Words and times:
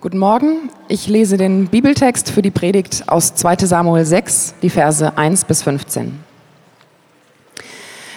Guten 0.00 0.16
Morgen. 0.16 0.70
Ich 0.88 1.08
lese 1.08 1.36
den 1.36 1.66
Bibeltext 1.66 2.30
für 2.30 2.40
die 2.40 2.50
Predigt 2.50 3.04
aus 3.06 3.34
2 3.34 3.66
Samuel 3.66 4.06
6, 4.06 4.54
die 4.62 4.70
Verse 4.70 5.18
1 5.18 5.44
bis 5.44 5.62
15. 5.62 6.18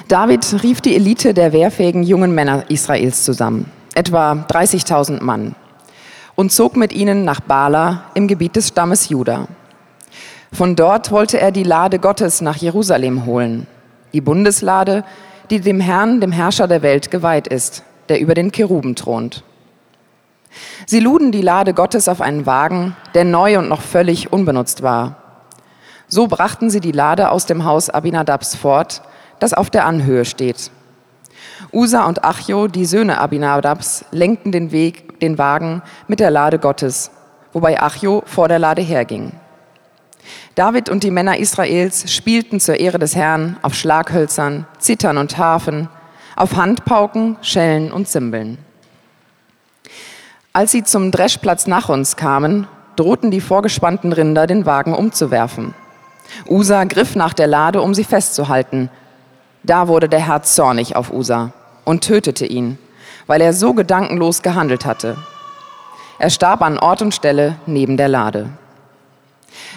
David 0.08 0.64
rief 0.64 0.80
die 0.80 0.96
Elite 0.96 1.34
der 1.34 1.52
wehrfähigen 1.52 2.04
jungen 2.04 2.34
Männer 2.34 2.64
Israels 2.70 3.26
zusammen, 3.26 3.70
etwa 3.96 4.32
30.000 4.32 5.22
Mann, 5.22 5.56
und 6.36 6.54
zog 6.54 6.78
mit 6.78 6.94
ihnen 6.94 7.26
nach 7.26 7.42
Bala 7.42 8.06
im 8.14 8.30
Gebiet 8.30 8.56
des 8.56 8.70
Stammes 8.70 9.10
Juda. 9.10 9.50
Von 10.54 10.78
dort 10.78 11.12
wollte 11.12 11.38
er 11.38 11.52
die 11.52 11.64
Lade 11.64 12.00
Gottes 12.00 12.40
nach 12.40 12.56
Jerusalem 12.56 13.26
holen, 13.26 13.68
die 14.14 14.22
Bundeslade, 14.22 15.04
die 15.50 15.60
dem 15.60 15.82
Herrn, 15.82 16.22
dem 16.22 16.32
Herrscher 16.32 16.70
der 16.70 16.82
Welt 16.82 17.12
geweiht 17.12 17.48
ist, 17.48 17.84
der 18.08 18.22
über 18.22 18.36
den 18.36 18.54
Cheruben 18.54 18.96
thront. 18.96 19.44
Sie 20.86 21.00
luden 21.00 21.32
die 21.32 21.42
Lade 21.42 21.74
Gottes 21.74 22.08
auf 22.08 22.22
einen 22.22 22.46
Wagen, 22.46 22.96
der 23.14 23.26
neu 23.26 23.58
und 23.60 23.70
noch 23.70 23.82
völlig 23.82 24.32
unbenutzt 24.32 24.84
war. 24.84 25.18
So 26.08 26.28
brachten 26.28 26.70
sie 26.70 26.80
die 26.80 26.92
Lade 26.92 27.32
aus 27.32 27.46
dem 27.46 27.66
Haus 27.66 27.90
Abinadabs 27.90 28.56
fort, 28.56 29.02
das 29.40 29.54
auf 29.54 29.70
der 29.70 29.86
Anhöhe 29.86 30.26
steht. 30.26 30.72
Usa 31.72 32.06
und 32.06 32.24
Achjo, 32.24 32.68
die 32.68 32.86
Söhne 32.86 33.20
Abinadabs, 33.20 34.06
lenkten 34.12 34.52
den 34.52 34.72
Weg, 34.72 35.20
den 35.20 35.38
Wagen 35.38 35.82
mit 36.08 36.20
der 36.20 36.30
Lade 36.30 36.60
Gottes, 36.60 37.12
wobei 37.52 37.82
Achjo 37.82 38.24
vor 38.26 38.48
der 38.48 38.60
Lade 38.60 38.82
herging. 38.82 39.32
David 40.56 40.90
und 40.90 41.04
die 41.04 41.12
Männer 41.12 41.38
Israels 41.38 42.14
spielten 42.14 42.60
zur 42.60 42.80
Ehre 42.80 43.00
des 43.00 43.16
Herrn 43.16 43.58
auf 43.62 43.74
Schlaghölzern, 43.74 44.68
Zittern 44.78 45.18
und 45.18 45.38
Harfen, 45.38 45.90
auf 46.36 46.56
Handpauken, 46.56 47.38
Schellen 47.42 47.92
und 47.92 48.08
Zimbeln. 48.08 48.60
Als 50.56 50.72
sie 50.72 50.84
zum 50.84 51.10
Dreschplatz 51.10 51.66
nach 51.66 51.90
uns 51.90 52.16
kamen, 52.16 52.68
drohten 52.96 53.32
die 53.32 53.42
vorgespannten 53.42 54.14
Rinder, 54.14 54.46
den 54.46 54.68
Wagen 54.68 54.94
umzuwerfen. 54.94 55.74
Usa 56.48 56.84
griff 56.84 57.16
nach 57.16 57.34
der 57.34 57.48
Lade, 57.48 57.82
um 57.82 57.96
sie 57.96 58.04
festzuhalten. 58.04 58.92
Da 59.64 59.88
wurde 59.88 60.08
der 60.08 60.20
Herr 60.28 60.44
zornig 60.44 60.96
auf 60.96 61.12
Usa 61.12 61.54
und 61.86 62.04
tötete 62.04 62.46
ihn, 62.46 62.78
weil 63.26 63.42
er 63.42 63.52
so 63.52 63.74
gedankenlos 63.74 64.44
gehandelt 64.44 64.86
hatte. 64.86 65.18
Er 66.20 66.30
starb 66.30 66.62
an 66.62 66.78
Ort 66.78 67.02
und 67.02 67.16
Stelle 67.16 67.56
neben 67.66 67.98
der 67.98 68.08
Lade. 68.08 68.50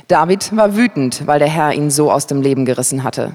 David 0.09 0.55
war 0.55 0.77
wütend, 0.77 1.27
weil 1.27 1.39
der 1.39 1.49
Herr 1.49 1.73
ihn 1.73 1.91
so 1.91 2.13
aus 2.13 2.27
dem 2.27 2.43
Leben 2.43 2.67
gerissen 2.67 3.03
hatte. 3.03 3.33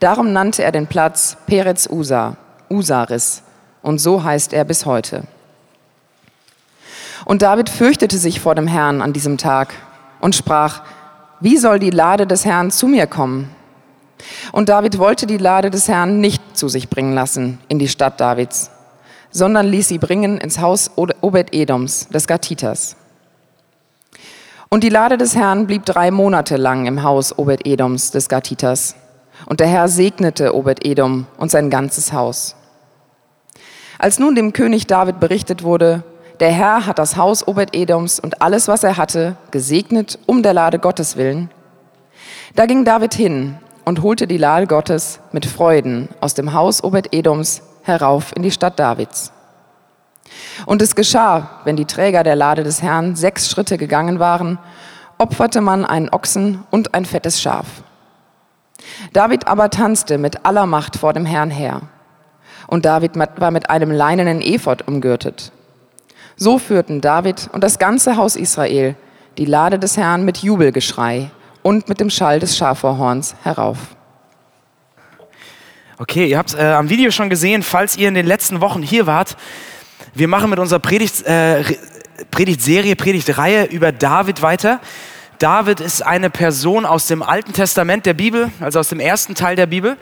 Darum 0.00 0.32
nannte 0.32 0.64
er 0.64 0.72
den 0.72 0.88
Platz 0.88 1.36
Perez 1.46 1.88
Usa, 1.88 2.36
Usaris, 2.68 3.44
und 3.82 3.98
so 3.98 4.24
heißt 4.24 4.52
er 4.52 4.64
bis 4.64 4.84
heute. 4.84 5.22
Und 7.26 7.42
David 7.42 7.68
fürchtete 7.68 8.18
sich 8.18 8.40
vor 8.40 8.54
dem 8.54 8.68
Herrn 8.68 9.02
an 9.02 9.12
diesem 9.12 9.36
Tag 9.36 9.74
und 10.20 10.36
sprach, 10.36 10.82
wie 11.40 11.56
soll 11.58 11.80
die 11.80 11.90
Lade 11.90 12.24
des 12.24 12.44
Herrn 12.44 12.70
zu 12.70 12.86
mir 12.86 13.08
kommen? 13.08 13.50
Und 14.52 14.68
David 14.68 14.98
wollte 14.98 15.26
die 15.26 15.36
Lade 15.36 15.70
des 15.70 15.88
Herrn 15.88 16.20
nicht 16.20 16.56
zu 16.56 16.68
sich 16.68 16.88
bringen 16.88 17.14
lassen 17.14 17.58
in 17.68 17.80
die 17.80 17.88
Stadt 17.88 18.20
Davids, 18.20 18.70
sondern 19.32 19.66
ließ 19.66 19.88
sie 19.88 19.98
bringen 19.98 20.38
ins 20.38 20.60
Haus 20.60 20.92
Obed-Edoms, 20.94 22.08
des 22.10 22.28
Gatiters. 22.28 22.94
Und 24.68 24.84
die 24.84 24.88
Lade 24.88 25.18
des 25.18 25.34
Herrn 25.34 25.66
blieb 25.66 25.84
drei 25.84 26.12
Monate 26.12 26.56
lang 26.56 26.86
im 26.86 27.02
Haus 27.02 27.36
Obed-Edoms, 27.36 28.12
des 28.12 28.28
Gatiters. 28.28 28.94
Und 29.46 29.58
der 29.58 29.66
Herr 29.66 29.88
segnete 29.88 30.54
Obed-Edom 30.54 31.26
und 31.38 31.50
sein 31.50 31.70
ganzes 31.70 32.12
Haus. 32.12 32.54
Als 33.98 34.20
nun 34.20 34.36
dem 34.36 34.52
König 34.52 34.86
David 34.86 35.18
berichtet 35.18 35.64
wurde, 35.64 36.04
der 36.40 36.52
Herr 36.52 36.86
hat 36.86 36.98
das 36.98 37.16
Haus 37.16 37.46
Obed-Edoms 37.46 38.20
und 38.20 38.42
alles, 38.42 38.68
was 38.68 38.84
er 38.84 38.96
hatte, 38.96 39.36
gesegnet 39.50 40.18
um 40.26 40.42
der 40.42 40.52
Lade 40.52 40.78
Gottes 40.78 41.16
willen. 41.16 41.50
Da 42.54 42.66
ging 42.66 42.84
David 42.84 43.14
hin 43.14 43.58
und 43.84 44.02
holte 44.02 44.26
die 44.26 44.36
Lade 44.36 44.66
Gottes 44.66 45.20
mit 45.32 45.46
Freuden 45.46 46.08
aus 46.20 46.34
dem 46.34 46.52
Haus 46.52 46.84
Obed-Edoms 46.84 47.62
herauf 47.82 48.34
in 48.34 48.42
die 48.42 48.50
Stadt 48.50 48.78
Davids. 48.78 49.32
Und 50.66 50.82
es 50.82 50.94
geschah, 50.94 51.60
wenn 51.64 51.76
die 51.76 51.84
Träger 51.84 52.22
der 52.22 52.36
Lade 52.36 52.64
des 52.64 52.82
Herrn 52.82 53.16
sechs 53.16 53.50
Schritte 53.50 53.78
gegangen 53.78 54.18
waren, 54.18 54.58
opferte 55.18 55.60
man 55.60 55.84
einen 55.84 56.10
Ochsen 56.10 56.64
und 56.70 56.94
ein 56.94 57.04
fettes 57.04 57.40
Schaf. 57.40 57.66
David 59.12 59.46
aber 59.46 59.70
tanzte 59.70 60.18
mit 60.18 60.44
aller 60.44 60.66
Macht 60.66 60.96
vor 60.96 61.12
dem 61.12 61.24
Herrn 61.24 61.50
her. 61.50 61.82
Und 62.66 62.84
David 62.84 63.12
war 63.16 63.50
mit 63.50 63.70
einem 63.70 63.90
leinenen 63.90 64.42
Ephod 64.42 64.86
umgürtet. 64.86 65.52
So 66.38 66.58
führten 66.58 67.00
David 67.00 67.48
und 67.52 67.64
das 67.64 67.78
ganze 67.78 68.18
Haus 68.18 68.36
Israel 68.36 68.94
die 69.38 69.46
Lade 69.46 69.78
des 69.78 69.96
Herrn 69.96 70.24
mit 70.24 70.38
Jubelgeschrei 70.38 71.30
und 71.62 71.88
mit 71.88 71.98
dem 71.98 72.10
Schall 72.10 72.40
des 72.40 72.56
Schafhorns 72.56 73.34
herauf. 73.42 73.78
Okay, 75.98 76.26
ihr 76.26 76.36
habt 76.36 76.54
äh, 76.54 76.62
am 76.62 76.90
Video 76.90 77.10
schon 77.10 77.30
gesehen, 77.30 77.62
falls 77.62 77.96
ihr 77.96 78.08
in 78.08 78.14
den 78.14 78.26
letzten 78.26 78.60
Wochen 78.60 78.82
hier 78.82 79.06
wart, 79.06 79.36
wir 80.14 80.28
machen 80.28 80.50
mit 80.50 80.58
unserer 80.58 80.78
Predigt, 80.78 81.22
äh, 81.26 81.64
Predigtserie, 82.30 82.96
Predigtreihe 82.96 83.64
über 83.64 83.92
David 83.92 84.42
weiter. 84.42 84.80
David 85.38 85.80
ist 85.80 86.02
eine 86.04 86.28
Person 86.28 86.84
aus 86.84 87.06
dem 87.06 87.22
Alten 87.22 87.54
Testament 87.54 88.04
der 88.04 88.14
Bibel, 88.14 88.50
also 88.60 88.78
aus 88.78 88.88
dem 88.88 89.00
ersten 89.00 89.34
Teil 89.34 89.56
der 89.56 89.66
Bibel. 89.66 89.96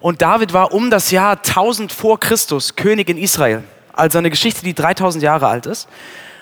Und 0.00 0.22
David 0.22 0.52
war 0.52 0.72
um 0.72 0.90
das 0.90 1.10
Jahr 1.10 1.38
1000 1.38 1.92
vor 1.92 2.20
Christus 2.20 2.76
König 2.76 3.08
in 3.08 3.18
Israel 3.18 3.64
also 3.92 4.18
eine 4.18 4.30
Geschichte, 4.30 4.62
die 4.62 4.74
3000 4.74 5.22
Jahre 5.22 5.48
alt 5.48 5.66
ist. 5.66 5.88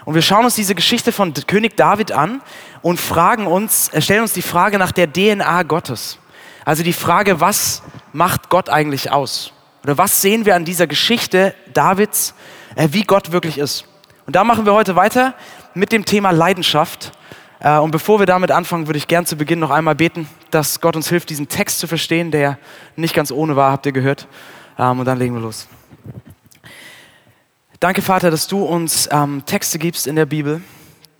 Und 0.04 0.14
wir 0.14 0.22
schauen 0.22 0.44
uns 0.44 0.54
diese 0.54 0.74
Geschichte 0.74 1.12
von 1.12 1.34
König 1.46 1.76
David 1.76 2.12
an 2.12 2.40
und 2.82 2.98
fragen 2.98 3.46
uns, 3.46 3.88
äh, 3.92 4.00
stellen 4.00 4.22
uns 4.22 4.32
die 4.32 4.42
Frage 4.42 4.78
nach 4.78 4.92
der 4.92 5.12
DNA 5.12 5.62
Gottes. 5.64 6.18
Also 6.64 6.82
die 6.82 6.92
Frage, 6.92 7.40
was 7.40 7.82
macht 8.12 8.48
Gott 8.48 8.68
eigentlich 8.68 9.10
aus? 9.10 9.52
Oder 9.84 9.98
was 9.98 10.20
sehen 10.20 10.44
wir 10.46 10.56
an 10.56 10.64
dieser 10.64 10.86
Geschichte 10.86 11.54
Davids, 11.72 12.34
äh, 12.76 12.88
wie 12.92 13.04
Gott 13.04 13.32
wirklich 13.32 13.58
ist? 13.58 13.84
Und 14.26 14.36
da 14.36 14.44
machen 14.44 14.66
wir 14.66 14.74
heute 14.74 14.96
weiter 14.96 15.34
mit 15.74 15.92
dem 15.92 16.04
Thema 16.04 16.30
Leidenschaft. 16.30 17.12
Äh, 17.60 17.78
und 17.78 17.90
bevor 17.90 18.18
wir 18.18 18.26
damit 18.26 18.50
anfangen, 18.50 18.86
würde 18.86 18.98
ich 18.98 19.08
gern 19.08 19.26
zu 19.26 19.36
Beginn 19.36 19.58
noch 19.58 19.70
einmal 19.70 19.94
beten, 19.94 20.28
dass 20.50 20.80
Gott 20.80 20.96
uns 20.96 21.08
hilft, 21.08 21.30
diesen 21.30 21.48
Text 21.48 21.78
zu 21.78 21.86
verstehen, 21.86 22.30
der 22.30 22.58
nicht 22.96 23.14
ganz 23.14 23.30
ohne 23.30 23.56
war, 23.56 23.72
habt 23.72 23.86
ihr 23.86 23.92
gehört. 23.92 24.28
Ähm, 24.78 25.00
und 25.00 25.04
dann 25.04 25.18
legen 25.18 25.34
wir 25.34 25.40
los. 25.40 25.68
Danke, 27.80 28.02
Vater, 28.02 28.30
dass 28.30 28.46
du 28.46 28.62
uns 28.62 29.08
ähm, 29.10 29.42
Texte 29.46 29.78
gibst 29.78 30.06
in 30.06 30.14
der 30.14 30.26
Bibel, 30.26 30.60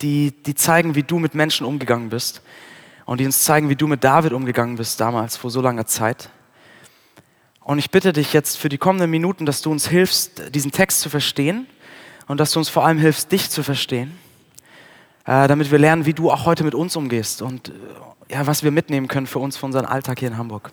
die, 0.03 0.31
die 0.43 0.53
zeigen, 0.53 0.93
wie 0.93 1.01
du 1.01 1.17
mit 1.17 1.33
Menschen 1.33 1.65
umgegangen 1.65 2.09
bist 2.09 2.43
und 3.05 3.19
die 3.19 3.25
uns 3.25 3.43
zeigen, 3.43 3.69
wie 3.69 3.75
du 3.75 3.87
mit 3.87 4.03
David 4.03 4.31
umgegangen 4.31 4.75
bist 4.75 4.99
damals, 4.99 5.37
vor 5.37 5.49
so 5.49 5.59
langer 5.59 5.87
Zeit. 5.87 6.29
Und 7.61 7.79
ich 7.79 7.89
bitte 7.89 8.13
dich 8.13 8.31
jetzt 8.31 8.59
für 8.59 8.69
die 8.69 8.77
kommenden 8.77 9.09
Minuten, 9.09 9.47
dass 9.47 9.63
du 9.63 9.71
uns 9.71 9.87
hilfst, 9.87 10.53
diesen 10.53 10.71
Text 10.71 11.01
zu 11.01 11.09
verstehen 11.09 11.65
und 12.27 12.39
dass 12.39 12.51
du 12.51 12.59
uns 12.59 12.69
vor 12.69 12.85
allem 12.85 12.99
hilfst, 12.99 13.31
dich 13.31 13.49
zu 13.49 13.63
verstehen, 13.63 14.15
äh, 15.25 15.47
damit 15.47 15.71
wir 15.71 15.79
lernen, 15.79 16.05
wie 16.05 16.13
du 16.13 16.29
auch 16.29 16.45
heute 16.45 16.63
mit 16.63 16.75
uns 16.75 16.95
umgehst 16.95 17.41
und 17.41 17.69
äh, 17.69 18.33
ja, 18.33 18.45
was 18.45 18.61
wir 18.61 18.69
mitnehmen 18.69 19.07
können 19.07 19.25
für 19.25 19.39
uns, 19.39 19.57
für 19.57 19.65
unseren 19.65 19.85
Alltag 19.85 20.19
hier 20.19 20.27
in 20.27 20.37
Hamburg. 20.37 20.71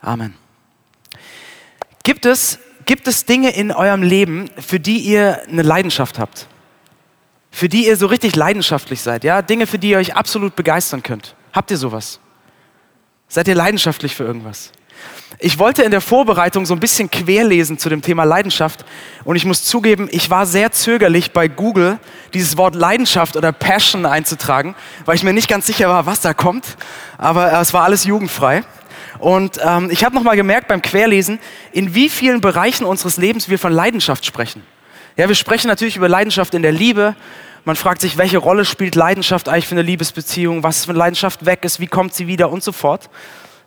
Amen. 0.00 0.32
Gibt 2.02 2.24
es 2.24 2.60
Gibt 2.86 3.08
es 3.08 3.24
Dinge 3.24 3.50
in 3.50 3.72
eurem 3.72 4.02
Leben, 4.02 4.48
für 4.58 4.78
die 4.78 4.98
ihr 4.98 5.42
eine 5.48 5.62
Leidenschaft 5.62 6.20
habt? 6.20 6.46
Für 7.50 7.68
die 7.68 7.86
ihr 7.86 7.96
so 7.96 8.06
richtig 8.06 8.36
leidenschaftlich 8.36 9.00
seid, 9.00 9.24
ja? 9.24 9.42
Dinge, 9.42 9.66
für 9.66 9.78
die 9.78 9.90
ihr 9.90 9.98
euch 9.98 10.14
absolut 10.14 10.54
begeistern 10.54 11.02
könnt. 11.02 11.34
Habt 11.52 11.72
ihr 11.72 11.78
sowas? 11.78 12.20
Seid 13.28 13.48
ihr 13.48 13.56
leidenschaftlich 13.56 14.14
für 14.14 14.22
irgendwas? 14.22 14.70
Ich 15.40 15.58
wollte 15.58 15.82
in 15.82 15.90
der 15.90 16.00
Vorbereitung 16.00 16.64
so 16.64 16.74
ein 16.74 16.80
bisschen 16.80 17.10
querlesen 17.10 17.76
zu 17.76 17.88
dem 17.88 18.02
Thema 18.02 18.22
Leidenschaft 18.22 18.84
und 19.24 19.34
ich 19.34 19.44
muss 19.44 19.64
zugeben, 19.64 20.08
ich 20.12 20.30
war 20.30 20.46
sehr 20.46 20.70
zögerlich 20.70 21.32
bei 21.32 21.48
Google 21.48 21.98
dieses 22.34 22.56
Wort 22.56 22.74
Leidenschaft 22.74 23.36
oder 23.36 23.52
Passion 23.52 24.06
einzutragen, 24.06 24.76
weil 25.04 25.16
ich 25.16 25.24
mir 25.24 25.32
nicht 25.32 25.48
ganz 25.48 25.66
sicher 25.66 25.88
war, 25.88 26.06
was 26.06 26.20
da 26.20 26.32
kommt, 26.32 26.76
aber 27.18 27.52
es 27.60 27.74
war 27.74 27.82
alles 27.82 28.04
jugendfrei. 28.04 28.62
Und 29.18 29.58
ähm, 29.64 29.90
ich 29.90 30.04
habe 30.04 30.14
nochmal 30.14 30.36
gemerkt 30.36 30.68
beim 30.68 30.82
Querlesen, 30.82 31.38
in 31.72 31.94
wie 31.94 32.08
vielen 32.08 32.40
Bereichen 32.40 32.84
unseres 32.84 33.16
Lebens 33.16 33.48
wir 33.48 33.58
von 33.58 33.72
Leidenschaft 33.72 34.24
sprechen. 34.26 34.62
Ja, 35.16 35.28
wir 35.28 35.34
sprechen 35.34 35.68
natürlich 35.68 35.96
über 35.96 36.08
Leidenschaft 36.08 36.54
in 36.54 36.62
der 36.62 36.72
Liebe. 36.72 37.14
Man 37.64 37.76
fragt 37.76 38.00
sich, 38.00 38.18
welche 38.18 38.38
Rolle 38.38 38.64
spielt 38.64 38.94
Leidenschaft 38.94 39.48
eigentlich 39.48 39.66
für 39.66 39.74
eine 39.74 39.82
Liebesbeziehung? 39.82 40.62
Was, 40.62 40.86
wenn 40.88 40.96
Leidenschaft 40.96 41.46
weg 41.46 41.64
ist? 41.64 41.80
Wie 41.80 41.86
kommt 41.86 42.14
sie 42.14 42.26
wieder? 42.26 42.50
Und 42.50 42.62
so 42.62 42.72
fort. 42.72 43.08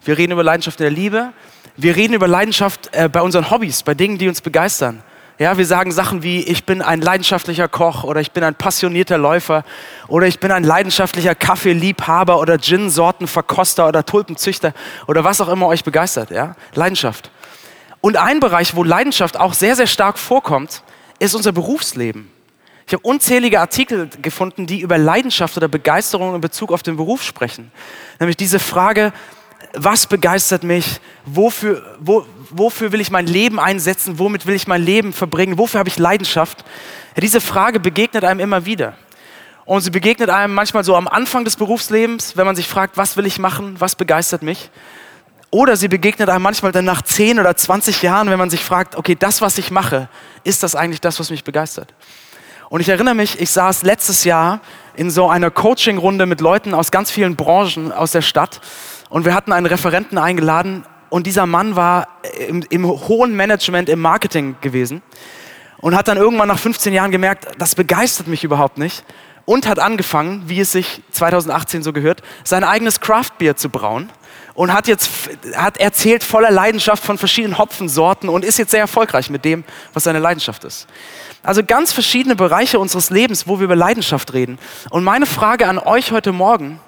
Wir 0.06 0.18
reden 0.18 0.32
über 0.32 0.44
Leidenschaft 0.44 0.80
in 0.80 0.86
der 0.86 0.92
Liebe. 0.92 1.34
Wir 1.76 1.96
reden 1.96 2.14
über 2.14 2.28
Leidenschaft 2.28 2.90
äh, 2.94 3.10
bei 3.10 3.22
unseren 3.22 3.50
Hobbys, 3.50 3.84
bei 3.84 3.94
Dingen, 3.94 4.18
die 4.18 4.28
uns 4.28 4.42
begeistern. 4.42 5.04
Ja, 5.42 5.58
wir 5.58 5.66
sagen 5.66 5.94
Sachen 5.94 6.22
wie, 6.22 6.42
ich 6.42 6.66
bin 6.66 6.82
ein 6.82 7.00
leidenschaftlicher 7.00 7.70
Koch 7.70 8.04
oder 8.04 8.20
ich 8.20 8.34
bin 8.34 8.44
ein 8.44 8.56
passionierter 8.56 9.18
Läufer 9.18 9.64
oder 10.10 10.28
ich 10.28 10.42
bin 10.42 10.52
ein 10.52 10.66
leidenschaftlicher 10.66 11.34
Kaffeeliebhaber 11.34 12.42
oder 12.42 12.58
Gin-Sortenverkoster 12.58 13.88
oder 13.88 14.06
Tulpenzüchter 14.06 14.74
oder 15.08 15.24
was 15.24 15.40
auch 15.40 15.48
immer 15.48 15.68
euch 15.68 15.86
begeistert. 15.86 16.30
Ja? 16.30 16.58
Leidenschaft. 16.74 17.32
Und 18.02 18.18
ein 18.18 18.42
Bereich, 18.42 18.76
wo 18.76 18.84
Leidenschaft 18.84 19.40
auch 19.40 19.54
sehr, 19.54 19.78
sehr 19.78 19.88
stark 19.88 20.20
vorkommt, 20.20 20.84
ist 21.20 21.34
unser 21.36 21.54
Berufsleben. 21.54 22.30
Ich 22.86 22.92
habe 22.92 23.08
unzählige 23.08 23.62
Artikel 23.62 24.10
gefunden, 24.22 24.68
die 24.68 24.82
über 24.82 24.98
Leidenschaft 24.98 25.56
oder 25.56 25.70
Begeisterung 25.70 26.36
in 26.36 26.42
Bezug 26.42 26.74
auf 26.74 26.84
den 26.84 26.98
Beruf 26.98 27.24
sprechen. 27.24 27.72
Nämlich 28.20 28.36
diese 28.36 28.60
Frage, 28.60 29.14
was 29.74 30.08
begeistert 30.08 30.64
mich? 30.64 31.00
Wofür, 31.26 31.98
wo, 32.00 32.26
wofür 32.50 32.92
will 32.92 33.02
ich 33.02 33.12
mein 33.12 33.28
Leben 33.28 33.60
einsetzen? 33.60 34.20
Womit 34.20 34.46
will 34.46 34.56
ich 34.56 34.68
mein 34.68 34.82
Leben 34.82 35.14
verbringen? 35.14 35.58
Wofür 35.58 35.80
habe 35.80 35.90
ich 35.90 35.98
Leidenschaft? 35.98 36.66
Diese 37.18 37.42
Frage 37.42 37.80
begegnet 37.80 38.24
einem 38.24 38.40
immer 38.40 38.66
wieder. 38.66 38.94
Und 39.66 39.82
sie 39.82 39.92
begegnet 39.92 40.30
einem 40.30 40.54
manchmal 40.54 40.84
so 40.84 40.96
am 40.96 41.08
Anfang 41.08 41.44
des 41.44 41.56
Berufslebens, 41.56 42.36
wenn 42.36 42.46
man 42.46 42.56
sich 42.56 42.68
fragt, 42.68 42.98
was 42.98 43.18
will 43.18 43.26
ich 43.28 43.38
machen? 43.38 43.76
Was 43.80 43.96
begeistert 43.96 44.42
mich? 44.42 44.72
Oder 45.52 45.76
sie 45.76 45.88
begegnet 45.88 46.30
einem 46.30 46.44
manchmal 46.44 46.72
dann 46.72 46.86
nach 46.86 47.02
10 47.02 47.40
oder 47.40 47.56
20 47.56 48.02
Jahren, 48.02 48.30
wenn 48.30 48.40
man 48.40 48.50
sich 48.50 48.64
fragt, 48.64 48.96
okay, 48.96 49.16
das, 49.16 49.42
was 49.42 49.58
ich 49.58 49.72
mache, 49.72 50.10
ist 50.44 50.64
das 50.64 50.76
eigentlich 50.76 51.02
das, 51.02 51.20
was 51.20 51.30
mich 51.30 51.44
begeistert? 51.44 51.94
Und 52.70 52.82
ich 52.82 52.90
erinnere 52.90 53.16
mich, 53.16 53.40
ich 53.40 53.50
saß 53.50 53.82
letztes 53.84 54.24
Jahr 54.24 54.62
in 54.96 55.10
so 55.10 55.28
einer 55.28 55.50
Coaching-Runde 55.50 56.28
mit 56.28 56.40
Leuten 56.40 56.74
aus 56.74 56.92
ganz 56.92 57.10
vielen 57.10 57.36
Branchen 57.36 57.92
aus 57.92 58.12
der 58.12 58.22
Stadt 58.22 58.62
und 59.10 59.26
wir 59.26 59.34
hatten 59.34 59.52
einen 59.52 59.66
Referenten 59.66 60.18
eingeladen 60.18 60.86
und 61.10 61.26
dieser 61.26 61.46
Mann 61.46 61.76
war 61.76 62.08
im, 62.48 62.64
im 62.70 62.88
hohen 62.88 63.36
Management, 63.36 63.90
im 63.90 64.00
Marketing 64.00 64.56
gewesen 64.62 65.02
und 65.78 65.96
hat 65.96 66.08
dann 66.08 66.18
irgendwann 66.18 66.48
nach 66.48 66.60
15 66.60 66.94
Jahren 66.94 67.12
gemerkt, 67.12 67.48
das 67.58 67.76
begeistert 67.76 68.28
mich 68.28 68.44
überhaupt 68.44 68.78
nicht 68.78 69.04
und 69.46 69.68
hat 69.68 69.80
angefangen, 69.80 70.44
wie 70.46 70.60
es 70.60 70.72
sich 70.72 71.02
2018 71.12 71.82
so 71.82 71.92
gehört, 71.94 72.22
sein 72.44 72.64
eigenes 72.64 73.00
Craft-Bier 73.00 73.56
zu 73.56 73.70
brauen 73.70 74.10
und 74.54 74.74
hat 74.74 74.88
jetzt 74.88 75.10
hat 75.56 75.78
erzählt 75.78 76.24
voller 76.24 76.52
Leidenschaft 76.52 77.04
von 77.04 77.18
verschiedenen 77.18 77.58
Hopfensorten 77.58 78.30
und 78.30 78.46
ist 78.46 78.60
jetzt 78.60 78.72
sehr 78.72 78.82
erfolgreich 78.82 79.30
mit 79.30 79.46
dem, 79.46 79.64
was 79.94 80.04
seine 80.04 80.20
Leidenschaft 80.20 80.66
ist. 80.66 80.86
Also 81.42 81.64
ganz 81.64 81.94
verschiedene 81.94 82.36
Bereiche 82.36 82.78
unseres 82.78 83.10
Lebens, 83.10 83.48
wo 83.48 83.60
wir 83.60 83.66
über 83.66 83.76
Leidenschaft 83.76 84.34
reden. 84.34 84.60
Und 84.90 85.04
meine 85.04 85.26
Frage 85.26 85.68
an 85.68 85.80
euch 85.80 86.12
heute 86.12 86.34
Morgen, 86.34 86.80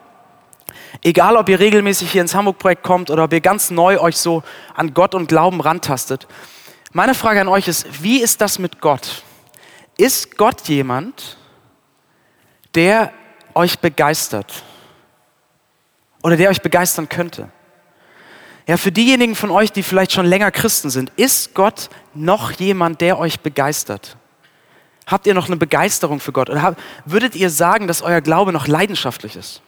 egal 1.04 1.38
ob 1.38 1.50
ihr 1.50 1.60
regelmäßig 1.60 2.12
hier 2.12 2.22
ins 2.22 2.36
Hamburg-Projekt 2.36 2.84
kommt 2.84 3.10
oder 3.10 3.24
ob 3.24 3.34
ihr 3.34 3.42
ganz 3.42 3.72
neu 3.72 4.00
euch 4.00 4.18
so 4.18 4.44
an 4.76 4.94
Gott 4.94 5.16
und 5.16 5.28
Glauben 5.28 5.62
rantastet, 5.62 6.28
meine 6.94 7.14
Frage 7.14 7.42
an 7.42 7.48
euch 7.48 7.68
ist, 7.68 8.04
wie 8.04 8.22
ist 8.22 8.42
das 8.42 8.60
mit 8.60 8.82
Gott? 8.82 9.24
Ist 9.98 10.38
Gott 10.38 10.68
jemand, 10.68 11.38
der 12.76 13.12
euch 13.54 13.80
begeistert? 13.80 14.64
oder 16.24 16.38
der 16.38 16.50
euch 16.50 16.62
begeistern 16.62 17.10
könnte. 17.10 17.50
Ja, 18.68 18.78
für 18.78 18.92
diejenigen 18.92 19.36
von 19.36 19.52
euch, 19.52 19.72
die 19.72 19.84
vielleicht 19.84 20.12
schon 20.12 20.26
länger 20.26 20.52
Christen 20.52 20.90
sind, 20.90 21.12
ist 21.16 21.54
Gott 21.54 21.90
noch 22.14 22.52
jemand, 22.52 23.02
der 23.02 23.18
euch 23.18 23.40
begeistert? 23.40 24.18
Habt 25.08 25.26
ihr 25.26 25.34
noch 25.34 25.48
eine 25.48 25.58
Begeisterung 25.58 26.20
für 26.20 26.32
Gott? 26.32 26.50
Oder 26.50 26.76
würdet 27.06 27.36
ihr 27.36 27.50
sagen, 27.50 27.88
dass 27.88 28.02
euer 28.02 28.22
Glaube 28.22 28.54
noch 28.54 28.68
leidenschaftlich 28.68 29.36
ist? 29.36 29.62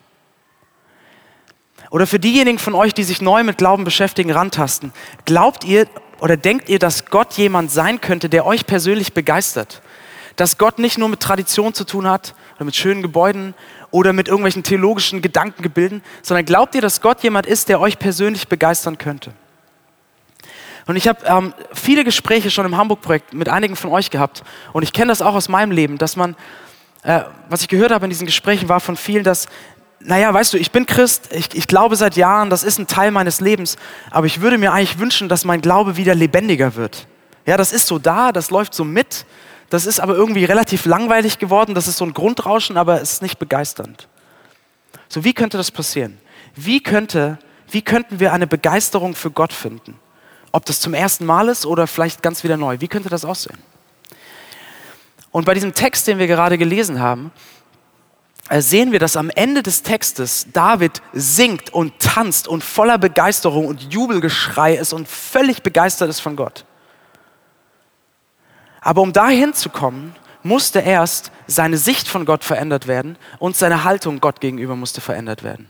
Oder 1.94 2.08
für 2.08 2.18
diejenigen 2.18 2.58
von 2.58 2.74
euch, 2.74 2.96
die 2.96 3.04
sich 3.04 3.22
neu 3.22 3.44
mit 3.44 3.60
Glauben 3.60 3.84
beschäftigen, 3.84 4.32
rantasten, 4.32 4.92
glaubt 5.26 5.64
ihr 5.64 5.86
oder 6.22 6.38
denkt 6.38 6.68
ihr, 6.68 6.80
dass 6.80 7.06
Gott 7.06 7.34
jemand 7.34 7.70
sein 7.70 8.02
könnte, 8.02 8.30
der 8.30 8.48
euch 8.48 8.66
persönlich 8.66 9.14
begeistert? 9.14 9.84
Dass 10.36 10.58
Gott 10.58 10.80
nicht 10.80 10.98
nur 10.98 11.08
mit 11.08 11.20
Tradition 11.20 11.76
zu 11.76 11.84
tun 11.84 12.08
hat 12.08 12.34
oder 12.56 12.66
mit 12.66 12.76
schönen 12.76 13.04
Gebäuden 13.04 13.54
oder 13.92 14.12
mit 14.12 14.28
irgendwelchen 14.28 14.64
theologischen 14.64 15.22
Gedankengebilden, 15.22 16.02
sondern 16.24 16.46
glaubt 16.46 16.74
ihr, 16.74 16.82
dass 16.82 17.00
Gott 17.00 17.22
jemand 17.22 17.46
ist, 17.46 17.70
der 17.70 17.80
euch 17.80 18.00
persönlich 18.00 18.48
begeistern 18.48 18.98
könnte? 18.98 19.32
Und 20.88 20.96
ich 20.96 21.08
habe 21.08 21.24
ähm, 21.28 21.54
viele 21.74 22.04
Gespräche 22.04 22.50
schon 22.50 22.66
im 22.66 22.76
Hamburg-Projekt 22.76 23.36
mit 23.36 23.50
einigen 23.50 23.76
von 23.76 23.92
euch 23.92 24.10
gehabt 24.10 24.44
und 24.74 24.82
ich 24.82 24.94
kenne 24.94 25.10
das 25.10 25.22
auch 25.22 25.36
aus 25.36 25.48
meinem 25.48 25.70
Leben, 25.70 26.00
dass 26.00 26.16
man, 26.16 26.36
äh, 27.04 27.20
was 27.50 27.62
ich 27.62 27.68
gehört 27.68 27.92
habe 27.92 28.08
in 28.08 28.10
diesen 28.10 28.26
Gesprächen, 28.26 28.68
war 28.68 28.80
von 28.80 28.98
vielen, 28.98 29.24
dass, 29.24 29.48
naja, 30.06 30.34
weißt 30.34 30.54
du, 30.54 30.58
ich 30.58 30.72
bin 30.72 30.86
Christ, 30.86 31.30
ich, 31.32 31.54
ich 31.56 31.68
glaube 31.68 31.96
seit 31.96 32.16
Jahren, 32.16 32.50
das 32.50 32.64
ist 32.64 32.78
ein 32.78 32.88
Teil 32.88 33.12
meines 33.12 33.40
Lebens, 33.40 33.78
aber 34.12 34.26
ich 34.26 34.42
würde 34.42 34.58
mir 34.58 34.74
eigentlich 34.74 35.00
wünschen, 35.00 35.30
dass 35.30 35.46
mein 35.46 35.62
Glaube 35.62 35.98
wieder 35.98 36.16
lebendiger 36.16 36.76
wird. 36.76 37.08
Ja, 37.46 37.58
das 37.58 37.74
ist 37.74 37.88
so 37.88 38.00
da, 38.00 38.32
das 38.32 38.52
läuft 38.52 38.74
so 38.74 38.84
mit, 38.84 39.26
das 39.74 39.88
ist 39.88 40.00
aber 40.00 40.14
irgendwie 40.14 40.46
relativ 40.46 40.86
langweilig 40.86 41.40
geworden. 41.40 41.74
Das 41.74 41.88
ist 41.88 41.98
so 41.98 42.06
ein 42.06 42.14
Grundrauschen, 42.14 42.78
aber 42.78 43.02
es 43.02 43.14
ist 43.14 43.22
nicht 43.24 43.40
begeisternd. 43.40 44.08
So, 45.10 45.24
wie 45.24 45.34
könnte 45.34 45.58
das 45.58 45.72
passieren? 45.72 46.20
Wie, 46.56 46.80
könnte, 46.80 47.40
wie 47.72 47.82
könnten 47.82 48.20
wir 48.20 48.34
eine 48.34 48.46
Begeisterung 48.46 49.16
für 49.16 49.32
Gott 49.32 49.52
finden? 49.52 50.00
Ob 50.52 50.66
das 50.66 50.80
zum 50.80 50.94
ersten 50.94 51.26
Mal 51.26 51.50
ist 51.50 51.66
oder 51.66 51.88
vielleicht 51.88 52.22
ganz 52.22 52.44
wieder 52.44 52.56
neu. 52.56 52.82
Wie 52.82 52.88
könnte 52.88 53.10
das 53.10 53.26
aussehen? 53.26 53.58
Und 55.32 55.46
bei 55.46 55.56
diesem 55.56 55.74
Text, 55.74 56.08
den 56.08 56.20
wir 56.20 56.28
gerade 56.28 56.60
gelesen 56.60 57.00
haben, 57.00 57.32
sehen 58.50 58.92
wir, 58.92 59.00
dass 59.00 59.16
am 59.16 59.30
Ende 59.30 59.64
des 59.64 59.84
Textes 59.84 60.48
David 60.52 61.02
singt 61.14 61.74
und 61.74 62.00
tanzt 62.00 62.48
und 62.48 62.64
voller 62.64 62.98
Begeisterung 62.98 63.68
und 63.68 63.94
Jubelgeschrei 63.94 64.76
ist 64.76 64.94
und 64.94 65.08
völlig 65.08 65.64
begeistert 65.64 66.10
ist 66.10 66.20
von 66.20 66.36
Gott. 66.36 66.66
Aber 68.82 69.02
um 69.02 69.14
dahin 69.14 69.54
zu 69.54 69.70
kommen, 69.70 70.16
musste 70.44 70.80
erst 70.80 71.32
seine 71.48 71.78
Sicht 71.78 72.08
von 72.08 72.26
Gott 72.26 72.44
verändert 72.44 72.86
werden 72.86 73.18
und 73.40 73.56
seine 73.56 73.86
Haltung 73.86 74.20
Gott 74.20 74.42
gegenüber 74.42 74.76
musste 74.76 75.00
verändert 75.00 75.44
werden. 75.44 75.70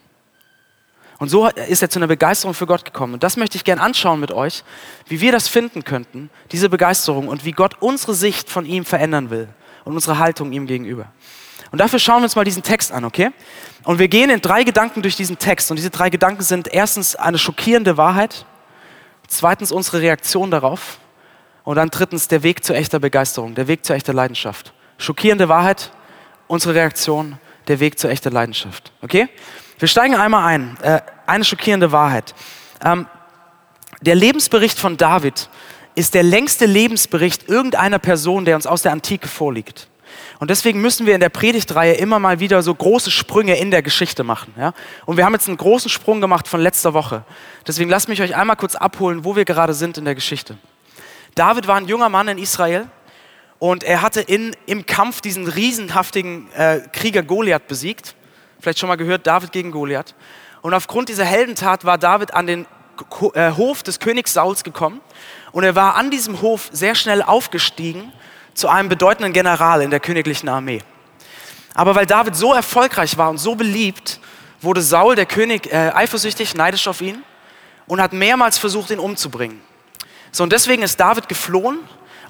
Und 1.20 1.30
so 1.30 1.48
ist 1.48 1.82
er 1.82 1.90
zu 1.90 2.00
einer 2.00 2.08
Begeisterung 2.08 2.56
für 2.56 2.66
Gott 2.66 2.84
gekommen. 2.84 3.14
Und 3.14 3.24
das 3.24 3.38
möchte 3.38 3.56
ich 3.56 3.64
gerne 3.64 3.82
anschauen 3.82 4.20
mit 4.20 4.32
euch, 4.32 4.64
wie 5.08 5.22
wir 5.22 5.32
das 5.32 5.48
finden 5.48 5.84
könnten, 5.84 6.30
diese 6.52 6.70
Begeisterung 6.70 7.28
und 7.28 7.46
wie 7.46 7.52
Gott 7.52 7.78
unsere 7.80 8.16
Sicht 8.16 8.50
von 8.50 8.66
ihm 8.66 8.84
verändern 8.84 9.30
will 9.30 9.48
und 9.86 9.94
unsere 9.94 10.18
Haltung 10.18 10.52
ihm 10.52 10.66
gegenüber. 10.66 11.06
Und 11.74 11.80
dafür 11.80 11.98
schauen 11.98 12.20
wir 12.20 12.26
uns 12.26 12.36
mal 12.36 12.46
diesen 12.46 12.62
Text 12.62 12.92
an, 12.92 13.04
okay? 13.04 13.32
Und 13.84 13.98
wir 13.98 14.08
gehen 14.08 14.30
in 14.30 14.42
drei 14.42 14.64
Gedanken 14.64 15.02
durch 15.02 15.16
diesen 15.16 15.40
Text. 15.40 15.72
Und 15.72 15.78
diese 15.78 15.90
drei 15.90 16.12
Gedanken 16.12 16.44
sind 16.44 16.68
erstens 16.68 17.16
eine 17.16 17.40
schockierende 17.40 17.98
Wahrheit, 17.98 18.46
zweitens 19.28 19.72
unsere 19.72 20.02
Reaktion 20.02 20.52
darauf 20.52 21.00
und 21.64 21.78
dann 21.78 21.90
drittens 21.90 22.28
der 22.28 22.44
Weg 22.44 22.64
zu 22.64 22.76
echter 22.76 23.00
Begeisterung, 23.00 23.56
der 23.56 23.68
Weg 23.68 23.86
zu 23.86 23.94
echter 23.94 24.14
Leidenschaft. 24.14 24.72
Schockierende 25.00 25.50
Wahrheit, 25.50 25.92
unsere 26.46 26.76
Reaktion, 26.76 27.40
der 27.68 27.80
Weg 27.80 27.98
zu 27.98 28.08
echter 28.08 28.30
Leidenschaft. 28.30 28.92
Okay? 29.02 29.28
Wir 29.80 29.88
steigen 29.88 30.14
einmal 30.14 30.46
ein. 30.46 30.78
Äh, 30.84 31.02
eine 31.26 31.44
schockierende 31.44 31.92
Wahrheit. 31.92 32.36
Ähm, 32.86 33.08
der 34.02 34.14
Lebensbericht 34.14 34.80
von 34.80 34.96
David 34.96 35.50
ist 35.96 36.14
der 36.14 36.22
längste 36.22 36.68
Lebensbericht 36.68 37.50
irgendeiner 37.50 37.98
Person, 37.98 38.46
der 38.46 38.58
uns 38.58 38.68
aus 38.68 38.84
der 38.84 38.92
Antike 38.92 39.28
vorliegt. 39.28 39.88
Und 40.40 40.50
deswegen 40.50 40.82
müssen 40.82 41.06
wir 41.06 41.16
in 41.16 41.22
der 41.22 41.30
Predigtreihe 41.30 41.94
immer 41.94 42.20
mal 42.20 42.40
wieder 42.40 42.62
so 42.64 42.74
große 42.74 43.12
Sprünge 43.12 43.58
in 43.58 43.72
der 43.72 43.82
Geschichte 43.82 44.24
machen. 44.24 44.54
Ja? 44.58 44.74
Und 45.06 45.18
wir 45.18 45.26
haben 45.26 45.34
jetzt 45.34 45.48
einen 45.48 45.58
großen 45.58 45.90
Sprung 45.90 46.22
gemacht 46.22 46.48
von 46.48 46.60
letzter 46.62 46.94
Woche. 46.94 47.24
Deswegen 47.68 47.90
lasst 47.90 48.10
mich 48.10 48.22
euch 48.22 48.36
einmal 48.36 48.56
kurz 48.56 48.76
abholen, 48.76 49.24
wo 49.24 49.36
wir 49.36 49.46
gerade 49.46 49.74
sind 49.74 49.98
in 49.98 50.06
der 50.06 50.16
Geschichte. 50.16 50.58
David 51.36 51.68
war 51.68 51.78
ein 51.78 51.88
junger 51.88 52.10
Mann 52.10 52.28
in 52.28 52.38
Israel 52.38 52.88
und 53.60 53.84
er 53.84 54.02
hatte 54.02 54.22
in, 54.22 54.56
im 54.66 54.86
Kampf 54.86 55.22
diesen 55.22 55.48
riesenhaftigen 55.48 56.52
äh, 56.54 56.82
Krieger 56.92 57.24
Goliath 57.24 57.68
besiegt. 57.68 58.16
Vielleicht 58.60 58.80
schon 58.80 58.90
mal 58.90 58.98
gehört, 58.98 59.26
David 59.26 59.52
gegen 59.52 59.72
Goliath. 59.72 60.16
Und 60.62 60.74
aufgrund 60.74 61.10
dieser 61.10 61.26
Heldentat 61.26 61.86
war 61.86 61.98
David 61.98 62.34
an 62.34 62.48
den 62.48 62.66
äh, 63.34 63.52
Hof 63.52 63.84
des 63.84 64.00
Königs 64.00 64.34
Sauls 64.34 64.64
gekommen 64.64 65.02
und 65.52 65.64
er 65.64 65.76
war 65.76 65.96
an 65.96 66.12
diesem 66.12 66.42
Hof 66.42 66.70
sehr 66.72 66.96
schnell 66.96 67.22
aufgestiegen 67.22 68.12
zu 68.54 68.68
einem 68.68 68.90
bedeutenden 68.90 69.34
General 69.34 69.82
in 69.82 69.90
der 69.90 70.00
königlichen 70.00 70.50
Armee. 70.50 70.82
Aber 71.74 71.96
weil 71.96 72.06
David 72.06 72.36
so 72.36 72.54
erfolgreich 72.54 73.18
war 73.18 73.30
und 73.30 73.38
so 73.38 73.56
beliebt, 73.56 74.20
wurde 74.62 74.82
Saul, 74.82 75.16
der 75.16 75.26
König, 75.26 75.72
äh, 75.72 75.92
eifersüchtig, 75.94 76.56
neidisch 76.56 76.88
auf 76.88 77.02
ihn 77.02 77.24
und 77.88 78.02
hat 78.02 78.14
mehrmals 78.14 78.58
versucht, 78.58 78.92
ihn 78.92 79.00
umzubringen. 79.00 79.62
So, 80.32 80.44
und 80.44 80.54
deswegen 80.54 80.84
ist 80.84 81.00
David 81.00 81.28
geflohen 81.28 81.80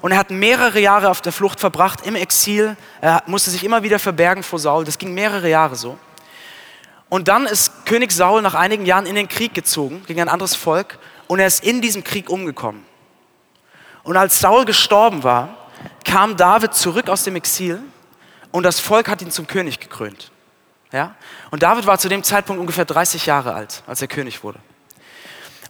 und 0.00 0.12
er 0.12 0.18
hat 0.18 0.30
mehrere 0.30 0.80
Jahre 0.80 1.10
auf 1.10 1.20
der 1.20 1.32
Flucht 1.32 1.60
verbracht, 1.60 2.06
im 2.06 2.16
Exil. 2.16 2.76
Er 3.00 3.22
musste 3.26 3.50
sich 3.50 3.64
immer 3.64 3.82
wieder 3.82 3.98
verbergen 3.98 4.42
vor 4.42 4.58
Saul. 4.58 4.84
Das 4.84 4.98
ging 4.98 5.14
mehrere 5.14 5.48
Jahre 5.48 5.76
so. 5.76 5.98
Und 7.08 7.28
dann 7.28 7.46
ist 7.46 7.86
König 7.86 8.12
Saul 8.12 8.42
nach 8.42 8.54
einigen 8.54 8.86
Jahren 8.86 9.06
in 9.06 9.14
den 9.14 9.28
Krieg 9.28 9.54
gezogen 9.54 10.02
gegen 10.06 10.20
ein 10.20 10.28
anderes 10.28 10.54
Volk 10.54 10.98
und 11.28 11.38
er 11.38 11.46
ist 11.46 11.62
in 11.62 11.80
diesem 11.80 12.02
Krieg 12.02 12.28
umgekommen. 12.28 12.84
Und 14.02 14.16
als 14.16 14.40
Saul 14.40 14.64
gestorben 14.64 15.22
war, 15.22 15.63
kam 16.04 16.36
David 16.36 16.74
zurück 16.74 17.08
aus 17.08 17.24
dem 17.24 17.36
Exil 17.36 17.80
und 18.50 18.62
das 18.62 18.80
Volk 18.80 19.08
hat 19.08 19.22
ihn 19.22 19.30
zum 19.30 19.46
König 19.46 19.80
gekrönt. 19.80 20.30
Ja? 20.92 21.14
Und 21.50 21.62
David 21.62 21.86
war 21.86 21.98
zu 21.98 22.08
dem 22.08 22.22
Zeitpunkt 22.22 22.60
ungefähr 22.60 22.84
30 22.84 23.26
Jahre 23.26 23.54
alt, 23.54 23.82
als 23.86 24.00
er 24.00 24.08
König 24.08 24.44
wurde. 24.44 24.58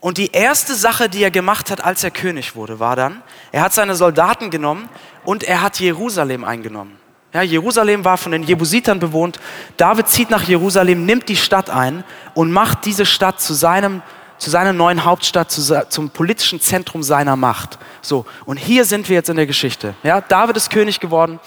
Und 0.01 0.19
die 0.19 0.33
erste 0.33 0.75
Sache, 0.75 1.09
die 1.09 1.23
er 1.23 1.31
gemacht 1.31 1.71
hat, 1.71 1.83
als 1.83 2.05
er 2.05 2.11
König 2.11 2.55
wurde, 2.55 2.79
war 2.79 2.95
dann, 2.95 3.23
er 3.53 3.63
hat 3.63 3.73
seine 3.73 3.95
Soldaten 3.95 4.51
genommen 4.51 4.91
und 5.25 5.45
er 5.45 5.63
hat 5.63 5.81
Jerusalem 5.81 6.45
eingenommen. 6.45 6.99
Ja, 7.33 7.41
Jerusalem 7.41 8.05
war 8.05 8.19
von 8.19 8.31
den 8.31 8.43
Jebusitern 8.43 9.01
bewohnt. 9.01 9.41
David 9.77 10.09
zieht 10.09 10.29
nach 10.31 10.43
Jerusalem, 10.43 11.07
nimmt 11.07 11.29
die 11.29 11.37
Stadt 11.37 11.71
ein 11.71 12.05
und 12.35 12.53
macht 12.53 12.85
diese 12.85 13.07
Stadt 13.07 13.41
zu 13.41 13.55
seinem 13.55 14.03
zu 14.45 14.51
seiner 14.51 14.73
neuen 14.73 15.05
Hauptstadt, 15.05 15.51
zu, 15.51 15.89
zum 15.89 16.11
politischen 16.11 16.61
Zentrum 16.61 17.03
seiner 17.03 17.35
Macht. 17.35 17.79
So, 18.03 18.27
und 18.45 18.59
hier 18.59 18.85
sind 18.85 19.09
wir 19.09 19.17
jetzt 19.17 19.31
in 19.31 19.37
der 19.37 19.47
Geschichte. 19.47 19.95
Ja, 20.03 20.21
David 20.21 20.57
ist 20.57 20.71
König 20.71 21.01
geworden 21.01 21.41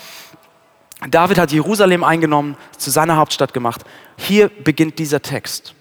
David 1.05 1.37
hat 1.37 1.51
Jerusalem 1.51 2.03
eingenommen, 2.03 2.57
zu 2.77 2.89
seiner 2.89 3.17
Hauptstadt 3.17 3.53
gemacht. 3.53 3.83
Hier 4.17 4.49
beginnt 4.49 4.97
dieser 4.97 5.21
Text. 5.21 5.75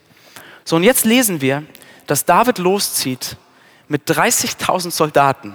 So, 0.64 0.76
und 0.76 0.82
jetzt 0.82 1.04
lesen 1.04 1.40
wir, 1.40 1.62
dass 2.06 2.24
David 2.24 2.58
loszieht 2.58 3.36
mit 3.88 4.08
30.000 4.10 4.90
Soldaten, 4.90 5.54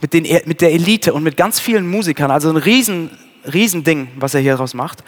mit, 0.00 0.12
den, 0.12 0.24
mit 0.44 0.60
der 0.60 0.72
Elite 0.72 1.14
und 1.14 1.22
mit 1.22 1.36
ganz 1.36 1.60
vielen 1.60 1.88
Musikern, 1.88 2.30
also 2.30 2.50
ein 2.50 2.56
riesen, 2.56 3.16
riesen 3.50 3.84
Ding, 3.84 4.08
was 4.16 4.34
er 4.34 4.40
hier 4.40 4.52
daraus 4.52 4.74
macht, 4.74 5.02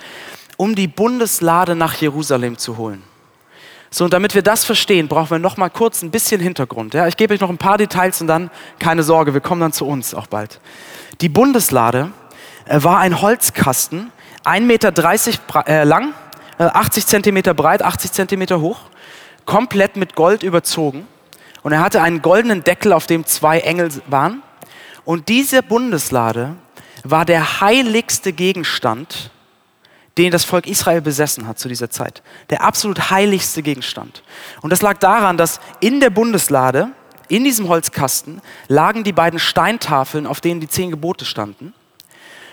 um 0.56 0.74
die 0.74 0.88
Bundeslade 0.88 1.76
nach 1.76 1.94
Jerusalem 1.94 2.56
zu 2.56 2.78
holen. 2.78 3.02
So, 3.96 4.04
und 4.04 4.12
damit 4.12 4.34
wir 4.34 4.42
das 4.42 4.66
verstehen, 4.66 5.08
brauchen 5.08 5.30
wir 5.30 5.38
noch 5.38 5.56
mal 5.56 5.70
kurz 5.70 6.02
ein 6.02 6.10
bisschen 6.10 6.38
Hintergrund. 6.38 6.92
Ja? 6.92 7.06
Ich 7.06 7.16
gebe 7.16 7.32
euch 7.32 7.40
noch 7.40 7.48
ein 7.48 7.56
paar 7.56 7.78
Details 7.78 8.20
und 8.20 8.26
dann, 8.26 8.50
keine 8.78 9.02
Sorge, 9.02 9.32
wir 9.32 9.40
kommen 9.40 9.62
dann 9.62 9.72
zu 9.72 9.86
uns 9.86 10.14
auch 10.14 10.26
bald. 10.26 10.60
Die 11.22 11.30
Bundeslade 11.30 12.10
äh, 12.66 12.82
war 12.82 12.98
ein 12.98 13.22
Holzkasten, 13.22 14.12
1,30 14.44 14.60
Meter 14.60 15.66
äh, 15.66 15.84
lang, 15.84 16.12
äh, 16.58 16.64
80 16.64 17.06
Zentimeter 17.06 17.54
breit, 17.54 17.80
80 17.80 18.12
Zentimeter 18.12 18.60
hoch, 18.60 18.80
komplett 19.46 19.96
mit 19.96 20.14
Gold 20.14 20.42
überzogen. 20.42 21.08
Und 21.62 21.72
er 21.72 21.80
hatte 21.80 22.02
einen 22.02 22.20
goldenen 22.20 22.64
Deckel, 22.64 22.92
auf 22.92 23.06
dem 23.06 23.24
zwei 23.24 23.60
Engel 23.60 23.88
waren. 24.08 24.42
Und 25.06 25.30
diese 25.30 25.62
Bundeslade 25.62 26.54
war 27.02 27.24
der 27.24 27.62
heiligste 27.62 28.34
Gegenstand, 28.34 29.30
den 30.18 30.30
das 30.30 30.44
Volk 30.44 30.66
Israel 30.66 31.00
besessen 31.00 31.46
hat 31.46 31.58
zu 31.58 31.68
dieser 31.68 31.90
Zeit. 31.90 32.22
Der 32.50 32.62
absolut 32.62 33.10
heiligste 33.10 33.62
Gegenstand. 33.62 34.22
Und 34.62 34.70
das 34.70 34.82
lag 34.82 34.98
daran, 34.98 35.36
dass 35.36 35.60
in 35.80 36.00
der 36.00 36.10
Bundeslade, 36.10 36.88
in 37.28 37.44
diesem 37.44 37.68
Holzkasten, 37.68 38.40
lagen 38.68 39.04
die 39.04 39.12
beiden 39.12 39.38
Steintafeln, 39.38 40.26
auf 40.26 40.40
denen 40.40 40.60
die 40.60 40.68
zehn 40.68 40.90
Gebote 40.90 41.24
standen. 41.24 41.74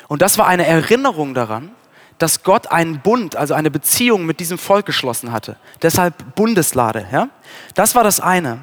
Und 0.08 0.22
das 0.22 0.38
war 0.38 0.48
eine 0.48 0.66
Erinnerung 0.66 1.34
daran, 1.34 1.72
dass 2.18 2.44
Gott 2.44 2.68
einen 2.68 3.00
Bund, 3.00 3.36
also 3.36 3.54
eine 3.54 3.72
Beziehung 3.72 4.26
mit 4.26 4.40
diesem 4.40 4.58
Volk 4.58 4.86
geschlossen 4.86 5.32
hatte. 5.32 5.56
Deshalb 5.82 6.36
Bundeslade. 6.36 7.08
Ja? 7.12 7.30
Das 7.76 7.96
war 7.96 8.04
das 8.04 8.20
eine. 8.20 8.62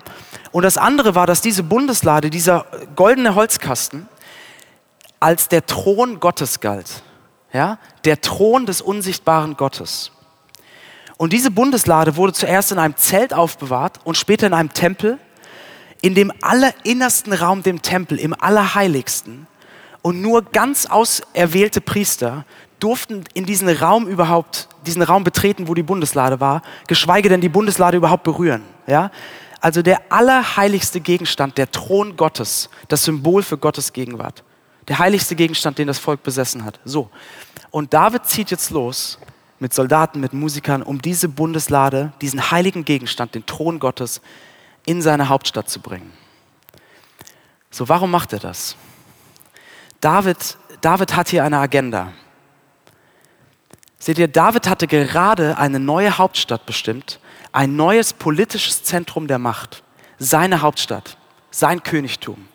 Und 0.52 0.62
das 0.62 0.76
andere 0.76 1.14
war, 1.14 1.26
dass 1.26 1.40
diese 1.40 1.62
Bundeslade, 1.62 2.30
dieser 2.30 2.66
goldene 2.96 3.34
Holzkasten, 3.34 4.08
als 5.20 5.48
der 5.48 5.66
Thron 5.66 6.20
Gottes 6.20 6.60
galt 6.60 7.02
ja, 7.52 7.78
der 8.04 8.20
Thron 8.20 8.66
des 8.66 8.80
unsichtbaren 8.80 9.56
Gottes. 9.56 10.12
Und 11.16 11.32
diese 11.32 11.50
Bundeslade 11.50 12.16
wurde 12.16 12.32
zuerst 12.32 12.72
in 12.72 12.78
einem 12.78 12.96
Zelt 12.96 13.34
aufbewahrt 13.34 14.00
und 14.04 14.16
später 14.16 14.46
in 14.46 14.54
einem 14.54 14.72
Tempel, 14.72 15.18
in 16.00 16.14
dem 16.14 16.32
allerinnersten 16.40 17.32
Raum, 17.34 17.62
dem 17.62 17.82
Tempel, 17.82 18.18
im 18.18 18.34
Allerheiligsten. 18.40 19.46
Und 20.02 20.22
nur 20.22 20.42
ganz 20.42 20.86
auserwählte 20.86 21.82
Priester 21.82 22.46
durften 22.78 23.24
in 23.34 23.44
diesen 23.44 23.68
Raum 23.68 24.08
überhaupt, 24.08 24.68
diesen 24.86 25.02
Raum 25.02 25.24
betreten, 25.24 25.68
wo 25.68 25.74
die 25.74 25.82
Bundeslade 25.82 26.40
war, 26.40 26.62
geschweige 26.86 27.28
denn 27.28 27.42
die 27.42 27.50
Bundeslade 27.50 27.98
überhaupt 27.98 28.22
berühren. 28.22 28.62
Ja? 28.86 29.10
Also 29.60 29.82
der 29.82 30.00
allerheiligste 30.10 31.00
Gegenstand, 31.00 31.58
der 31.58 31.70
Thron 31.70 32.16
Gottes, 32.16 32.70
das 32.88 33.04
Symbol 33.04 33.42
für 33.42 33.58
Gottes 33.58 33.92
Gegenwart. 33.92 34.42
Der 34.90 34.98
heiligste 34.98 35.36
Gegenstand, 35.36 35.78
den 35.78 35.86
das 35.86 35.98
Volk 35.98 36.22
besessen 36.22 36.64
hat. 36.64 36.80
So. 36.84 37.08
Und 37.70 37.94
David 37.94 38.26
zieht 38.26 38.50
jetzt 38.50 38.70
los 38.70 39.18
mit 39.60 39.72
Soldaten, 39.72 40.20
mit 40.20 40.32
Musikern, 40.32 40.82
um 40.82 41.00
diese 41.00 41.28
Bundeslade, 41.28 42.12
diesen 42.20 42.50
heiligen 42.50 42.84
Gegenstand, 42.84 43.34
den 43.36 43.46
Thron 43.46 43.78
Gottes, 43.78 44.20
in 44.84 45.00
seine 45.00 45.28
Hauptstadt 45.28 45.70
zu 45.70 45.80
bringen. 45.80 46.12
So, 47.70 47.88
warum 47.88 48.10
macht 48.10 48.32
er 48.32 48.40
das? 48.40 48.74
David, 50.00 50.58
David 50.80 51.14
hat 51.14 51.28
hier 51.28 51.44
eine 51.44 51.58
Agenda. 51.58 52.12
Seht 53.98 54.18
ihr, 54.18 54.26
David 54.26 54.68
hatte 54.68 54.88
gerade 54.88 55.56
eine 55.56 55.78
neue 55.78 56.18
Hauptstadt 56.18 56.66
bestimmt, 56.66 57.20
ein 57.52 57.76
neues 57.76 58.12
politisches 58.12 58.82
Zentrum 58.82 59.28
der 59.28 59.38
Macht, 59.38 59.84
seine 60.18 60.62
Hauptstadt, 60.62 61.16
sein 61.52 61.80
Königtum. 61.82 62.49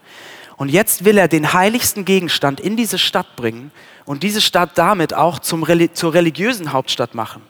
Und 0.58 0.70
jetzt 0.70 1.04
will 1.04 1.18
er 1.18 1.28
den 1.28 1.54
heiligsten 1.54 2.06
Gegenstand 2.06 2.60
in 2.60 2.78
diese 2.78 2.98
Stadt 2.98 3.36
bringen 3.36 3.72
und 4.06 4.24
diese 4.24 4.42
Stadt 4.42 4.72
damit 4.76 5.14
auch 5.14 5.40
zum, 5.40 5.66
zur 5.94 6.14
religiösen 6.14 6.72
Hauptstadt 6.72 7.14
machen. 7.14 7.42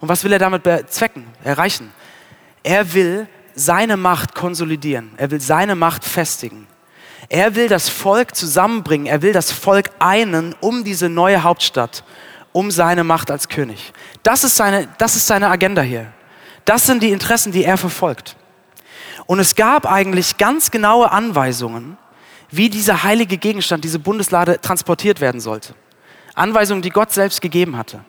Und 0.00 0.08
was 0.08 0.24
will 0.24 0.32
er 0.32 0.38
damit 0.38 0.62
bezwecken, 0.62 1.26
erreichen? 1.44 1.92
Er 2.62 2.94
will 2.94 3.28
seine 3.54 3.96
Macht 3.96 4.34
konsolidieren. 4.34 5.12
Er 5.18 5.30
will 5.30 5.40
seine 5.40 5.74
Macht 5.74 6.04
festigen. 6.04 6.66
Er 7.28 7.54
will 7.54 7.68
das 7.68 7.88
Volk 7.88 8.34
zusammenbringen. 8.34 9.06
Er 9.06 9.20
will 9.20 9.32
das 9.32 9.52
Volk 9.52 9.90
einen 9.98 10.54
um 10.60 10.84
diese 10.84 11.10
neue 11.10 11.42
Hauptstadt, 11.42 12.04
um 12.52 12.70
seine 12.70 13.04
Macht 13.04 13.30
als 13.30 13.48
König. 13.48 13.92
Das 14.22 14.44
ist 14.44 14.56
seine, 14.56 14.88
das 14.98 15.16
ist 15.16 15.26
seine 15.26 15.48
Agenda 15.48 15.82
hier. 15.82 16.12
Das 16.64 16.84
sind 16.84 17.02
die 17.02 17.10
Interessen, 17.10 17.52
die 17.52 17.64
er 17.64 17.76
verfolgt. 17.76 18.36
Und 19.26 19.38
es 19.38 19.54
gab 19.54 19.90
eigentlich 19.90 20.38
ganz 20.38 20.70
genaue 20.70 21.12
Anweisungen, 21.12 21.98
wie 22.50 22.68
dieser 22.68 23.02
heilige 23.02 23.38
Gegenstand, 23.38 23.84
diese 23.84 23.98
Bundeslade 23.98 24.60
transportiert 24.60 25.20
werden 25.20 25.40
sollte. 25.40 25.74
Anweisungen, 26.34 26.82
die 26.82 26.90
Gott 26.90 27.12
selbst 27.12 27.40
gegeben 27.40 27.76
hatte. 27.76 28.04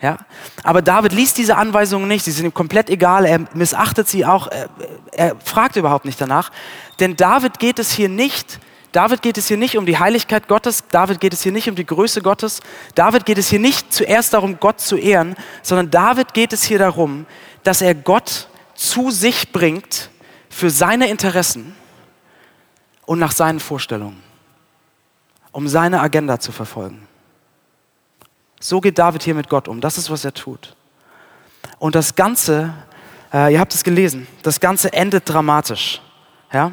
Ja? 0.00 0.18
Aber 0.64 0.82
David 0.82 1.12
liest 1.12 1.38
diese 1.38 1.56
Anweisungen 1.56 2.08
nicht, 2.08 2.24
sie 2.24 2.32
sind 2.32 2.44
ihm 2.44 2.54
komplett 2.54 2.90
egal, 2.90 3.24
er 3.24 3.40
missachtet 3.54 4.08
sie 4.08 4.26
auch, 4.26 4.48
er, 4.48 4.68
er 5.12 5.36
fragt 5.44 5.76
überhaupt 5.76 6.04
nicht 6.04 6.20
danach. 6.20 6.50
Denn 6.98 7.16
David 7.16 7.58
geht 7.58 7.78
es 7.78 7.92
hier 7.92 8.08
nicht, 8.08 8.58
David 8.90 9.22
geht 9.22 9.38
es 9.38 9.48
hier 9.48 9.56
nicht 9.56 9.78
um 9.78 9.86
die 9.86 9.98
Heiligkeit 9.98 10.48
Gottes, 10.48 10.84
David 10.90 11.20
geht 11.20 11.32
es 11.32 11.42
hier 11.42 11.52
nicht 11.52 11.68
um 11.68 11.76
die 11.76 11.86
Größe 11.86 12.20
Gottes, 12.20 12.60
David 12.94 13.24
geht 13.24 13.38
es 13.38 13.48
hier 13.48 13.60
nicht 13.60 13.92
zuerst 13.92 14.34
darum, 14.34 14.58
Gott 14.60 14.80
zu 14.80 14.96
ehren, 14.96 15.36
sondern 15.62 15.90
David 15.90 16.34
geht 16.34 16.52
es 16.52 16.64
hier 16.64 16.78
darum, 16.78 17.26
dass 17.62 17.80
er 17.80 17.94
Gott 17.94 18.48
zu 18.74 19.10
sich 19.10 19.52
bringt 19.52 20.10
für 20.50 20.68
seine 20.68 21.08
Interessen 21.08 21.74
und 23.06 23.18
nach 23.18 23.32
seinen 23.32 23.60
Vorstellungen, 23.60 24.22
um 25.50 25.68
seine 25.68 26.00
Agenda 26.00 26.38
zu 26.38 26.52
verfolgen. 26.52 27.06
So 28.60 28.80
geht 28.80 28.98
David 28.98 29.22
hier 29.22 29.34
mit 29.34 29.48
Gott 29.48 29.66
um. 29.68 29.80
Das 29.80 29.98
ist, 29.98 30.10
was 30.10 30.24
er 30.24 30.32
tut. 30.32 30.76
Und 31.78 31.94
das 31.94 32.14
Ganze, 32.14 32.72
äh, 33.32 33.52
ihr 33.52 33.60
habt 33.60 33.74
es 33.74 33.82
gelesen, 33.82 34.26
das 34.42 34.60
Ganze 34.60 34.92
endet 34.92 35.28
dramatisch. 35.28 36.00
Ja? 36.52 36.70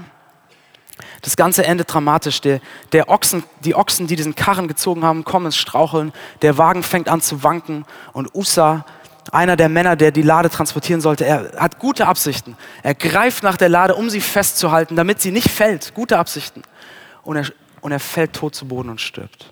Das 1.21 1.35
Ganze 1.35 1.65
endet 1.65 1.91
dramatisch. 1.91 2.41
Der, 2.41 2.61
der 2.91 3.09
Ochsen, 3.09 3.43
die 3.63 3.75
Ochsen, 3.75 4.07
die 4.07 4.15
diesen 4.15 4.35
Karren 4.35 4.67
gezogen 4.67 5.03
haben, 5.03 5.23
kommen 5.23 5.47
ins 5.47 5.57
Straucheln. 5.57 6.13
Der 6.41 6.57
Wagen 6.57 6.83
fängt 6.83 7.09
an 7.09 7.21
zu 7.21 7.43
wanken. 7.43 7.85
Und 8.13 8.33
Usa, 8.35 8.85
einer 9.31 9.55
der 9.55 9.69
Männer, 9.69 9.95
der 9.95 10.11
die 10.11 10.21
Lade 10.21 10.49
transportieren 10.49 11.01
sollte, 11.01 11.25
er 11.25 11.51
hat 11.57 11.79
gute 11.79 12.07
Absichten. 12.07 12.57
Er 12.83 12.95
greift 12.95 13.43
nach 13.43 13.57
der 13.57 13.69
Lade, 13.69 13.95
um 13.95 14.09
sie 14.09 14.21
festzuhalten, 14.21 14.95
damit 14.95 15.21
sie 15.21 15.31
nicht 15.31 15.49
fällt. 15.49 15.93
Gute 15.93 16.17
Absichten. 16.17 16.63
Und 17.23 17.37
er, 17.37 17.45
und 17.81 17.91
er 17.91 17.99
fällt 17.99 18.33
tot 18.33 18.55
zu 18.55 18.67
Boden 18.67 18.89
und 18.89 19.01
stirbt. 19.01 19.51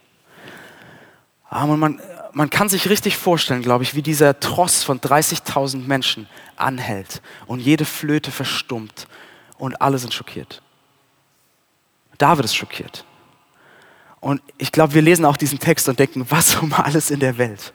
Und 1.49 1.79
man, 1.79 2.01
man 2.33 2.49
kann 2.49 2.69
sich 2.69 2.89
richtig 2.89 3.17
vorstellen, 3.17 3.61
glaube 3.61 3.83
ich, 3.83 3.95
wie 3.95 4.01
dieser 4.01 4.39
Tross 4.39 4.83
von 4.83 4.99
30.000 4.99 5.87
Menschen 5.87 6.27
anhält 6.55 7.21
und 7.45 7.59
jede 7.59 7.85
Flöte 7.85 8.31
verstummt 8.31 9.07
und 9.57 9.81
alle 9.81 9.97
sind 9.97 10.13
schockiert. 10.13 10.61
David 12.17 12.45
ist 12.45 12.55
schockiert. 12.55 13.05
Und 14.19 14.41
ich 14.57 14.71
glaube, 14.71 14.93
wir 14.93 15.01
lesen 15.01 15.25
auch 15.25 15.37
diesen 15.37 15.59
Text 15.59 15.87
und 15.87 15.99
denken, 15.99 16.25
was 16.29 16.55
um 16.55 16.73
alles 16.73 17.11
in 17.11 17.19
der 17.19 17.37
Welt. 17.37 17.73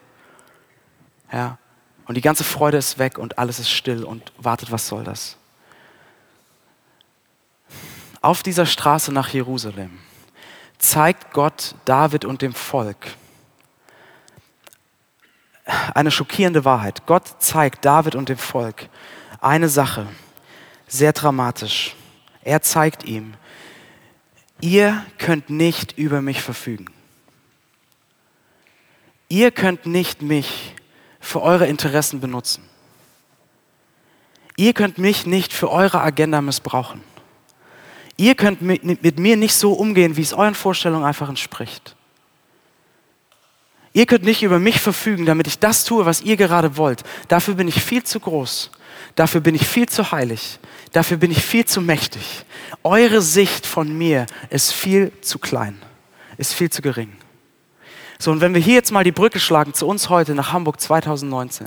Ja. 1.32 1.59
Und 2.06 2.16
die 2.16 2.21
ganze 2.21 2.44
Freude 2.44 2.78
ist 2.78 2.99
weg 2.99 3.18
und 3.18 3.38
alles 3.38 3.59
ist 3.59 3.71
still 3.71 4.04
und 4.04 4.32
wartet, 4.37 4.73
was 4.73 4.88
soll 4.88 5.04
das? 5.04 5.37
Auf 8.21 8.42
dieser 8.42 8.66
Straße 8.66 9.12
nach 9.12 9.28
Jerusalem 9.28 9.99
zeigt 10.78 11.32
Gott 11.32 11.75
David 11.85 12.25
und 12.25 12.42
dem 12.42 12.54
Volk 12.54 13.06
eine 15.94 16.11
schockierende 16.11 16.64
Wahrheit. 16.64 17.06
Gott 17.06 17.25
zeigt 17.38 17.85
David 17.85 18.14
und 18.14 18.28
dem 18.28 18.38
Volk 18.38 18.88
eine 19.40 19.68
Sache, 19.68 20.06
sehr 20.87 21.12
dramatisch. 21.12 21.94
Er 22.42 22.62
zeigt 22.62 23.04
ihm, 23.04 23.35
ihr 24.61 25.04
könnt 25.18 25.50
nicht 25.50 25.99
über 25.99 26.21
mich 26.21 26.42
verfügen. 26.42 26.87
Ihr 29.28 29.50
könnt 29.50 29.87
nicht 29.87 30.21
mich 30.23 30.75
für 31.22 31.40
eure 31.40 31.66
Interessen 31.66 32.20
benutzen. 32.20 32.64
Ihr 34.56 34.74
könnt 34.74 34.98
mich 34.98 35.24
nicht 35.24 35.54
für 35.54 35.70
eure 35.70 36.02
Agenda 36.02 36.42
missbrauchen. 36.42 37.00
Ihr 38.18 38.34
könnt 38.34 38.60
mit, 38.60 39.18
mir 39.18 39.36
nicht 39.36 39.54
so 39.54 39.72
umgehen, 39.72 40.16
wie 40.16 40.22
es 40.22 40.34
euren 40.34 40.54
Vorstellungen 40.54 41.04
einfach 41.04 41.30
entspricht. 41.30 41.96
Ihr 43.94 44.06
könnt 44.06 44.24
nicht 44.24 44.42
über 44.42 44.58
mich 44.58 44.80
verfügen, 44.80 45.24
damit 45.24 45.46
ich 45.46 45.58
das 45.58 45.84
tue, 45.84 46.04
was 46.04 46.20
ihr 46.20 46.36
gerade 46.36 46.76
wollt. 46.76 47.02
Dafür 47.28 47.54
bin 47.54 47.68
ich 47.68 47.82
viel 47.82 48.02
zu 48.02 48.20
groß. 48.20 48.70
Dafür 49.14 49.40
bin 49.40 49.54
ich 49.54 49.66
viel 49.66 49.88
zu 49.88 50.12
heilig. 50.12 50.58
Dafür 50.92 51.16
bin 51.16 51.30
ich 51.30 51.42
viel 51.42 51.64
zu 51.64 51.80
mächtig. 51.80 52.44
Eure 52.82 53.22
Sicht 53.22 53.66
von 53.66 53.96
mir 53.96 54.26
ist 54.50 54.72
viel 54.72 55.12
zu 55.20 55.38
klein, 55.38 55.80
ist 56.36 56.52
viel 56.52 56.70
zu 56.70 56.82
gering. 56.82 57.21
So, 58.22 58.30
und 58.30 58.40
wenn 58.40 58.54
wir 58.54 58.60
hier 58.60 58.74
jetzt 58.74 58.92
mal 58.92 59.02
die 59.02 59.10
Brücke 59.10 59.40
schlagen 59.40 59.74
zu 59.74 59.84
uns 59.84 60.08
heute 60.08 60.36
nach 60.36 60.52
Hamburg 60.52 60.80
2019, 60.80 61.66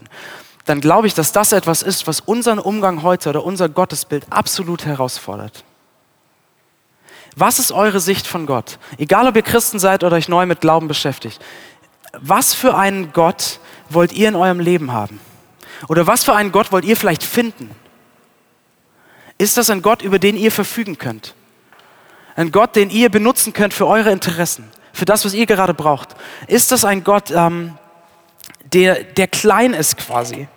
dann 0.63 0.79
glaube 0.79 1.05
ich, 1.05 1.13
dass 1.13 1.33
das 1.33 1.51
etwas 1.51 1.81
ist, 1.81 2.07
was 2.07 2.21
unseren 2.21 2.59
Umgang 2.59 3.03
heute 3.03 3.27
oder 3.27 3.43
unser 3.43 3.67
Gottesbild 3.67 4.25
absolut 4.29 4.85
herausfordert. 4.85 5.65
Was 7.35 7.59
ist 7.59 7.73
eure 7.73 7.99
Sicht 7.99 8.25
von 8.25 8.45
Gott? 8.45 8.79
Egal, 8.97 9.27
ob 9.27 9.35
ihr 9.35 9.41
Christen 9.41 9.79
seid 9.79 10.05
oder 10.05 10.15
euch 10.15 10.29
neu 10.29 10.45
mit 10.45 10.61
Glauben 10.61 10.87
beschäftigt. 10.87 11.43
Was 12.13 12.53
für 12.53 12.73
einen 12.77 13.11
Gott 13.11 13.59
wollt 13.89 14.13
ihr 14.13 14.29
in 14.29 14.37
eurem 14.37 14.61
Leben 14.61 14.93
haben? 14.93 15.19
Oder 15.89 16.07
was 16.07 16.23
für 16.23 16.35
einen 16.35 16.53
Gott 16.53 16.71
wollt 16.71 16.85
ihr 16.85 16.95
vielleicht 16.95 17.23
finden? 17.23 17.69
Ist 19.37 19.57
das 19.57 19.69
ein 19.69 19.81
Gott, 19.81 20.01
über 20.01 20.19
den 20.19 20.37
ihr 20.37 20.53
verfügen 20.53 20.97
könnt? 20.97 21.35
Ein 22.37 22.53
Gott, 22.53 22.77
den 22.77 22.89
ihr 22.89 23.09
benutzen 23.09 23.51
könnt 23.51 23.73
für 23.73 23.87
eure 23.87 24.11
Interessen, 24.11 24.71
für 24.95 25.05
das, 25.05 25.25
was 25.25 25.33
ihr 25.33 25.45
gerade 25.45 25.73
braucht? 25.73 26.15
Ist 26.47 26.71
das 26.71 26.85
ein 26.85 27.03
Gott, 27.03 27.29
ähm, 27.29 27.77
der, 28.73 29.03
der 29.03 29.27
klein 29.27 29.73
ist 29.73 29.97
quasi? 29.97 30.47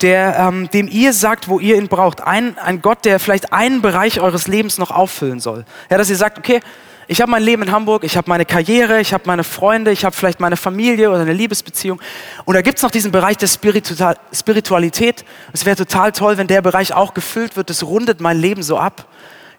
Der, 0.00 0.36
ähm, 0.38 0.70
dem 0.70 0.88
ihr 0.88 1.12
sagt, 1.12 1.48
wo 1.48 1.60
ihr 1.60 1.76
ihn 1.76 1.88
braucht. 1.88 2.22
Ein, 2.22 2.58
ein 2.58 2.80
Gott, 2.80 3.04
der 3.04 3.20
vielleicht 3.20 3.52
einen 3.52 3.82
Bereich 3.82 4.20
eures 4.20 4.48
Lebens 4.48 4.78
noch 4.78 4.90
auffüllen 4.90 5.38
soll. 5.38 5.66
Ja, 5.90 5.98
dass 5.98 6.08
ihr 6.08 6.16
sagt, 6.16 6.38
okay, 6.38 6.60
ich 7.08 7.20
habe 7.20 7.30
mein 7.30 7.42
Leben 7.42 7.62
in 7.62 7.72
Hamburg, 7.72 8.04
ich 8.04 8.16
habe 8.16 8.30
meine 8.30 8.46
Karriere, 8.46 9.00
ich 9.00 9.12
habe 9.12 9.24
meine 9.26 9.44
Freunde, 9.44 9.92
ich 9.92 10.06
habe 10.06 10.16
vielleicht 10.16 10.40
meine 10.40 10.56
Familie 10.56 11.10
oder 11.10 11.20
eine 11.20 11.34
Liebesbeziehung. 11.34 12.00
Und 12.46 12.54
da 12.54 12.62
gibt 12.62 12.78
es 12.78 12.82
noch 12.82 12.90
diesen 12.90 13.12
Bereich 13.12 13.36
der 13.36 13.48
Spiritualität. 13.48 15.26
Es 15.52 15.66
wäre 15.66 15.76
total 15.76 16.12
toll, 16.12 16.38
wenn 16.38 16.46
der 16.46 16.62
Bereich 16.62 16.94
auch 16.94 17.12
gefüllt 17.12 17.56
wird. 17.56 17.68
Das 17.68 17.84
rundet 17.84 18.22
mein 18.22 18.38
Leben 18.38 18.62
so 18.62 18.78
ab. 18.78 19.06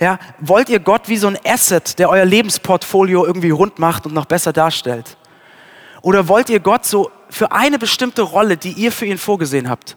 Ja, 0.04 0.20
wollt 0.38 0.68
ihr 0.68 0.82
Gott 0.82 1.08
wie 1.08 1.16
so 1.16 1.28
ein 1.28 1.38
Asset, 1.46 1.98
der 1.98 2.10
euer 2.10 2.26
Lebensportfolio 2.26 3.26
irgendwie 3.26 3.52
rund 3.52 3.80
macht 3.80 4.06
und 4.06 4.14
noch 4.14 4.26
besser 4.26 4.52
darstellt? 4.52 5.16
Oder 6.02 6.28
wollt 6.28 6.50
ihr 6.50 6.60
Gott 6.60 6.84
so 6.84 7.10
für 7.30 7.54
eine 7.54 7.80
bestimmte 7.80 8.22
Rolle, 8.22 8.58
die 8.58 8.74
ihr 8.74 8.92
für 8.92 9.06
ihn 9.06 9.18
vorgesehen 9.18 9.70
habt? 9.70 9.96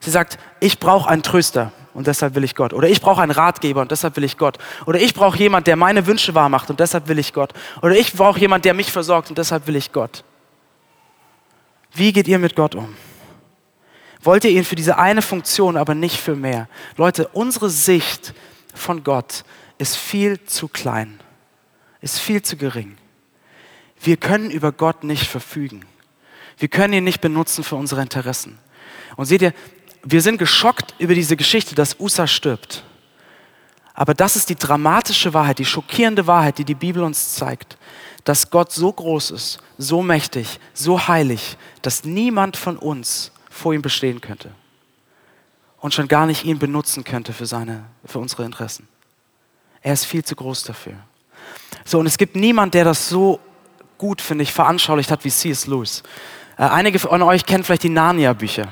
Sie 0.00 0.10
sagt, 0.10 0.40
ich 0.58 0.80
brauche 0.80 1.08
einen 1.08 1.22
Tröster 1.22 1.70
und 1.94 2.08
deshalb 2.08 2.34
will 2.34 2.42
ich 2.42 2.56
Gott. 2.56 2.72
Oder 2.72 2.88
ich 2.88 3.00
brauche 3.00 3.22
einen 3.22 3.30
Ratgeber 3.30 3.80
und 3.80 3.92
deshalb 3.92 4.16
will 4.16 4.24
ich 4.24 4.38
Gott. 4.38 4.58
Oder 4.86 4.98
ich 4.98 5.14
brauche 5.14 5.38
jemand, 5.38 5.68
der 5.68 5.76
meine 5.76 6.04
Wünsche 6.08 6.34
wahr 6.34 6.48
macht 6.48 6.68
und 6.68 6.80
deshalb 6.80 7.06
will 7.06 7.20
ich 7.20 7.32
Gott. 7.32 7.52
Oder 7.80 7.94
ich 7.94 8.12
brauche 8.12 8.40
jemand, 8.40 8.64
der 8.64 8.74
mich 8.74 8.90
versorgt 8.90 9.28
und 9.28 9.38
deshalb 9.38 9.68
will 9.68 9.76
ich 9.76 9.92
Gott. 9.92 10.24
Wie 11.92 12.12
geht 12.12 12.26
ihr 12.26 12.40
mit 12.40 12.56
Gott 12.56 12.74
um? 12.74 12.96
Wollt 14.20 14.42
ihr 14.42 14.50
ihn 14.50 14.64
für 14.64 14.74
diese 14.74 14.98
eine 14.98 15.22
Funktion, 15.22 15.76
aber 15.76 15.94
nicht 15.94 16.20
für 16.20 16.34
mehr? 16.34 16.66
Leute, 16.96 17.28
unsere 17.28 17.70
Sicht 17.70 18.34
von 18.74 19.04
Gott 19.04 19.44
ist 19.78 19.96
viel 19.96 20.42
zu 20.44 20.68
klein, 20.68 21.20
ist 22.00 22.18
viel 22.18 22.42
zu 22.42 22.56
gering. 22.56 22.96
Wir 24.00 24.16
können 24.16 24.50
über 24.50 24.72
Gott 24.72 25.04
nicht 25.04 25.26
verfügen. 25.26 25.84
Wir 26.58 26.68
können 26.68 26.92
ihn 26.92 27.04
nicht 27.04 27.20
benutzen 27.20 27.64
für 27.64 27.76
unsere 27.76 28.02
Interessen. 28.02 28.58
Und 29.16 29.26
seht 29.26 29.42
ihr, 29.42 29.54
wir 30.02 30.20
sind 30.20 30.38
geschockt 30.38 30.94
über 30.98 31.14
diese 31.14 31.36
Geschichte, 31.36 31.74
dass 31.74 31.98
Usa 31.98 32.26
stirbt. 32.26 32.84
Aber 33.94 34.12
das 34.12 34.36
ist 34.36 34.50
die 34.50 34.56
dramatische 34.56 35.32
Wahrheit, 35.32 35.58
die 35.58 35.64
schockierende 35.64 36.26
Wahrheit, 36.26 36.58
die 36.58 36.64
die 36.64 36.74
Bibel 36.74 37.02
uns 37.02 37.34
zeigt, 37.34 37.78
dass 38.24 38.50
Gott 38.50 38.72
so 38.72 38.92
groß 38.92 39.30
ist, 39.30 39.58
so 39.78 40.02
mächtig, 40.02 40.58
so 40.74 41.08
heilig, 41.08 41.56
dass 41.80 42.04
niemand 42.04 42.56
von 42.56 42.76
uns 42.76 43.30
vor 43.48 43.72
ihm 43.72 43.82
bestehen 43.82 44.20
könnte 44.20 44.50
und 45.84 45.92
schon 45.92 46.08
gar 46.08 46.24
nicht 46.24 46.46
ihn 46.46 46.58
benutzen 46.58 47.04
könnte 47.04 47.34
für, 47.34 47.44
seine, 47.44 47.84
für 48.06 48.18
unsere 48.18 48.46
Interessen. 48.46 48.88
Er 49.82 49.92
ist 49.92 50.06
viel 50.06 50.24
zu 50.24 50.34
groß 50.34 50.62
dafür. 50.62 50.94
So, 51.84 51.98
und 51.98 52.06
es 52.06 52.16
gibt 52.16 52.36
niemand, 52.36 52.72
der 52.72 52.84
das 52.84 53.10
so 53.10 53.38
gut, 53.98 54.22
finde 54.22 54.44
ich, 54.44 54.52
veranschaulicht 54.54 55.10
hat 55.10 55.26
wie 55.26 55.30
C.S. 55.30 55.66
Lewis. 55.66 56.02
Äh, 56.56 56.62
einige 56.62 56.98
von 56.98 57.20
euch 57.20 57.44
kennen 57.44 57.64
vielleicht 57.64 57.82
die 57.82 57.90
Narnia-Bücher. 57.90 58.68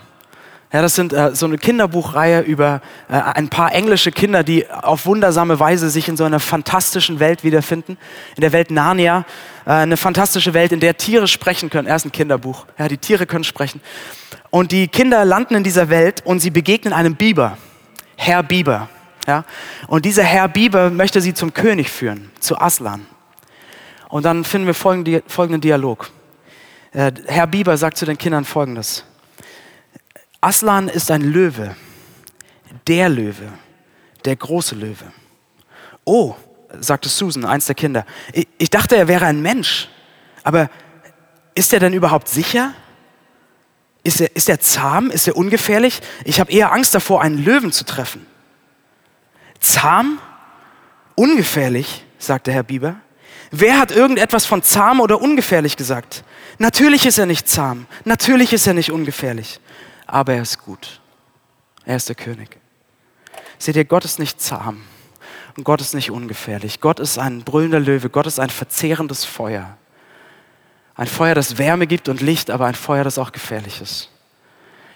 Ja, 0.73 0.81
das 0.81 0.95
sind 0.95 1.12
äh, 1.12 1.35
so 1.35 1.45
eine 1.45 1.59
Kinderbuchreihe 1.59 2.40
über 2.40 2.80
äh, 3.10 3.13
ein 3.13 3.50
paar 3.50 3.75
englische 3.75 4.10
Kinder, 4.10 4.43
die 4.43 4.71
auf 4.71 5.04
wundersame 5.04 5.60
Weise 5.60 5.91
sich 5.91 6.08
in 6.08 6.17
so 6.17 6.25
einer 6.25 6.41
fantastischen 6.41 7.21
Welt 7.21 7.45
wiederfinden. 7.45 7.99
In 8.36 8.41
der 8.41 8.52
Welt 8.52 8.71
Narnia, 8.71 9.26
äh, 9.67 9.73
eine 9.73 9.99
fantastische 9.99 10.54
Welt, 10.54 10.73
in 10.73 10.80
der 10.80 10.97
Tiere 10.97 11.28
sprechen 11.28 11.69
können. 11.69 11.89
Erst 11.89 12.06
ein 12.06 12.13
Kinderbuch. 12.13 12.65
Ja, 12.78 12.89
die 12.89 12.97
Tiere 12.97 13.26
können 13.26 13.45
sprechen. 13.45 13.82
Und 14.52 14.71
die 14.71 14.86
Kinder 14.86 15.25
landen 15.25 15.54
in 15.54 15.65
dieser 15.65 15.88
Welt 15.88 16.26
und 16.26 16.41
sie 16.41 16.50
begegnen 16.50 16.93
einem 16.93 17.17
Biber, 17.17 17.56
Herr 18.17 18.43
Biber. 18.43 18.91
Ja, 19.26 19.47
und 19.86 20.04
dieser 20.04 20.25
Herr 20.25 20.47
Biber 20.47 20.91
möchte 20.91 21.23
sie 21.23 21.32
zum 21.32 21.54
König 21.54 21.88
führen, 21.88 22.30
zu 22.38 22.58
Aslan. 22.58 23.06
Und 24.10 24.26
dann 24.26 24.45
finden 24.45 24.67
wir 24.67 24.75
folgenden 24.75 25.62
Dialog. 25.62 26.10
Äh, 26.93 27.12
Herr 27.28 27.47
Biber 27.47 27.78
sagt 27.78 27.97
zu 27.97 28.04
den 28.04 28.19
Kindern 28.19 28.45
Folgendes. 28.45 29.06
Aslan 30.43 30.88
ist 30.88 31.10
ein 31.10 31.23
Löwe, 31.23 31.75
der 32.86 33.08
Löwe, 33.08 33.49
der 34.26 34.36
große 34.36 34.75
Löwe. 34.75 35.12
Oh, 36.04 36.34
sagte 36.78 37.08
Susan, 37.08 37.47
eins 37.47 37.65
der 37.65 37.75
Kinder, 37.75 38.04
ich, 38.34 38.47
ich 38.58 38.69
dachte, 38.69 38.97
er 38.97 39.08
wäre 39.08 39.25
ein 39.25 39.41
Mensch, 39.41 39.88
aber 40.45 40.69
ist 41.54 41.73
er 41.73 41.80
denn 41.80 41.95
überhaupt 41.95 42.28
sicher? 42.28 42.75
Ist 44.04 44.21
er, 44.21 44.34
ist 44.34 44.49
er 44.49 44.60
zahm? 44.60 45.10
Ist 45.10 45.28
er 45.28 45.36
ungefährlich? 45.36 46.00
Ich 46.25 46.41
habe 46.41 46.50
eher 46.50 46.73
Angst 46.73 46.95
davor, 46.95 47.23
einen 47.23 47.45
Löwen 47.45 47.73
zu 47.73 47.84
treffen. 47.84 48.26
Zahm? 49.60 50.19
Ungefährlich, 51.15 52.04
sagte 52.19 52.52
Herr 52.52 52.62
Bieber. 52.65 52.97
Wer 53.50 53.78
hat 53.78 53.91
irgendetwas 53.91 54.47
von 54.47 54.62
zahm 54.62 55.00
oder 55.00 55.21
ungefährlich 55.21 55.76
gesagt? 55.76 56.25
Natürlich 56.58 57.06
ist 57.06 57.19
er 57.19 57.26
nicht 57.26 57.49
zahm, 57.49 57.86
natürlich 58.04 58.52
ist 58.52 58.67
er 58.67 58.75
nicht 58.75 58.91
ungefährlich 58.91 59.60
aber 60.12 60.34
er 60.34 60.43
ist 60.43 60.58
gut. 60.58 61.00
Er 61.84 61.97
ist 61.97 62.08
der 62.08 62.17
König. 62.17 62.58
Seht 63.58 63.76
ihr, 63.76 63.84
Gott 63.84 64.04
ist 64.04 64.19
nicht 64.19 64.41
zahm 64.41 64.82
und 65.56 65.65
Gott 65.65 65.80
ist 65.80 65.95
nicht 65.95 66.10
ungefährlich. 66.10 66.80
Gott 66.80 67.00
ist 67.00 67.19
ein 67.19 67.43
brüllender 67.43 67.80
Löwe, 67.80 68.10
Gott 68.10 68.26
ist 68.26 68.38
ein 68.38 68.50
verzehrendes 68.50 69.25
Feuer. 69.25 69.76
Ein 71.02 71.08
Feuer, 71.08 71.34
das 71.34 71.58
Wärme 71.58 71.88
gibt 71.88 72.08
und 72.08 72.21
Licht, 72.21 72.49
aber 72.49 72.67
ein 72.67 72.76
Feuer, 72.76 73.02
das 73.02 73.19
auch 73.19 73.32
gefährlich 73.32 73.80
ist. 73.80 74.08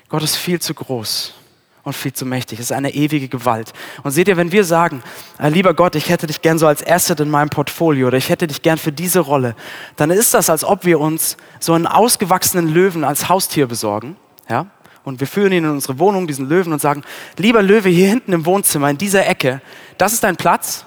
Gott 0.09 0.23
ist 0.23 0.37
viel 0.37 0.61
zu 0.61 0.73
groß 0.73 1.35
und 1.83 1.95
viel 1.95 2.12
zu 2.12 2.25
mächtig. 2.25 2.61
Es 2.61 2.66
ist 2.66 2.73
eine 2.73 2.95
ewige 2.95 3.27
Gewalt. 3.27 3.73
Und 4.05 4.12
seht 4.12 4.29
ihr, 4.29 4.37
wenn 4.37 4.53
wir 4.53 4.62
sagen, 4.62 5.03
äh, 5.40 5.49
lieber 5.49 5.75
Gott, 5.75 5.97
ich 5.97 6.09
hätte 6.09 6.29
dich 6.29 6.42
gern 6.42 6.61
so 6.61 6.69
als 6.69 6.87
Asset 6.87 7.19
in 7.19 7.29
meinem 7.29 7.49
Portfolio 7.49 8.07
oder 8.07 8.19
ich 8.19 8.29
hätte 8.29 8.47
dich 8.47 8.62
gern 8.62 8.79
für 8.79 8.92
diese 8.92 9.19
Rolle, 9.19 9.57
dann 9.97 10.12
ist 10.12 10.33
das, 10.33 10.49
als 10.49 10.62
ob 10.62 10.85
wir 10.85 11.01
uns 11.01 11.38
so 11.59 11.73
einen 11.73 11.88
ausgewachsenen 11.88 12.73
Löwen 12.73 13.03
als 13.03 13.29
Haustier 13.29 13.66
besorgen. 13.66 14.14
Ja? 14.49 14.66
und 15.03 15.19
wir 15.19 15.27
führen 15.27 15.51
ihn 15.51 15.64
in 15.64 15.71
unsere 15.71 15.99
Wohnung, 15.99 16.29
diesen 16.29 16.49
Löwen, 16.49 16.73
und 16.73 16.81
sagen, 16.81 17.03
lieber 17.37 17.62
Löwe, 17.62 17.88
hier 17.88 18.09
hinten 18.09 18.33
im 18.33 18.47
Wohnzimmer, 18.47 18.90
in 18.90 18.99
dieser 18.99 19.27
Ecke, 19.27 19.61
das 19.99 20.12
ist 20.12 20.23
dein 20.23 20.37
Platz. 20.37 20.85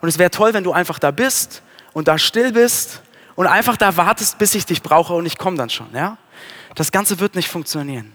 Und 0.00 0.08
es 0.08 0.18
wäre 0.18 0.30
toll, 0.30 0.54
wenn 0.54 0.64
du 0.64 0.72
einfach 0.72 0.98
da 0.98 1.10
bist 1.10 1.62
und 1.92 2.08
da 2.08 2.16
still 2.16 2.52
bist 2.52 3.02
und 3.34 3.46
einfach 3.46 3.76
da 3.76 3.96
wartest, 3.96 4.38
bis 4.38 4.54
ich 4.54 4.66
dich 4.66 4.82
brauche 4.82 5.14
und 5.14 5.26
ich 5.26 5.38
komme 5.38 5.56
dann 5.56 5.70
schon. 5.70 5.88
Ja? 5.94 6.18
Das 6.74 6.92
Ganze 6.92 7.20
wird 7.20 7.34
nicht 7.34 7.48
funktionieren. 7.48 8.12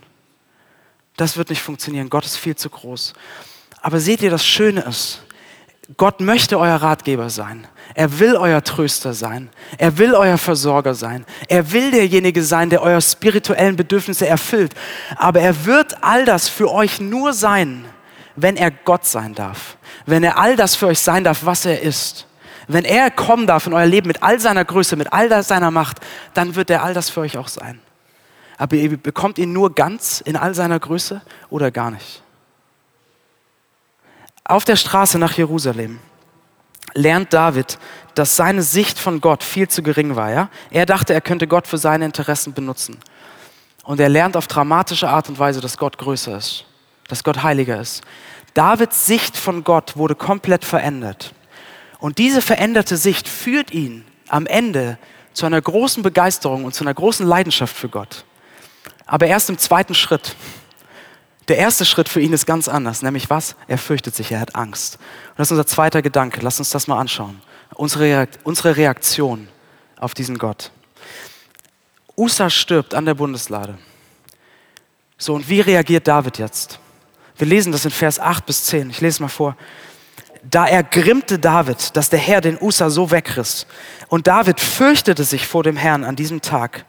Das 1.15 1.37
wird 1.37 1.49
nicht 1.49 1.61
funktionieren. 1.61 2.09
Gott 2.09 2.25
ist 2.25 2.37
viel 2.37 2.55
zu 2.55 2.69
groß. 2.69 3.13
Aber 3.81 3.99
seht 3.99 4.21
ihr, 4.21 4.29
das 4.29 4.45
Schöne 4.45 4.81
ist, 4.81 5.23
Gott 5.95 6.19
möchte 6.19 6.59
euer 6.59 6.75
Ratgeber 6.75 7.29
sein. 7.29 7.65
Er 7.93 8.19
will 8.19 8.35
euer 8.35 8.61
Tröster 8.61 9.13
sein. 9.13 9.49
Er 9.77 9.97
will 9.97 10.13
euer 10.13 10.37
Versorger 10.37 10.93
sein. 10.93 11.25
Er 11.47 11.71
will 11.71 11.91
derjenige 11.91 12.43
sein, 12.43 12.69
der 12.69 12.81
eure 12.81 13.01
spirituellen 13.01 13.77
Bedürfnisse 13.77 14.27
erfüllt. 14.27 14.73
Aber 15.15 15.39
er 15.39 15.65
wird 15.65 16.03
all 16.03 16.25
das 16.25 16.49
für 16.49 16.71
euch 16.71 16.99
nur 16.99 17.31
sein, 17.31 17.85
wenn 18.35 18.57
er 18.57 18.69
Gott 18.69 19.05
sein 19.05 19.33
darf. 19.33 19.77
Wenn 20.05 20.23
er 20.23 20.37
all 20.37 20.57
das 20.57 20.75
für 20.75 20.87
euch 20.87 20.99
sein 20.99 21.23
darf, 21.23 21.45
was 21.45 21.65
er 21.65 21.81
ist. 21.81 22.27
Wenn 22.67 22.83
er 22.83 23.11
kommen 23.11 23.47
darf 23.47 23.65
in 23.65 23.73
euer 23.73 23.85
Leben 23.85 24.07
mit 24.07 24.21
all 24.23 24.39
seiner 24.39 24.65
Größe, 24.65 24.95
mit 24.95 25.13
all 25.13 25.43
seiner 25.43 25.71
Macht, 25.71 25.99
dann 26.33 26.55
wird 26.55 26.69
er 26.69 26.83
all 26.83 26.93
das 26.93 27.09
für 27.09 27.21
euch 27.21 27.37
auch 27.37 27.47
sein. 27.47 27.79
Aber 28.57 28.75
ihr 28.75 28.97
bekommt 28.97 29.37
ihn 29.37 29.53
nur 29.53 29.73
ganz 29.73 30.21
in 30.21 30.35
all 30.35 30.53
seiner 30.53 30.79
Größe 30.79 31.21
oder 31.49 31.71
gar 31.71 31.91
nicht. 31.91 32.21
Auf 34.43 34.65
der 34.65 34.75
Straße 34.75 35.19
nach 35.19 35.33
Jerusalem 35.33 35.99
lernt 36.93 37.33
David, 37.33 37.77
dass 38.15 38.35
seine 38.35 38.63
Sicht 38.63 38.97
von 38.97 39.21
Gott 39.21 39.43
viel 39.43 39.67
zu 39.67 39.83
gering 39.83 40.15
war. 40.15 40.31
Ja? 40.31 40.49
Er 40.71 40.85
dachte, 40.85 41.13
er 41.13 41.21
könnte 41.21 41.47
Gott 41.47 41.67
für 41.67 41.77
seine 41.77 42.05
Interessen 42.05 42.53
benutzen. 42.53 42.97
Und 43.83 43.99
er 43.99 44.09
lernt 44.09 44.35
auf 44.35 44.47
dramatische 44.47 45.07
Art 45.07 45.29
und 45.29 45.39
Weise, 45.39 45.61
dass 45.61 45.77
Gott 45.77 45.97
größer 45.97 46.37
ist, 46.37 46.65
dass 47.07 47.23
Gott 47.23 47.43
heiliger 47.43 47.79
ist. 47.79 48.03
Davids 48.53 49.05
Sicht 49.05 49.37
von 49.37 49.63
Gott 49.63 49.95
wurde 49.95 50.15
komplett 50.15 50.65
verändert. 50.65 51.33
Und 51.99 52.17
diese 52.17 52.41
veränderte 52.41 52.97
Sicht 52.97 53.27
führt 53.27 53.71
ihn 53.71 54.05
am 54.27 54.45
Ende 54.45 54.97
zu 55.33 55.45
einer 55.45 55.61
großen 55.61 56.03
Begeisterung 56.03 56.65
und 56.65 56.73
zu 56.73 56.83
einer 56.83 56.93
großen 56.93 57.25
Leidenschaft 57.25 57.75
für 57.75 57.89
Gott. 57.89 58.25
Aber 59.05 59.27
erst 59.27 59.49
im 59.49 59.57
zweiten 59.57 59.95
Schritt. 59.95 60.35
Der 61.47 61.57
erste 61.57 61.85
Schritt 61.85 62.09
für 62.09 62.19
ihn 62.19 62.33
ist 62.33 62.45
ganz 62.45 62.67
anders, 62.67 63.01
nämlich 63.01 63.29
was? 63.29 63.55
Er 63.67 63.77
fürchtet 63.77 64.15
sich, 64.15 64.31
er 64.31 64.41
hat 64.41 64.55
Angst. 64.55 64.95
Und 65.29 65.39
das 65.39 65.47
ist 65.47 65.51
unser 65.51 65.65
zweiter 65.65 66.01
Gedanke. 66.01 66.41
Lass 66.41 66.59
uns 66.59 66.71
das 66.71 66.87
mal 66.87 66.99
anschauen. 66.99 67.41
Unsere, 67.73 68.27
Reaktion 68.75 69.47
auf 69.97 70.13
diesen 70.13 70.37
Gott. 70.37 70.71
Usa 72.17 72.49
stirbt 72.49 72.95
an 72.95 73.05
der 73.05 73.13
Bundeslade. 73.13 73.77
So, 75.17 75.35
und 75.35 75.47
wie 75.47 75.61
reagiert 75.61 76.07
David 76.07 76.37
jetzt? 76.37 76.79
Wir 77.37 77.47
lesen 77.47 77.71
das 77.71 77.85
in 77.85 77.91
Vers 77.91 78.19
8 78.19 78.45
bis 78.45 78.65
10. 78.65 78.89
Ich 78.89 79.01
lese 79.01 79.21
mal 79.21 79.29
vor. 79.29 79.55
Da 80.49 80.65
ergrimmte 80.65 81.39
David, 81.39 81.95
dass 81.97 82.09
der 82.09 82.19
Herr 82.19 82.39
den 82.39 82.57
Usa 82.61 82.89
so 82.89 83.11
wegriss. 83.11 83.67
Und 84.07 84.27
David 84.27 84.61
fürchtete 84.61 85.25
sich 85.25 85.45
vor 85.45 85.63
dem 85.63 85.75
Herrn 85.75 86.05
an 86.05 86.15
diesem 86.15 86.41
Tag 86.41 86.85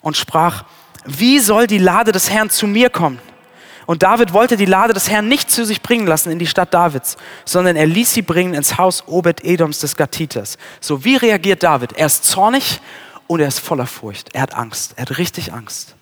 und 0.00 0.16
sprach, 0.16 0.64
wie 1.04 1.38
soll 1.38 1.66
die 1.66 1.78
Lade 1.78 2.12
des 2.12 2.30
Herrn 2.30 2.48
zu 2.48 2.66
mir 2.66 2.88
kommen? 2.88 3.18
Und 3.84 4.02
David 4.02 4.32
wollte 4.32 4.56
die 4.56 4.64
Lade 4.64 4.94
des 4.94 5.10
Herrn 5.10 5.28
nicht 5.28 5.50
zu 5.50 5.64
sich 5.64 5.82
bringen 5.82 6.06
lassen 6.06 6.30
in 6.30 6.38
die 6.38 6.46
Stadt 6.46 6.72
Davids, 6.72 7.16
sondern 7.44 7.76
er 7.76 7.86
ließ 7.86 8.12
sie 8.12 8.22
bringen 8.22 8.54
ins 8.54 8.78
Haus 8.78 9.06
Obed-Edoms 9.06 9.80
des 9.80 9.96
Gatiters. 9.96 10.56
So, 10.80 11.04
wie 11.04 11.16
reagiert 11.16 11.62
David? 11.62 11.92
Er 11.92 12.06
ist 12.06 12.24
zornig 12.24 12.80
und 13.26 13.40
er 13.40 13.48
ist 13.48 13.60
voller 13.60 13.86
Furcht. 13.86 14.34
Er 14.34 14.42
hat 14.42 14.54
Angst. 14.54 14.94
Er 14.96 15.02
hat 15.02 15.18
richtig 15.18 15.52
Angst. 15.52 15.95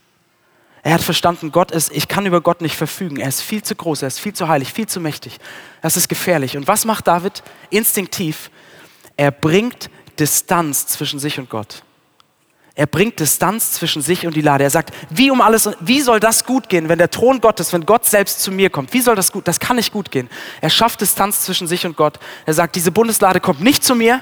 Er 0.85 0.93
hat 0.93 1.03
verstanden, 1.03 1.51
Gott 1.51 1.71
ist, 1.71 1.91
ich 1.93 2.09
kann 2.09 2.27
über 2.27 2.43
Gott 2.43 2.61
nicht 2.61 2.77
verfügen. 2.77 3.17
Er 3.17 3.29
ist 3.29 3.41
viel 3.41 3.63
zu 3.63 3.75
groß, 3.75 4.03
er 4.03 4.09
ist 4.09 4.21
viel 4.21 4.35
zu 4.35 4.49
heilig, 4.49 4.71
viel 4.71 4.87
zu 4.87 5.01
mächtig. 5.01 5.39
Das 5.81 5.97
ist 5.97 6.11
gefährlich. 6.11 6.59
Und 6.59 6.69
was 6.69 6.85
macht 6.85 7.07
David 7.07 7.43
instinktiv? 7.71 8.51
Er 9.17 9.31
bringt 9.31 9.89
Distanz 10.19 10.87
zwischen 10.87 11.19
sich 11.19 11.39
und 11.39 11.49
Gott. 11.49 11.83
Er 12.75 12.87
bringt 12.87 13.19
Distanz 13.19 13.73
zwischen 13.73 14.03
sich 14.03 14.27
und 14.27 14.37
die 14.37 14.43
Lade. 14.43 14.65
Er 14.65 14.69
sagt, 14.69 14.93
wie 15.09 15.31
um 15.31 15.41
alles, 15.41 15.71
wie 15.81 16.03
soll 16.03 16.21
das 16.21 16.45
gut 16.45 16.69
gehen, 16.69 16.91
wenn 16.91 16.99
der 16.99 17.11
Thron 17.11 17.41
Gottes, 17.41 17.73
wenn 17.73 17.87
Gott 17.87 18.05
selbst 18.05 18.43
zu 18.43 18.53
mir 18.53 18.69
kommt? 18.69 18.93
Wie 18.93 19.01
soll 19.01 19.17
das 19.17 19.33
gut? 19.33 19.49
Das 19.49 19.61
kann 19.61 19.77
nicht 19.77 19.91
gut 19.91 20.11
gehen. 20.11 20.29
Er 20.61 20.69
schafft 20.69 21.01
Distanz 21.01 21.45
zwischen 21.45 21.67
sich 21.67 21.87
und 21.87 21.97
Gott. 21.97 22.19
Er 22.45 22.53
sagt, 22.53 22.77
diese 22.77 22.93
Bundeslade 22.93 23.41
kommt 23.41 23.63
nicht 23.63 23.85
zu 23.85 23.95
mir. 23.95 24.21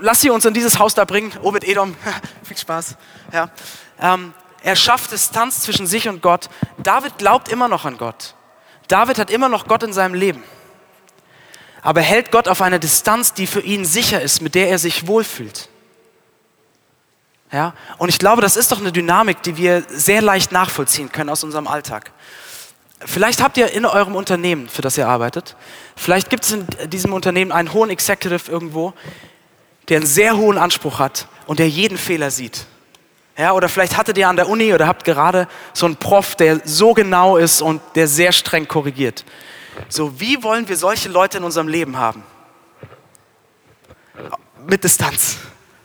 Lass 0.00 0.20
sie 0.20 0.30
uns 0.30 0.44
in 0.46 0.54
dieses 0.54 0.80
Haus 0.80 0.94
da 0.94 1.04
bringen. 1.04 1.32
Obed 1.42 1.62
Edom, 1.62 1.94
viel 2.42 2.58
Spaß. 2.58 2.96
Ja. 3.32 3.50
Ähm, 4.00 4.34
er 4.66 4.74
schafft 4.74 5.12
Distanz 5.12 5.60
zwischen 5.60 5.86
sich 5.86 6.08
und 6.08 6.22
Gott. 6.22 6.48
David 6.78 7.18
glaubt 7.18 7.50
immer 7.50 7.68
noch 7.68 7.84
an 7.84 7.98
Gott. 7.98 8.34
David 8.88 9.16
hat 9.16 9.30
immer 9.30 9.48
noch 9.48 9.68
Gott 9.68 9.84
in 9.84 9.92
seinem 9.92 10.14
Leben. 10.14 10.42
Aber 11.82 12.00
hält 12.00 12.32
Gott 12.32 12.48
auf 12.48 12.60
eine 12.60 12.80
Distanz, 12.80 13.32
die 13.32 13.46
für 13.46 13.60
ihn 13.60 13.84
sicher 13.84 14.20
ist, 14.20 14.42
mit 14.42 14.56
der 14.56 14.68
er 14.68 14.80
sich 14.80 15.06
wohlfühlt. 15.06 15.68
Ja? 17.52 17.74
Und 17.98 18.08
ich 18.08 18.18
glaube, 18.18 18.42
das 18.42 18.56
ist 18.56 18.72
doch 18.72 18.80
eine 18.80 18.90
Dynamik, 18.90 19.40
die 19.44 19.56
wir 19.56 19.84
sehr 19.86 20.20
leicht 20.20 20.50
nachvollziehen 20.50 21.12
können 21.12 21.30
aus 21.30 21.44
unserem 21.44 21.68
Alltag. 21.68 22.10
Vielleicht 22.98 23.40
habt 23.40 23.56
ihr 23.58 23.70
in 23.70 23.86
eurem 23.86 24.16
Unternehmen, 24.16 24.68
für 24.68 24.82
das 24.82 24.98
ihr 24.98 25.06
arbeitet, 25.06 25.54
vielleicht 25.94 26.28
gibt 26.28 26.42
es 26.42 26.50
in 26.50 26.66
diesem 26.90 27.12
Unternehmen 27.12 27.52
einen 27.52 27.72
hohen 27.72 27.90
Executive 27.90 28.50
irgendwo, 28.50 28.94
der 29.88 29.98
einen 29.98 30.06
sehr 30.06 30.36
hohen 30.36 30.58
Anspruch 30.58 30.98
hat 30.98 31.28
und 31.46 31.60
der 31.60 31.68
jeden 31.68 31.98
Fehler 31.98 32.32
sieht. 32.32 32.66
Ja, 33.38 33.52
oder 33.52 33.68
vielleicht 33.68 33.96
hattet 33.96 34.16
ihr 34.16 34.28
an 34.28 34.36
der 34.36 34.48
Uni 34.48 34.72
oder 34.72 34.86
habt 34.86 35.04
gerade 35.04 35.46
so 35.74 35.84
einen 35.86 35.96
Prof, 35.96 36.36
der 36.36 36.60
so 36.64 36.94
genau 36.94 37.36
ist 37.36 37.60
und 37.60 37.82
der 37.94 38.08
sehr 38.08 38.32
streng 38.32 38.66
korrigiert. 38.66 39.24
So, 39.90 40.18
wie 40.18 40.42
wollen 40.42 40.68
wir 40.68 40.76
solche 40.76 41.10
Leute 41.10 41.38
in 41.38 41.44
unserem 41.44 41.68
Leben 41.68 41.98
haben? 41.98 42.22
Mit 44.66 44.82
Distanz. 44.84 45.36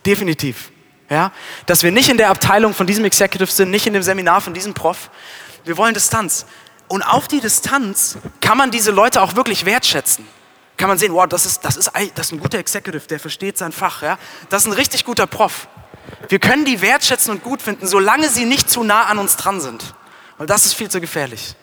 Definitiv. 0.06 0.72
Ja, 1.10 1.34
dass 1.66 1.84
wir 1.84 1.92
nicht 1.92 2.08
in 2.08 2.16
der 2.16 2.30
Abteilung 2.30 2.74
von 2.74 2.88
diesem 2.88 3.04
Executive 3.04 3.52
sind, 3.52 3.70
nicht 3.70 3.86
in 3.86 3.92
dem 3.92 4.02
Seminar 4.02 4.40
von 4.40 4.54
diesem 4.54 4.74
Prof. 4.74 5.10
Wir 5.66 5.76
wollen 5.76 5.94
Distanz. 5.94 6.46
Und 6.88 7.04
auf 7.04 7.28
die 7.28 7.42
Distanz 7.42 8.18
kann 8.40 8.58
man 8.58 8.72
diese 8.72 8.92
Leute 8.92 9.22
auch 9.22 9.36
wirklich 9.36 9.66
wertschätzen. 9.66 10.26
Kann 10.78 10.88
man 10.88 10.98
sehen, 10.98 11.14
wow, 11.14 11.28
das 11.28 11.46
ist, 11.46 11.66
das 11.66 11.76
ist, 11.76 11.92
das 12.16 12.28
ist 12.28 12.32
ein 12.32 12.40
guter 12.40 12.60
Executive, 12.60 13.08
der 13.08 13.20
versteht 13.20 13.58
sein 13.58 13.74
Fach. 13.74 14.02
Ja? 14.02 14.18
Das 14.50 14.64
ist 14.64 14.68
ein 14.68 14.74
richtig 14.74 15.04
guter 15.04 15.28
Prof. 15.28 15.68
Wir 16.30 16.40
können 16.40 16.66
die 16.66 16.82
wertschätzen 16.82 17.32
und 17.32 17.44
gut 17.44 17.62
finden, 17.62 17.88
solange 17.88 18.30
sie 18.30 18.46
nicht 18.46 18.70
zu 18.70 18.84
nah 18.84 19.04
an 19.04 19.18
uns 19.18 19.36
dran 19.38 19.60
sind. 19.62 19.94
Weil 20.38 20.48
das 20.48 20.66
ist 20.66 20.74
viel 20.74 20.90
zu 20.90 21.02
gefährlich. 21.02 21.56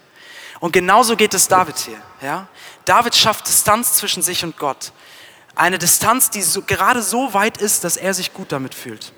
Und 0.61 0.73
genauso 0.73 1.17
geht 1.17 1.35
es 1.35 1.49
David 1.49 1.79
hier. 1.79 2.01
Ja? 2.21 2.49
David 2.85 3.15
schafft 3.15 3.49
Distanz 3.49 3.95
zwischen 3.95 4.23
sich 4.23 4.45
und 4.45 4.57
Gott. 4.59 4.93
Eine 5.55 5.79
Distanz, 5.79 6.31
die 6.31 6.43
so, 6.43 6.63
gerade 6.63 7.03
so 7.03 7.35
weit 7.35 7.59
ist, 7.59 7.85
dass 7.85 7.97
er 7.97 8.15
sich 8.15 8.33
gut 8.33 8.53
damit 8.53 8.75
fühlt 8.75 9.13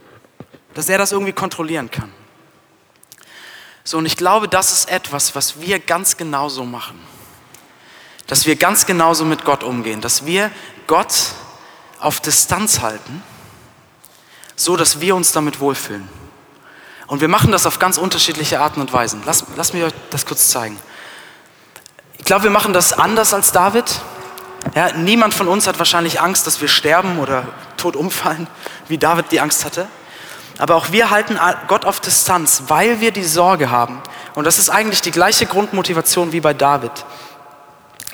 dass 0.74 0.88
er 0.88 0.98
das 0.98 1.12
irgendwie 1.12 1.32
kontrollieren 1.32 1.90
kann. 1.90 2.12
So, 3.84 3.98
und 3.98 4.06
ich 4.06 4.16
glaube, 4.16 4.48
das 4.48 4.72
ist 4.72 4.90
etwas, 4.90 5.34
was 5.34 5.60
wir 5.60 5.78
ganz 5.78 6.16
genauso 6.16 6.64
machen. 6.64 7.00
Dass 8.26 8.46
wir 8.46 8.56
ganz 8.56 8.86
genauso 8.86 9.24
mit 9.24 9.44
Gott 9.44 9.64
umgehen, 9.64 10.00
dass 10.00 10.26
wir 10.26 10.50
Gott 10.86 11.32
auf 11.98 12.20
Distanz 12.20 12.80
halten, 12.80 13.22
so 14.60 14.76
dass 14.76 15.00
wir 15.00 15.16
uns 15.16 15.32
damit 15.32 15.58
wohlfühlen. 15.58 16.06
Und 17.06 17.22
wir 17.22 17.28
machen 17.28 17.50
das 17.50 17.64
auf 17.64 17.78
ganz 17.78 17.96
unterschiedliche 17.96 18.60
Arten 18.60 18.80
und 18.80 18.92
Weisen. 18.92 19.22
Lass, 19.24 19.44
lass 19.56 19.72
mir 19.72 19.86
euch 19.86 19.94
das 20.10 20.26
kurz 20.26 20.48
zeigen. 20.50 20.78
Ich 22.18 22.26
glaube, 22.26 22.44
wir 22.44 22.50
machen 22.50 22.74
das 22.74 22.92
anders 22.92 23.32
als 23.32 23.52
David. 23.52 23.84
Ja, 24.74 24.92
niemand 24.92 25.32
von 25.32 25.48
uns 25.48 25.66
hat 25.66 25.78
wahrscheinlich 25.78 26.20
Angst, 26.20 26.46
dass 26.46 26.60
wir 26.60 26.68
sterben 26.68 27.18
oder 27.18 27.48
tot 27.78 27.96
umfallen, 27.96 28.46
wie 28.86 28.98
David 28.98 29.32
die 29.32 29.40
Angst 29.40 29.64
hatte. 29.64 29.88
Aber 30.58 30.76
auch 30.76 30.92
wir 30.92 31.08
halten 31.08 31.38
Gott 31.66 31.86
auf 31.86 32.00
Distanz, 32.00 32.64
weil 32.68 33.00
wir 33.00 33.12
die 33.12 33.24
Sorge 33.24 33.70
haben. 33.70 34.02
Und 34.34 34.44
das 34.44 34.58
ist 34.58 34.68
eigentlich 34.68 35.00
die 35.00 35.10
gleiche 35.10 35.46
Grundmotivation 35.46 36.32
wie 36.32 36.40
bei 36.40 36.52
David. 36.52 36.92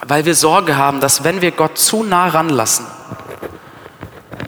Weil 0.07 0.25
wir 0.25 0.37
Sorge 0.37 0.77
haben, 0.77 1.01
dass 1.01 1.25
wenn 1.25 1.41
wir 1.41 1.51
Gott 1.51 1.77
zu 1.77 2.05
nah 2.05 2.29
ranlassen, 2.29 2.87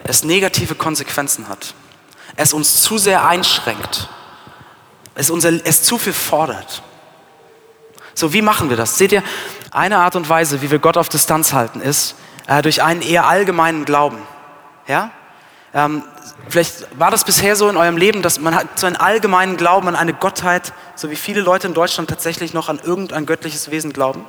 es 0.05 0.23
negative 0.23 0.77
Konsequenzen 0.77 1.49
hat. 1.49 1.75
Es 2.41 2.53
uns 2.53 2.83
zu 2.83 2.99
sehr 2.99 3.27
einschränkt. 3.27 4.09
Es, 5.17 5.29
unser, 5.29 5.51
es 5.67 5.83
zu 5.83 5.99
viel 5.99 6.13
fordert. 6.13 6.83
So, 8.15 8.33
wie 8.33 8.43
machen 8.43 8.71
wir 8.71 8.77
das? 8.77 8.97
Seht 8.97 9.11
ihr, 9.11 9.25
eine 9.73 9.99
Art 9.99 10.15
und 10.15 10.29
Weise, 10.29 10.63
wie 10.63 10.71
wir 10.71 10.79
Gott 10.79 10.97
auf 10.97 11.09
Distanz 11.09 11.53
halten, 11.53 11.81
ist 11.81 12.15
äh, 12.47 12.63
durch 12.63 12.81
einen 12.81 13.03
eher 13.03 13.27
allgemeinen 13.27 13.85
Glauben. 13.85 14.19
Ja? 14.87 15.11
Ähm, 15.75 16.05
vielleicht 16.49 16.87
war 16.97 17.11
das 17.11 17.25
bisher 17.25 17.57
so 17.57 17.69
in 17.69 17.77
eurem 17.77 17.97
Leben, 17.97 18.23
dass 18.23 18.39
man 18.39 18.55
hat 18.55 18.79
so 18.79 18.87
einen 18.87 18.95
allgemeinen 18.95 19.57
Glauben 19.57 19.89
an 19.89 19.97
eine 19.97 20.15
Gottheit, 20.15 20.73
so 20.95 21.11
wie 21.11 21.17
viele 21.17 21.41
Leute 21.41 21.67
in 21.67 21.75
Deutschland 21.75 22.09
tatsächlich 22.09 22.55
noch 22.55 22.69
an 22.69 22.79
irgendein 22.81 23.27
göttliches 23.27 23.73
Wesen 23.73 23.93
glauben. 23.93 24.25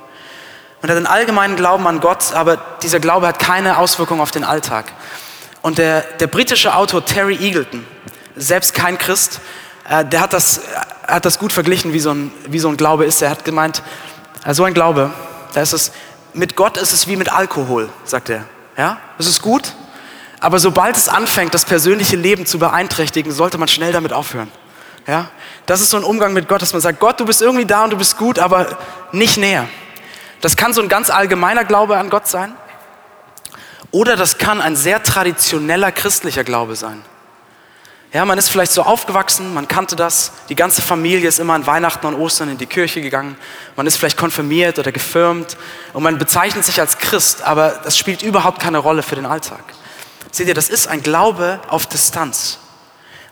Man 0.81 0.89
hat 0.89 0.97
einen 0.97 1.05
allgemeinen 1.05 1.55
Glauben 1.55 1.85
an 1.85 1.99
Gott, 1.99 2.33
aber 2.33 2.57
dieser 2.81 2.99
Glaube 2.99 3.27
hat 3.27 3.37
keine 3.37 3.77
Auswirkung 3.77 4.19
auf 4.19 4.31
den 4.31 4.43
Alltag. 4.43 4.93
Und 5.61 5.77
der, 5.77 6.01
der 6.01 6.27
britische 6.27 6.73
Autor 6.73 7.05
Terry 7.05 7.35
Eagleton, 7.35 7.85
selbst 8.35 8.73
kein 8.73 8.97
Christ, 8.97 9.41
äh, 9.89 10.05
der 10.05 10.21
hat 10.21 10.33
das, 10.33 10.61
hat 11.07 11.25
das 11.25 11.39
gut 11.39 11.51
verglichen, 11.51 11.93
wie 11.93 11.99
so, 11.99 12.11
ein, 12.11 12.31
wie 12.47 12.59
so 12.59 12.69
ein 12.69 12.77
Glaube 12.77 13.05
ist. 13.05 13.21
Er 13.21 13.29
hat 13.29 13.43
gemeint, 13.43 13.83
äh, 14.45 14.53
so 14.53 14.63
ein 14.63 14.73
Glaube, 14.73 15.11
da 15.53 15.61
ist 15.61 15.73
es, 15.73 15.91
mit 16.33 16.55
Gott 16.55 16.77
ist 16.77 16.93
es 16.93 17.07
wie 17.07 17.15
mit 17.15 17.31
Alkohol, 17.31 17.89
sagt 18.05 18.29
er. 18.29 18.45
Ja, 18.77 18.97
es 19.17 19.27
ist 19.27 19.41
gut, 19.41 19.73
aber 20.39 20.59
sobald 20.59 20.95
es 20.95 21.09
anfängt, 21.09 21.53
das 21.53 21.65
persönliche 21.65 22.15
Leben 22.15 22.45
zu 22.45 22.59
beeinträchtigen, 22.59 23.31
sollte 23.31 23.57
man 23.57 23.67
schnell 23.67 23.91
damit 23.91 24.13
aufhören. 24.13 24.49
Ja? 25.05 25.29
Das 25.65 25.81
ist 25.81 25.89
so 25.89 25.97
ein 25.97 26.03
Umgang 26.03 26.33
mit 26.33 26.47
Gott, 26.47 26.61
dass 26.61 26.71
man 26.71 26.81
sagt, 26.81 26.99
Gott, 26.99 27.19
du 27.19 27.25
bist 27.25 27.41
irgendwie 27.41 27.65
da 27.65 27.83
und 27.83 27.89
du 27.89 27.97
bist 27.97 28.17
gut, 28.17 28.39
aber 28.39 28.77
nicht 29.11 29.37
näher. 29.37 29.67
Das 30.39 30.55
kann 30.55 30.73
so 30.73 30.81
ein 30.81 30.87
ganz 30.87 31.09
allgemeiner 31.09 31.65
Glaube 31.65 31.97
an 31.97 32.09
Gott 32.09 32.27
sein. 32.27 32.53
Oder 33.91 34.15
das 34.15 34.37
kann 34.37 34.61
ein 34.61 34.75
sehr 34.75 35.01
traditioneller 35.03 35.91
christlicher 35.91 36.43
Glaube 36.43 36.75
sein. 36.75 37.01
Ja, 38.11 38.25
man 38.25 38.39
ist 38.39 38.49
vielleicht 38.49 38.71
so 38.71 38.81
aufgewachsen, 38.81 39.53
man 39.53 39.67
kannte 39.67 39.95
das, 39.95 40.31
die 40.49 40.55
ganze 40.55 40.81
Familie 40.81 41.29
ist 41.29 41.39
immer 41.39 41.53
an 41.53 41.67
Weihnachten 41.67 42.07
und 42.07 42.15
Ostern 42.15 42.49
in 42.49 42.57
die 42.57 42.65
Kirche 42.65 43.01
gegangen, 43.01 43.37
man 43.75 43.85
ist 43.85 43.97
vielleicht 43.97 44.17
konfirmiert 44.17 44.79
oder 44.79 44.91
gefirmt 44.91 45.57
und 45.93 46.01
man 46.01 46.17
bezeichnet 46.17 46.65
sich 46.65 46.79
als 46.79 46.97
Christ, 46.97 47.43
aber 47.43 47.79
das 47.83 47.99
spielt 47.99 48.23
überhaupt 48.23 48.59
keine 48.59 48.79
Rolle 48.79 49.03
für 49.03 49.13
den 49.13 49.27
Alltag. 49.27 49.63
Seht 50.31 50.47
ihr, 50.47 50.55
das 50.55 50.69
ist 50.69 50.87
ein 50.87 51.03
Glaube 51.03 51.59
auf 51.67 51.85
Distanz. 51.85 52.57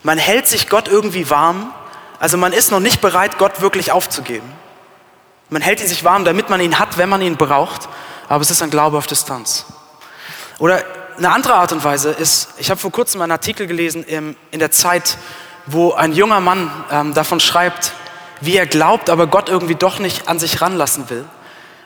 Man 0.03 0.19
hält 0.19 0.47
sich 0.47 0.69
Gott 0.69 0.87
irgendwie 0.87 1.27
warm, 1.31 1.73
also 2.19 2.37
man 2.37 2.53
ist 2.53 2.69
noch 2.71 2.79
nicht 2.79 3.01
bereit, 3.01 3.39
Gott 3.39 3.61
wirklich 3.61 3.91
aufzugeben. 3.91 4.51
Man 5.49 5.63
hält 5.63 5.81
ihn 5.81 5.87
sich 5.87 6.03
warm, 6.03 6.23
damit 6.23 6.51
man 6.51 6.61
ihn 6.61 6.77
hat, 6.77 6.99
wenn 6.99 7.09
man 7.09 7.23
ihn 7.23 7.35
braucht, 7.35 7.89
aber 8.29 8.43
es 8.43 8.51
ist 8.51 8.61
ein 8.61 8.69
Glaube 8.69 8.99
auf 8.99 9.07
Distanz. 9.07 9.65
Oder 10.59 10.83
eine 11.17 11.31
andere 11.31 11.55
Art 11.55 11.71
und 11.71 11.83
Weise 11.83 12.11
ist, 12.11 12.49
ich 12.57 12.69
habe 12.69 12.79
vor 12.79 12.91
kurzem 12.91 13.21
einen 13.21 13.31
Artikel 13.31 13.67
gelesen 13.67 14.03
in 14.03 14.35
der 14.59 14.71
Zeit, 14.71 15.17
wo 15.65 15.93
ein 15.93 16.13
junger 16.13 16.39
Mann 16.39 16.71
ähm, 16.91 17.13
davon 17.13 17.39
schreibt, 17.39 17.93
wie 18.41 18.55
er 18.55 18.67
glaubt, 18.67 19.09
aber 19.09 19.27
Gott 19.27 19.49
irgendwie 19.49 19.75
doch 19.75 19.99
nicht 19.99 20.27
an 20.27 20.39
sich 20.39 20.61
ranlassen 20.61 21.09
will, 21.09 21.25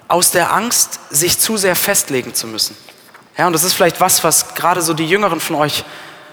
aus 0.08 0.32
der 0.32 0.54
Angst, 0.54 1.00
sich 1.10 1.40
zu 1.40 1.58
sehr 1.58 1.76
festlegen 1.76 2.34
zu 2.34 2.48
müssen. 2.48 2.76
Ja, 3.38 3.48
und 3.48 3.54
das 3.54 3.64
ist 3.64 3.74
vielleicht 3.74 4.02
was, 4.02 4.24
was 4.24 4.54
gerade 4.56 4.82
so 4.82 4.94
die 4.94 5.08
Jüngeren 5.08 5.40
von 5.40 5.56
euch 5.56 5.84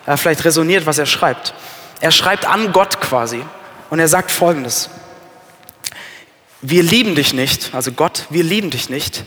äh, 0.07 0.17
vielleicht 0.17 0.45
resoniert, 0.45 0.87
was 0.87 0.99
er 0.99 1.07
schreibt. 1.07 1.55
Er 2.01 2.11
schreibt 2.11 2.47
an 2.47 2.73
Gott 2.73 3.01
quasi 3.01 3.45
und 3.91 3.99
er 3.99 4.09
sagt 4.09 4.31
folgendes. 4.31 4.91
Wir 6.61 6.83
lieben 6.83 7.15
dich 7.15 7.33
nicht, 7.33 7.73
also 7.73 7.93
Gott, 7.93 8.27
wir 8.31 8.43
lieben 8.43 8.71
dich 8.71 8.91
nicht, 8.91 9.25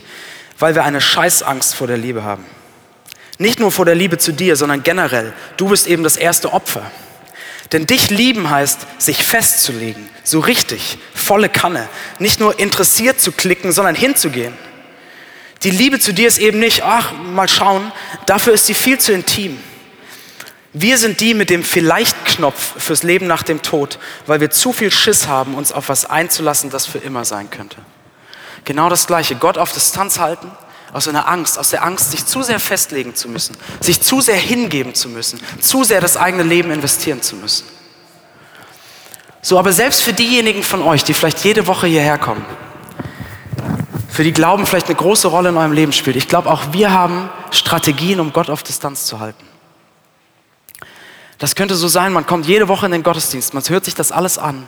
weil 0.60 0.76
wir 0.76 0.84
eine 0.84 1.00
Scheißangst 1.00 1.74
vor 1.74 1.88
der 1.88 1.98
Liebe 1.98 2.24
haben. 2.24 2.46
Nicht 3.42 3.60
nur 3.60 3.72
vor 3.72 3.86
der 3.86 3.96
Liebe 3.96 4.20
zu 4.20 4.34
dir, 4.34 4.56
sondern 4.56 4.84
generell. 4.84 5.34
Du 5.58 5.70
bist 5.70 5.88
eben 5.88 6.04
das 6.04 6.16
erste 6.16 6.54
Opfer. 6.54 6.92
Denn 7.72 7.88
dich 7.88 8.12
lieben 8.12 8.52
heißt, 8.52 8.86
sich 9.00 9.24
festzulegen, 9.24 10.08
so 10.24 10.42
richtig, 10.42 11.00
volle 11.16 11.50
Kanne, 11.50 11.90
nicht 12.20 12.40
nur 12.40 12.60
interessiert 12.60 13.20
zu 13.20 13.32
klicken, 13.32 13.72
sondern 13.72 13.96
hinzugehen. 13.96 14.54
Die 15.64 15.72
Liebe 15.72 15.98
zu 15.98 16.14
dir 16.14 16.28
ist 16.28 16.38
eben 16.38 16.60
nicht, 16.60 16.84
ach, 16.84 17.14
mal 17.14 17.48
schauen, 17.48 17.92
dafür 18.28 18.54
ist 18.54 18.68
sie 18.68 18.76
viel 18.76 19.00
zu 19.00 19.12
intim. 19.12 19.58
Wir 20.74 21.00
sind 21.00 21.20
die 21.20 21.34
mit 21.34 21.50
dem 21.50 21.64
Vielleicht-Knopf 21.64 22.76
fürs 22.78 23.02
Leben 23.02 23.26
nach 23.26 23.42
dem 23.42 23.64
Tod, 23.64 23.98
weil 24.28 24.40
wir 24.40 24.52
zu 24.52 24.72
viel 24.72 24.92
Schiss 24.92 25.26
haben, 25.26 25.56
uns 25.56 25.72
auf 25.72 25.90
was 25.90 26.06
einzulassen, 26.06 26.70
das 26.70 26.86
für 26.86 27.00
immer 27.00 27.26
sein 27.26 27.50
könnte. 27.50 27.78
Genau 28.66 28.88
das 28.88 29.08
Gleiche. 29.08 29.36
Gott 29.36 29.58
auf 29.58 29.72
Distanz 29.72 30.20
halten, 30.20 30.52
aus 30.94 31.08
einer 31.08 31.28
Angst, 31.28 31.58
aus 31.58 31.70
der 31.70 31.84
Angst, 31.84 32.12
sich 32.12 32.26
zu 32.26 32.44
sehr 32.44 32.60
festlegen 32.60 33.16
zu 33.16 33.30
müssen, 33.30 33.56
sich 33.80 34.02
zu 34.02 34.22
sehr 34.22 34.36
hingeben 34.36 34.94
zu 34.94 35.10
müssen, 35.10 35.40
zu 35.62 35.84
sehr 35.84 36.02
das 36.02 36.18
eigene 36.18 36.44
Leben 36.44 36.72
investieren 36.72 37.22
zu 37.22 37.36
müssen. 37.36 37.66
So, 39.42 39.58
aber 39.58 39.72
selbst 39.72 40.04
für 40.04 40.14
diejenigen 40.14 40.64
von 40.64 40.82
euch, 40.82 41.04
die 41.04 41.14
vielleicht 41.14 41.44
jede 41.44 41.66
Woche 41.66 41.88
hierher 41.88 42.18
kommen, 42.18 42.46
für 44.10 44.24
die 44.24 44.34
Glauben 44.34 44.68
vielleicht 44.68 44.88
eine 44.88 44.96
große 44.96 45.30
Rolle 45.30 45.50
in 45.50 45.58
eurem 45.58 45.72
Leben 45.72 45.94
spielt, 45.94 46.18
ich 46.18 46.28
glaube, 46.28 46.50
auch 46.52 46.74
wir 46.74 46.92
haben 46.92 47.30
Strategien, 47.50 48.20
um 48.20 48.34
Gott 48.34 48.50
auf 48.50 48.62
Distanz 48.62 49.06
zu 49.06 49.20
halten. 49.20 49.46
Das 51.40 51.56
könnte 51.56 51.76
so 51.76 51.88
sein, 51.88 52.14
man 52.14 52.28
kommt 52.28 52.46
jede 52.46 52.68
Woche 52.68 52.86
in 52.86 52.92
den 52.92 53.04
Gottesdienst, 53.04 53.54
man 53.54 53.64
hört 53.68 53.86
sich 53.86 53.96
das 53.96 54.12
alles 54.12 54.38
an, 54.38 54.68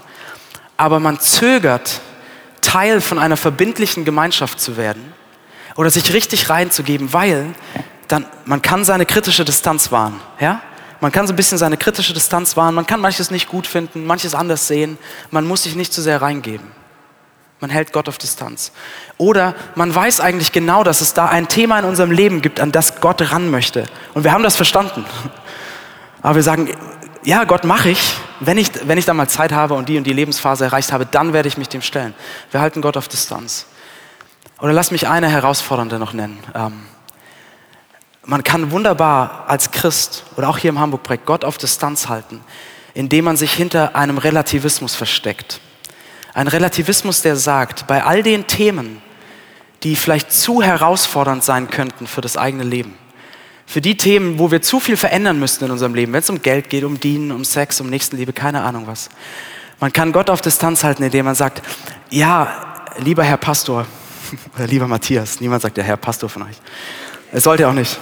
aber 0.78 1.00
man 1.00 1.20
zögert, 1.20 2.02
Teil 2.62 3.02
von 3.02 3.20
einer 3.20 3.38
verbindlichen 3.38 4.06
Gemeinschaft 4.06 4.60
zu 4.60 4.78
werden 4.78 5.14
oder 5.76 5.90
sich 5.90 6.14
richtig 6.14 6.50
reinzugeben, 6.50 7.14
weil 7.14 7.46
dann, 8.08 8.26
man 8.46 8.62
kann 8.62 8.84
seine 8.84 9.06
kritische 9.06 9.46
Distanz 9.46 9.92
wahren. 9.92 10.20
Ja? 10.40 10.62
Man 11.00 11.12
kann 11.12 11.28
so 11.28 11.34
ein 11.34 11.36
bisschen 11.36 11.58
seine 11.58 11.78
kritische 11.78 12.14
Distanz 12.14 12.56
wahren, 12.56 12.76
man 12.76 12.86
kann 12.86 13.00
manches 13.00 13.32
nicht 13.32 13.50
gut 13.50 13.68
finden, 13.68 14.06
manches 14.06 14.36
anders 14.36 14.68
sehen, 14.68 14.98
man 15.32 15.46
muss 15.46 15.64
sich 15.64 15.76
nicht 15.76 15.94
zu 15.94 16.02
sehr 16.02 16.22
reingeben. 16.22 16.72
Man 17.60 17.70
hält 17.70 17.94
Gott 17.94 18.10
auf 18.10 18.18
Distanz. 18.18 18.74
Oder 19.18 19.56
man 19.76 19.94
weiß 19.94 20.20
eigentlich 20.20 20.52
genau, 20.52 20.84
dass 20.84 21.00
es 21.00 21.14
da 21.14 21.28
ein 21.28 21.48
Thema 21.48 21.80
in 21.80 21.86
unserem 21.86 22.12
Leben 22.12 22.42
gibt, 22.42 22.60
an 22.60 22.74
das 22.74 23.00
Gott 23.00 23.32
ran 23.32 23.50
möchte. 23.50 23.86
Und 24.14 24.26
wir 24.26 24.34
haben 24.34 24.44
das 24.44 24.58
verstanden. 24.58 25.06
Aber 26.22 26.36
wir 26.36 26.44
sagen, 26.44 26.70
ja, 27.24 27.46
Gott 27.46 27.64
mache 27.64 27.90
ich. 27.90 28.16
Wenn, 28.42 28.58
ich. 28.58 28.70
wenn 28.86 28.98
ich 28.98 29.06
dann 29.06 29.16
mal 29.16 29.30
Zeit 29.30 29.54
habe 29.54 29.76
und 29.76 29.88
die 29.88 29.98
und 29.98 30.04
die 30.06 30.12
Lebensphase 30.12 30.66
erreicht 30.66 30.92
habe, 30.92 31.06
dann 31.06 31.32
werde 31.32 31.48
ich 31.48 31.58
mich 31.58 31.70
dem 31.70 31.82
stellen. 31.82 32.14
Wir 32.52 32.60
halten 32.60 32.82
Gott 32.82 32.98
auf 32.98 33.08
Distanz. 33.08 33.66
Oder 34.60 34.74
lass 34.74 34.92
mich 34.92 35.08
eine 35.08 35.30
herausfordernde 35.30 36.00
noch 36.00 36.14
nennen. 36.14 36.40
Ähm, 36.56 36.84
man 38.26 38.44
kann 38.44 38.72
wunderbar 38.72 39.46
als 39.48 39.72
Christ 39.72 40.24
oder 40.38 40.48
auch 40.50 40.58
hier 40.58 40.70
im 40.70 40.80
Hamburg-Projekt 40.80 41.26
Gott 41.26 41.44
auf 41.44 41.58
Distanz 41.58 42.08
halten, 42.08 42.42
indem 42.94 43.26
man 43.26 43.38
sich 43.38 43.52
hinter 43.54 43.96
einem 43.96 44.18
Relativismus 44.18 44.96
versteckt. 44.96 45.60
Ein 46.34 46.48
Relativismus, 46.48 47.22
der 47.22 47.36
sagt, 47.36 47.86
bei 47.88 48.04
all 48.04 48.24
den 48.24 48.48
Themen, 48.48 49.02
die 49.84 49.96
vielleicht 49.96 50.32
zu 50.32 50.62
herausfordernd 50.62 51.44
sein 51.44 51.70
könnten 51.70 52.08
für 52.08 52.22
das 52.22 52.38
eigene 52.38 52.64
Leben, 52.64 52.98
für 53.66 53.82
die 53.82 53.98
Themen, 53.98 54.40
wo 54.40 54.52
wir 54.52 54.62
zu 54.62 54.80
viel 54.80 54.98
verändern 54.98 55.40
müssten 55.40 55.66
in 55.66 55.72
unserem 55.72 55.94
Leben, 55.94 56.14
wenn 56.14 56.22
es 56.22 56.30
um 56.30 56.42
Geld 56.42 56.70
geht, 56.70 56.84
um 56.84 57.00
Dienen, 57.00 57.32
um 57.32 57.44
Sex, 57.44 57.82
um 57.82 57.90
Nächstenliebe, 57.90 58.32
keine 58.32 58.62
Ahnung 58.62 58.88
was. 58.88 59.10
Man 59.80 59.92
kann 59.92 60.14
Gott 60.14 60.30
auf 60.30 60.42
Distanz 60.42 60.84
halten, 60.84 61.04
indem 61.04 61.26
man 61.26 61.36
sagt, 61.36 61.62
ja, 62.10 62.86
lieber 63.00 63.24
Herr 63.24 63.38
Pastor, 63.38 63.86
oder 64.56 64.68
lieber 64.68 64.88
Matthias, 64.88 65.40
niemand 65.42 65.62
sagt 65.62 65.78
der 65.78 65.84
Herr 65.84 65.98
Pastor 65.98 66.30
von 66.30 66.44
euch. 66.44 66.58
Es 67.32 67.44
sollte 67.44 67.68
auch 67.68 67.74
nicht. 67.74 68.00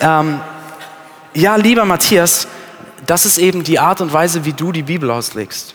Ähm, 0.00 0.40
ja, 1.34 1.56
lieber 1.56 1.84
Matthias, 1.84 2.48
das 3.06 3.26
ist 3.26 3.38
eben 3.38 3.64
die 3.64 3.78
Art 3.78 4.00
und 4.00 4.12
Weise, 4.12 4.44
wie 4.44 4.52
du 4.52 4.72
die 4.72 4.82
Bibel 4.82 5.10
auslegst. 5.10 5.74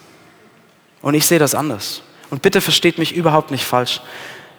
Und 1.02 1.14
ich 1.14 1.26
sehe 1.26 1.40
das 1.40 1.56
anders. 1.56 2.02
Und 2.30 2.42
bitte 2.42 2.62
versteht 2.62 2.98
mich 2.98 3.16
überhaupt 3.16 3.52
nicht 3.52 3.66
falsch 3.66 4.02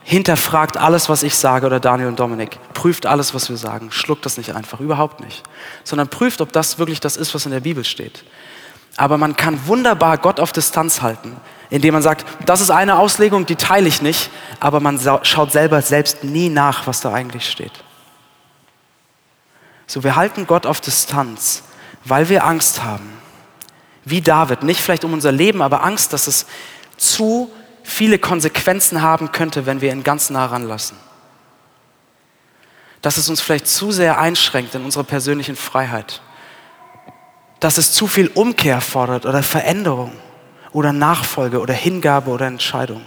hinterfragt 0.05 0.76
alles, 0.76 1.09
was 1.09 1.22
ich 1.22 1.37
sage 1.37 1.66
oder 1.66 1.81
Daniel 1.81 2.09
und 2.09 2.18
Dominik. 2.18 2.59
Prüft 2.74 3.07
alles, 3.07 3.35
was 3.35 3.48
wir 3.48 3.57
sagen. 3.57 3.90
Schluckt 3.90 4.26
das 4.26 4.37
nicht 4.37 4.55
einfach, 4.55 4.81
überhaupt 4.81 5.20
nicht. 5.20 5.42
Sondern 5.85 6.09
prüft, 6.09 6.40
ob 6.40 6.52
das 6.52 6.78
wirklich 6.78 7.00
das 7.00 7.16
ist, 7.16 7.35
was 7.35 7.46
in 7.46 7.52
der 7.52 7.61
Bibel 7.61 7.85
steht. 7.85 8.24
Aber 8.96 9.16
man 9.16 9.37
kann 9.37 9.66
wunderbar 9.66 10.18
Gott 10.18 10.40
auf 10.40 10.52
Distanz 10.52 11.02
halten, 11.02 11.37
indem 11.72 11.94
man 11.94 12.02
sagt, 12.02 12.26
das 12.44 12.61
ist 12.61 12.68
eine 12.68 12.98
Auslegung, 12.98 13.46
die 13.46 13.56
teile 13.56 13.88
ich 13.88 14.02
nicht, 14.02 14.28
aber 14.61 14.78
man 14.78 15.00
schaut 15.22 15.52
selber 15.52 15.80
selbst 15.80 16.22
nie 16.22 16.50
nach, 16.50 16.87
was 16.87 17.00
da 17.00 17.14
eigentlich 17.14 17.48
steht. 17.50 17.72
So, 19.87 20.04
wir 20.04 20.14
halten 20.14 20.46
Gott 20.46 20.66
auf 20.66 20.82
Distanz, 20.82 21.62
weil 22.04 22.28
wir 22.28 22.44
Angst 22.44 22.85
haben. 22.85 23.11
Wie 24.04 24.20
David, 24.20 24.64
nicht 24.64 24.82
vielleicht 24.82 25.02
um 25.04 25.14
unser 25.14 25.32
Leben, 25.32 25.62
aber 25.62 25.82
Angst, 25.82 26.12
dass 26.12 26.26
es 26.26 26.44
zu 26.98 27.50
viele 27.82 28.18
Konsequenzen 28.18 29.00
haben 29.00 29.32
könnte, 29.32 29.64
wenn 29.64 29.80
wir 29.80 29.92
ihn 29.92 30.04
ganz 30.04 30.28
nah 30.28 30.44
ranlassen. 30.44 30.98
Dass 33.00 33.16
es 33.16 33.30
uns 33.30 33.40
vielleicht 33.40 33.66
zu 33.66 33.92
sehr 33.92 34.18
einschränkt 34.18 34.74
in 34.74 34.85
unserer 34.85 35.04
persönlichen 35.04 35.56
Freiheit. 35.56 36.20
Dass 37.61 37.78
es 37.78 37.92
zu 37.92 38.06
viel 38.06 38.28
Umkehr 38.28 38.82
fordert 38.82 39.24
oder 39.24 39.42
Veränderung 39.42 40.12
oder 40.72 40.92
Nachfolge 40.92 41.61
oder 41.61 41.74
Hingabe 41.74 42.30
oder 42.30 42.46
Entscheidung. 42.46 43.02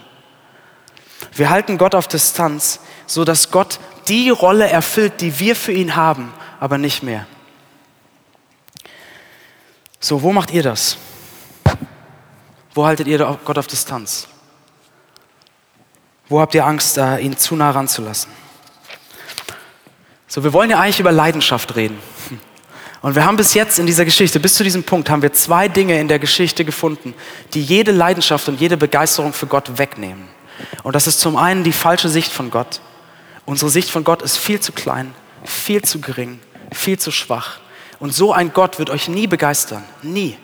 Wir 1.34 1.49
halten 1.49 1.78
Gott 1.78 1.95
auf 1.95 2.08
Distanz, 2.08 2.80
so 3.06 3.25
dass 3.25 3.51
Gott 3.51 3.80
die 4.08 4.30
Rolle 4.30 4.69
erfüllt, 4.69 5.21
die 5.21 5.39
wir 5.39 5.56
für 5.56 5.71
ihn 5.71 5.95
haben, 5.95 6.34
aber 6.60 6.78
nicht 6.78 7.04
mehr. 7.04 7.25
So, 9.99 10.21
wo 10.21 10.32
macht 10.32 10.51
ihr 10.51 10.63
das? 10.63 10.97
Wo 12.73 12.86
haltet 12.86 13.08
ihr 13.08 13.17
Gott 13.43 13.58
auf 13.58 13.67
Distanz? 13.67 14.28
Wo 16.28 16.39
habt 16.39 16.54
ihr 16.54 16.65
Angst, 16.65 16.97
ihn 16.97 17.38
zu 17.38 17.56
nah 17.56 17.71
ranzulassen? 17.71 18.32
So, 20.28 20.43
wir 20.43 20.54
wollen 20.54 20.69
ja 20.69 20.80
eigentlich 20.80 20.99
über 20.99 21.12
Leidenschaft 21.12 21.75
reden. 21.75 21.99
Und 23.06 23.13
wir 23.13 23.24
haben 23.24 23.38
bis 23.38 23.54
jetzt 23.54 23.78
in 23.78 23.86
dieser 23.86 24.04
Geschichte, 24.04 24.39
bis 24.39 24.56
zu 24.56 24.63
diesem 24.63 24.84
Punkt, 24.84 25.12
haben 25.12 25.22
wir 25.22 25.32
zwei 25.32 25.68
Dinge 25.68 26.00
in 26.00 26.08
der 26.08 26.18
Geschichte 26.18 26.65
gefunden, 26.65 27.13
die 27.54 27.62
jede 27.62 27.91
Leidenschaft 27.91 28.48
und 28.48 28.60
jede 28.60 28.78
Begeisterung 28.78 29.32
für 29.32 29.46
Gott 29.46 29.78
wegnehmen. 29.78 30.28
Und 30.82 30.96
das 30.96 31.06
ist 31.06 31.20
zum 31.20 31.38
einen 31.38 31.63
die 31.63 31.72
falsche 31.72 32.10
Sicht 32.10 32.32
von 32.34 32.50
Gott. 32.50 32.82
Unsere 33.46 33.70
Sicht 33.70 33.91
von 33.91 34.04
Gott 34.04 34.24
ist 34.24 34.38
viel 34.38 34.60
zu 34.60 34.72
klein, 34.72 35.13
viel 35.44 35.84
zu 35.84 36.02
gering, 36.02 36.39
viel 36.72 36.98
zu 36.98 37.12
schwach. 37.12 37.60
Und 38.00 38.12
so 38.12 38.34
ein 38.34 38.54
Gott 38.54 38.80
wird 38.80 38.89
euch 38.89 39.08
nie 39.08 39.28
begeistern. 39.28 39.84
Nie. 40.02 40.36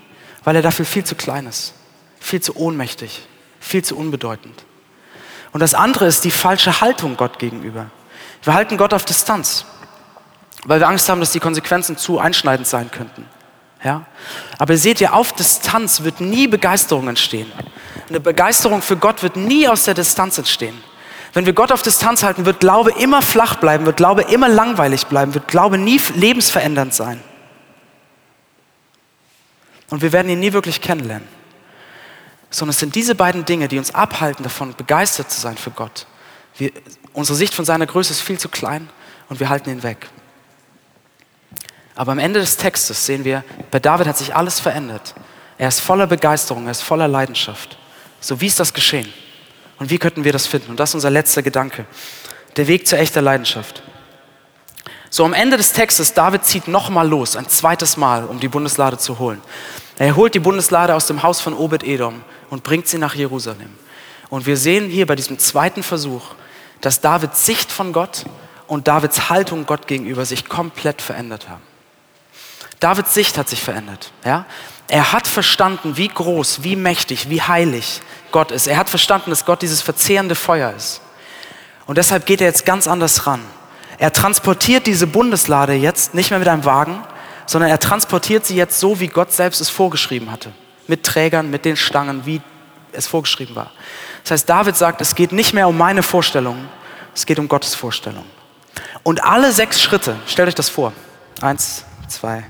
Weil 0.43 0.55
er 0.55 0.61
dafür 0.61 0.85
viel 0.85 1.03
zu 1.03 1.15
klein 1.15 1.47
ist, 1.47 1.73
viel 2.19 2.43
zu 2.43 2.55
ohnmächtig, 2.55 3.23
viel 3.59 3.83
zu 3.83 3.97
unbedeutend. 3.97 4.65
Und 5.51 5.61
das 5.61 5.73
andere 5.73 6.05
ist 6.05 6.25
die 6.25 6.29
falsche 6.29 6.79
Haltung 6.79 7.17
Gott 7.17 7.39
gegenüber. 7.39 7.89
Wir 8.43 8.53
halten 8.53 8.77
Gott 8.77 8.93
auf 8.93 9.03
Distanz, 9.03 9.65
weil 10.65 10.79
wir 10.79 10.87
Angst 10.87 11.09
haben, 11.09 11.19
dass 11.19 11.31
die 11.31 11.39
Konsequenzen 11.39 11.97
zu 11.97 12.19
einschneidend 12.19 12.67
sein 12.67 12.91
könnten. 12.91 13.25
Ja? 13.83 14.05
Aber 14.57 14.73
ihr 14.73 14.79
seht 14.79 14.99
ja, 14.99 15.13
auf 15.13 15.33
Distanz 15.33 16.03
wird 16.03 16.21
nie 16.21 16.47
Begeisterung 16.47 17.07
entstehen. 17.07 17.51
Eine 18.09 18.19
Begeisterung 18.19 18.81
für 18.81 18.97
Gott 18.97 19.23
wird 19.23 19.35
nie 19.35 19.67
aus 19.67 19.85
der 19.85 19.93
Distanz 19.93 20.37
entstehen. 20.37 20.77
Wenn 21.33 21.45
wir 21.45 21.53
Gott 21.53 21.71
auf 21.71 21.81
Distanz 21.81 22.23
halten, 22.23 22.45
wird 22.45 22.59
Glaube 22.59 22.91
immer 22.91 23.21
flach 23.21 23.55
bleiben, 23.55 23.85
wird 23.85 23.97
Glaube 23.97 24.23
immer 24.23 24.49
langweilig 24.49 25.07
bleiben, 25.07 25.33
wird 25.33 25.47
Glaube 25.47 25.77
nie 25.77 25.99
lebensverändernd 26.13 26.93
sein. 26.93 27.21
Und 29.89 30.01
wir 30.01 30.11
werden 30.11 30.29
ihn 30.29 30.39
nie 30.39 30.53
wirklich 30.53 30.81
kennenlernen 30.81 31.27
sondern 32.51 32.71
es 32.71 32.79
sind 32.79 32.95
diese 32.95 33.15
beiden 33.15 33.45
Dinge, 33.45 33.67
die 33.69 33.79
uns 33.79 33.95
abhalten 33.95 34.43
davon, 34.43 34.75
begeistert 34.75 35.31
zu 35.31 35.39
sein 35.39 35.57
für 35.57 35.71
Gott. 35.71 36.05
Wir, 36.57 36.71
unsere 37.13 37.37
Sicht 37.37 37.53
von 37.53 37.65
seiner 37.65 37.87
Größe 37.87 38.11
ist 38.11 38.21
viel 38.21 38.37
zu 38.37 38.49
klein 38.49 38.89
und 39.29 39.39
wir 39.39 39.49
halten 39.49 39.69
ihn 39.69 39.83
weg. 39.83 40.09
Aber 42.01 42.13
am 42.13 42.17
Ende 42.17 42.39
des 42.39 42.57
Textes 42.57 43.05
sehen 43.05 43.25
wir, 43.25 43.43
bei 43.69 43.79
David 43.79 44.07
hat 44.07 44.17
sich 44.17 44.35
alles 44.35 44.59
verändert. 44.59 45.13
Er 45.59 45.67
ist 45.67 45.81
voller 45.81 46.07
Begeisterung, 46.07 46.65
er 46.65 46.71
ist 46.71 46.81
voller 46.81 47.07
Leidenschaft. 47.07 47.77
So 48.19 48.41
wie 48.41 48.47
ist 48.47 48.59
das 48.59 48.73
geschehen? 48.73 49.13
Und 49.77 49.91
wie 49.91 49.99
könnten 49.99 50.23
wir 50.23 50.33
das 50.33 50.47
finden? 50.47 50.71
Und 50.71 50.79
das 50.79 50.89
ist 50.89 50.95
unser 50.95 51.11
letzter 51.11 51.43
Gedanke. 51.43 51.85
Der 52.57 52.65
Weg 52.65 52.87
zu 52.87 52.97
echter 52.97 53.21
Leidenschaft. 53.21 53.83
So 55.11 55.23
am 55.23 55.33
Ende 55.33 55.57
des 55.57 55.73
Textes, 55.73 56.15
David 56.15 56.43
zieht 56.43 56.67
nochmal 56.67 57.07
los, 57.07 57.35
ein 57.35 57.47
zweites 57.47 57.97
Mal, 57.97 58.25
um 58.25 58.39
die 58.39 58.47
Bundeslade 58.47 58.97
zu 58.97 59.19
holen. 59.19 59.39
Er 59.99 60.15
holt 60.15 60.33
die 60.33 60.39
Bundeslade 60.39 60.95
aus 60.95 61.05
dem 61.05 61.21
Haus 61.21 61.39
von 61.39 61.53
Obed-Edom 61.53 62.23
und 62.49 62.63
bringt 62.63 62.87
sie 62.87 62.97
nach 62.97 63.13
Jerusalem. 63.13 63.75
Und 64.31 64.47
wir 64.47 64.57
sehen 64.57 64.89
hier 64.89 65.05
bei 65.05 65.15
diesem 65.15 65.37
zweiten 65.37 65.83
Versuch, 65.83 66.23
dass 66.79 66.99
Davids 66.99 67.45
Sicht 67.45 67.71
von 67.71 67.93
Gott 67.93 68.25
und 68.65 68.87
Davids 68.87 69.29
Haltung 69.29 69.67
Gott 69.67 69.85
gegenüber 69.85 70.25
sich 70.25 70.49
komplett 70.49 70.99
verändert 71.03 71.47
haben. 71.47 71.61
Davids 72.81 73.13
Sicht 73.13 73.37
hat 73.37 73.47
sich 73.47 73.61
verändert. 73.61 74.11
Ja? 74.25 74.45
Er 74.89 75.13
hat 75.13 75.27
verstanden, 75.27 75.95
wie 75.95 76.09
groß, 76.09 76.63
wie 76.63 76.75
mächtig, 76.75 77.29
wie 77.29 77.41
heilig 77.41 78.01
Gott 78.31 78.51
ist. 78.51 78.67
Er 78.67 78.75
hat 78.75 78.89
verstanden, 78.89 79.29
dass 79.29 79.45
Gott 79.45 79.61
dieses 79.61 79.81
verzehrende 79.81 80.35
Feuer 80.35 80.73
ist. 80.75 80.99
Und 81.85 81.97
deshalb 81.97 82.25
geht 82.25 82.41
er 82.41 82.47
jetzt 82.47 82.65
ganz 82.65 82.87
anders 82.87 83.25
ran. 83.27 83.41
Er 83.97 84.11
transportiert 84.11 84.87
diese 84.87 85.07
Bundeslade 85.07 85.73
jetzt 85.73 86.13
nicht 86.15 86.31
mehr 86.31 86.39
mit 86.39 86.47
einem 86.47 86.65
Wagen, 86.65 87.03
sondern 87.45 87.69
er 87.69 87.79
transportiert 87.79 88.45
sie 88.45 88.55
jetzt 88.55 88.79
so, 88.79 88.99
wie 88.99 89.07
Gott 89.07 89.31
selbst 89.31 89.61
es 89.61 89.69
vorgeschrieben 89.69 90.31
hatte. 90.31 90.51
Mit 90.87 91.05
Trägern, 91.05 91.49
mit 91.49 91.65
den 91.65 91.77
Stangen, 91.77 92.25
wie 92.25 92.41
es 92.91 93.07
vorgeschrieben 93.07 93.55
war. 93.55 93.71
Das 94.23 94.31
heißt, 94.31 94.49
David 94.49 94.75
sagt, 94.75 95.01
es 95.01 95.15
geht 95.15 95.31
nicht 95.31 95.53
mehr 95.53 95.67
um 95.67 95.77
meine 95.77 96.01
Vorstellungen, 96.01 96.67
es 97.13 97.25
geht 97.25 97.39
um 97.39 97.47
Gottes 97.47 97.75
Vorstellungen. 97.75 98.29
Und 99.03 99.23
alle 99.23 99.51
sechs 99.51 99.81
Schritte, 99.81 100.15
stellt 100.27 100.49
euch 100.49 100.55
das 100.55 100.69
vor. 100.69 100.93
Eins, 101.41 101.85
zwei, 102.07 102.43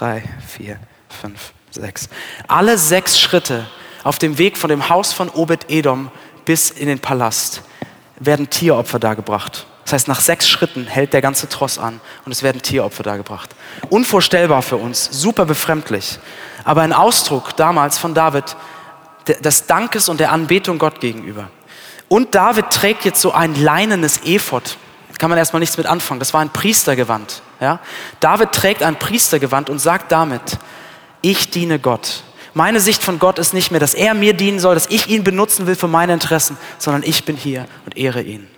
drei, 0.00 0.22
vier, 0.46 0.78
fünf, 1.20 1.52
sechs. 1.70 2.08
Alle 2.48 2.78
sechs 2.78 3.20
Schritte 3.20 3.66
auf 4.02 4.18
dem 4.18 4.38
Weg 4.38 4.56
von 4.56 4.70
dem 4.70 4.88
Haus 4.88 5.12
von 5.12 5.28
Obed-Edom 5.28 6.10
bis 6.46 6.70
in 6.70 6.86
den 6.86 7.00
Palast 7.00 7.62
werden 8.18 8.48
Tieropfer 8.48 8.98
dargebracht. 8.98 9.66
Das 9.84 9.92
heißt, 9.92 10.08
nach 10.08 10.20
sechs 10.20 10.48
Schritten 10.48 10.86
hält 10.86 11.12
der 11.12 11.20
ganze 11.20 11.48
Tross 11.48 11.78
an 11.78 12.00
und 12.24 12.32
es 12.32 12.42
werden 12.42 12.62
Tieropfer 12.62 13.02
dargebracht. 13.02 13.50
Unvorstellbar 13.90 14.62
für 14.62 14.76
uns, 14.76 15.08
super 15.10 15.44
befremdlich, 15.44 16.18
aber 16.64 16.80
ein 16.80 16.92
Ausdruck 16.94 17.56
damals 17.56 17.98
von 17.98 18.14
David 18.14 18.56
des 19.26 19.66
Dankes 19.66 20.08
und 20.08 20.18
der 20.18 20.32
Anbetung 20.32 20.78
Gott 20.78 21.00
gegenüber. 21.00 21.50
Und 22.08 22.34
David 22.34 22.70
trägt 22.70 23.04
jetzt 23.04 23.20
so 23.20 23.32
ein 23.32 23.54
leinenes 23.54 24.24
Ephod. 24.24 24.78
Kann 25.20 25.28
man 25.28 25.38
erstmal 25.38 25.60
nichts 25.60 25.76
mit 25.76 25.84
anfangen. 25.84 26.18
Das 26.18 26.32
war 26.32 26.40
ein 26.40 26.48
Priestergewand. 26.48 27.42
Ja? 27.60 27.80
David 28.20 28.52
trägt 28.52 28.82
ein 28.82 28.98
Priestergewand 28.98 29.68
und 29.68 29.78
sagt 29.78 30.10
damit, 30.10 30.56
ich 31.20 31.50
diene 31.50 31.78
Gott. 31.78 32.22
Meine 32.54 32.80
Sicht 32.80 33.04
von 33.04 33.18
Gott 33.18 33.38
ist 33.38 33.52
nicht 33.52 33.70
mehr, 33.70 33.80
dass 33.80 33.92
er 33.92 34.14
mir 34.14 34.32
dienen 34.32 34.60
soll, 34.60 34.72
dass 34.72 34.86
ich 34.86 35.08
ihn 35.08 35.22
benutzen 35.22 35.66
will 35.66 35.76
für 35.76 35.88
meine 35.88 36.14
Interessen, 36.14 36.56
sondern 36.78 37.02
ich 37.02 37.26
bin 37.26 37.36
hier 37.36 37.66
und 37.84 37.98
ehre 37.98 38.22
ihn. 38.22 38.48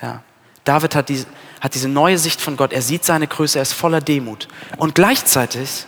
Ja. 0.00 0.22
David 0.64 0.94
hat 0.94 1.10
diese, 1.10 1.26
hat 1.60 1.74
diese 1.74 1.88
neue 1.88 2.16
Sicht 2.16 2.40
von 2.40 2.56
Gott. 2.56 2.72
Er 2.72 2.80
sieht 2.80 3.04
seine 3.04 3.26
Größe, 3.26 3.58
er 3.58 3.62
ist 3.62 3.74
voller 3.74 4.00
Demut. 4.00 4.48
Und 4.78 4.94
gleichzeitig 4.94 5.84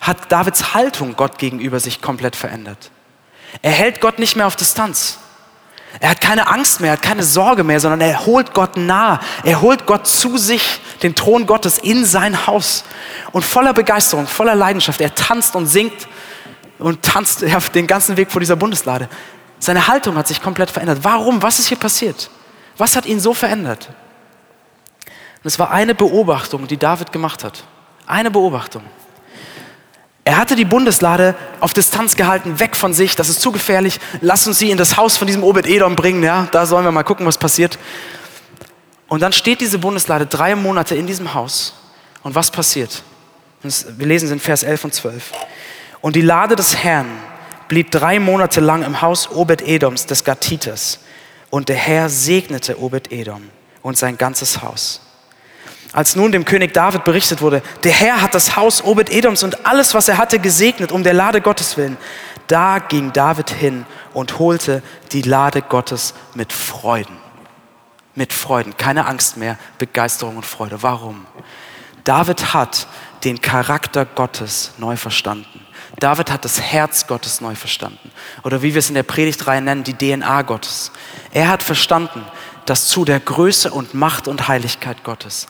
hat 0.00 0.32
Davids 0.32 0.74
Haltung 0.74 1.14
Gott 1.14 1.38
gegenüber 1.38 1.78
sich 1.78 2.02
komplett 2.02 2.34
verändert. 2.34 2.90
Er 3.62 3.70
hält 3.70 4.00
Gott 4.00 4.18
nicht 4.18 4.34
mehr 4.34 4.48
auf 4.48 4.56
Distanz. 4.56 5.20
Er 6.00 6.10
hat 6.10 6.20
keine 6.20 6.48
Angst 6.48 6.80
mehr, 6.80 6.90
er 6.90 6.92
hat 6.94 7.02
keine 7.02 7.22
Sorge 7.22 7.64
mehr, 7.64 7.80
sondern 7.80 8.00
er 8.00 8.26
holt 8.26 8.52
Gott 8.52 8.76
nah. 8.76 9.20
Er 9.44 9.60
holt 9.60 9.86
Gott 9.86 10.06
zu 10.06 10.38
sich, 10.38 10.80
den 11.02 11.14
Thron 11.14 11.46
Gottes 11.46 11.78
in 11.78 12.04
sein 12.04 12.46
Haus. 12.46 12.84
Und 13.32 13.44
voller 13.44 13.72
Begeisterung, 13.72 14.26
voller 14.26 14.54
Leidenschaft, 14.54 15.00
er 15.00 15.14
tanzt 15.14 15.54
und 15.54 15.66
singt 15.66 16.08
und 16.78 17.02
tanzt 17.02 17.42
den 17.74 17.86
ganzen 17.86 18.16
Weg 18.16 18.30
vor 18.30 18.40
dieser 18.40 18.56
Bundeslade. 18.56 19.08
Seine 19.58 19.86
Haltung 19.86 20.16
hat 20.16 20.26
sich 20.26 20.42
komplett 20.42 20.70
verändert. 20.70 20.98
Warum? 21.02 21.42
Was 21.42 21.58
ist 21.58 21.68
hier 21.68 21.78
passiert? 21.78 22.28
Was 22.76 22.96
hat 22.96 23.06
ihn 23.06 23.20
so 23.20 23.32
verändert? 23.32 23.88
Und 25.06 25.48
es 25.48 25.58
war 25.58 25.70
eine 25.70 25.94
Beobachtung, 25.94 26.66
die 26.66 26.76
David 26.76 27.12
gemacht 27.12 27.44
hat. 27.44 27.64
Eine 28.06 28.30
Beobachtung. 28.30 28.82
Er 30.24 30.38
hatte 30.38 30.56
die 30.56 30.64
Bundeslade 30.64 31.34
auf 31.60 31.74
Distanz 31.74 32.16
gehalten, 32.16 32.58
weg 32.58 32.76
von 32.76 32.94
sich, 32.94 33.14
das 33.14 33.28
ist 33.28 33.42
zu 33.42 33.52
gefährlich. 33.52 34.00
Lass 34.22 34.46
uns 34.46 34.58
sie 34.58 34.70
in 34.70 34.78
das 34.78 34.96
Haus 34.96 35.18
von 35.18 35.26
diesem 35.26 35.44
Obed-Edom 35.44 35.96
bringen, 35.96 36.22
ja, 36.22 36.48
da 36.50 36.64
sollen 36.64 36.84
wir 36.84 36.92
mal 36.92 37.02
gucken, 37.02 37.26
was 37.26 37.36
passiert. 37.36 37.78
Und 39.06 39.20
dann 39.20 39.32
steht 39.32 39.60
diese 39.60 39.78
Bundeslade 39.78 40.24
drei 40.26 40.56
Monate 40.56 40.94
in 40.94 41.06
diesem 41.06 41.34
Haus. 41.34 41.74
Und 42.22 42.34
was 42.34 42.50
passiert? 42.50 43.02
Wir 43.62 44.06
lesen 44.06 44.26
es 44.26 44.32
in 44.32 44.40
Vers 44.40 44.62
11 44.62 44.84
und 44.84 44.94
12. 44.94 45.30
Und 46.00 46.16
die 46.16 46.22
Lade 46.22 46.56
des 46.56 46.76
Herrn 46.76 47.06
blieb 47.68 47.90
drei 47.90 48.18
Monate 48.18 48.60
lang 48.60 48.82
im 48.82 49.02
Haus 49.02 49.30
Obed-Edoms 49.30 50.06
des 50.06 50.24
Gatiters. 50.24 51.00
Und 51.50 51.68
der 51.68 51.76
Herr 51.76 52.08
segnete 52.08 52.80
Obed-Edom 52.80 53.42
und 53.82 53.98
sein 53.98 54.16
ganzes 54.16 54.62
Haus. 54.62 55.03
Als 55.94 56.16
nun 56.16 56.32
dem 56.32 56.44
König 56.44 56.74
David 56.74 57.04
berichtet 57.04 57.40
wurde, 57.40 57.62
der 57.84 57.92
Herr 57.92 58.20
hat 58.20 58.34
das 58.34 58.56
Haus 58.56 58.82
Obed-Edoms 58.82 59.44
und 59.44 59.64
alles, 59.64 59.94
was 59.94 60.08
er 60.08 60.18
hatte, 60.18 60.40
gesegnet, 60.40 60.90
um 60.90 61.04
der 61.04 61.14
Lade 61.14 61.40
Gottes 61.40 61.76
willen, 61.76 61.96
da 62.48 62.80
ging 62.80 63.12
David 63.12 63.50
hin 63.50 63.86
und 64.12 64.40
holte 64.40 64.82
die 65.12 65.22
Lade 65.22 65.62
Gottes 65.62 66.14
mit 66.34 66.52
Freuden. 66.52 67.16
Mit 68.16 68.32
Freuden, 68.32 68.76
keine 68.76 69.06
Angst 69.06 69.36
mehr, 69.36 69.56
Begeisterung 69.78 70.36
und 70.36 70.44
Freude. 70.44 70.82
Warum? 70.82 71.26
David 72.02 72.52
hat 72.52 72.88
den 73.22 73.40
Charakter 73.40 74.04
Gottes 74.04 74.72
neu 74.78 74.96
verstanden. 74.96 75.64
David 76.00 76.32
hat 76.32 76.44
das 76.44 76.60
Herz 76.60 77.06
Gottes 77.06 77.40
neu 77.40 77.54
verstanden. 77.54 78.10
Oder 78.42 78.62
wie 78.62 78.74
wir 78.74 78.80
es 78.80 78.88
in 78.88 78.96
der 78.96 79.04
Predigtreihe 79.04 79.62
nennen, 79.62 79.84
die 79.84 79.94
DNA 79.94 80.42
Gottes. 80.42 80.90
Er 81.32 81.48
hat 81.48 81.62
verstanden, 81.62 82.24
dass 82.66 82.88
zu 82.88 83.04
der 83.04 83.20
Größe 83.20 83.70
und 83.70 83.94
Macht 83.94 84.26
und 84.26 84.48
Heiligkeit 84.48 85.04
Gottes 85.04 85.46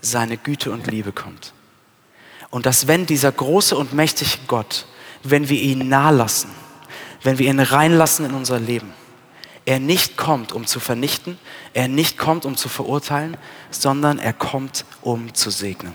seine 0.00 0.36
Güte 0.36 0.70
und 0.70 0.86
Liebe 0.86 1.12
kommt. 1.12 1.52
Und 2.50 2.66
dass 2.66 2.86
wenn 2.86 3.06
dieser 3.06 3.32
große 3.32 3.76
und 3.76 3.92
mächtige 3.92 4.38
Gott, 4.46 4.86
wenn 5.22 5.48
wir 5.48 5.60
ihn 5.60 5.88
nahlassen, 5.88 6.50
wenn 7.22 7.38
wir 7.38 7.48
ihn 7.48 7.60
reinlassen 7.60 8.24
in 8.24 8.34
unser 8.34 8.58
Leben, 8.58 8.92
er 9.64 9.80
nicht 9.80 10.16
kommt, 10.16 10.52
um 10.52 10.66
zu 10.66 10.80
vernichten, 10.80 11.38
er 11.74 11.88
nicht 11.88 12.16
kommt, 12.16 12.46
um 12.46 12.56
zu 12.56 12.70
verurteilen, 12.70 13.36
sondern 13.70 14.18
er 14.18 14.32
kommt, 14.32 14.86
um 15.02 15.34
zu 15.34 15.50
segnen, 15.50 15.92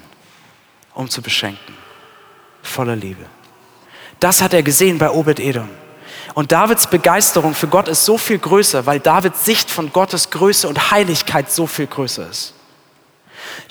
um 0.94 1.10
zu 1.10 1.24
beschenken, 1.24 1.76
voller 2.62 2.96
Liebe. 2.96 3.26
Das 4.20 4.42
hat 4.42 4.54
er 4.54 4.62
gesehen 4.62 5.00
bei 5.00 5.10
Obed-Edom. 5.10 5.70
Und 6.36 6.52
Davids 6.52 6.88
Begeisterung 6.88 7.56
für 7.56 7.68
Gott 7.68 7.88
ist 7.88 8.06
so 8.06 8.18
viel 8.18 8.38
größer, 8.38 8.86
weil 8.86 9.00
Davids 9.00 9.44
Sicht 9.44 9.72
von 9.72 9.92
Gottes 9.92 10.30
Größe 10.30 10.68
und 10.68 10.92
Heiligkeit 10.92 11.52
so 11.52 11.66
viel 11.66 11.88
größer 11.88 12.30
ist. 12.30 12.54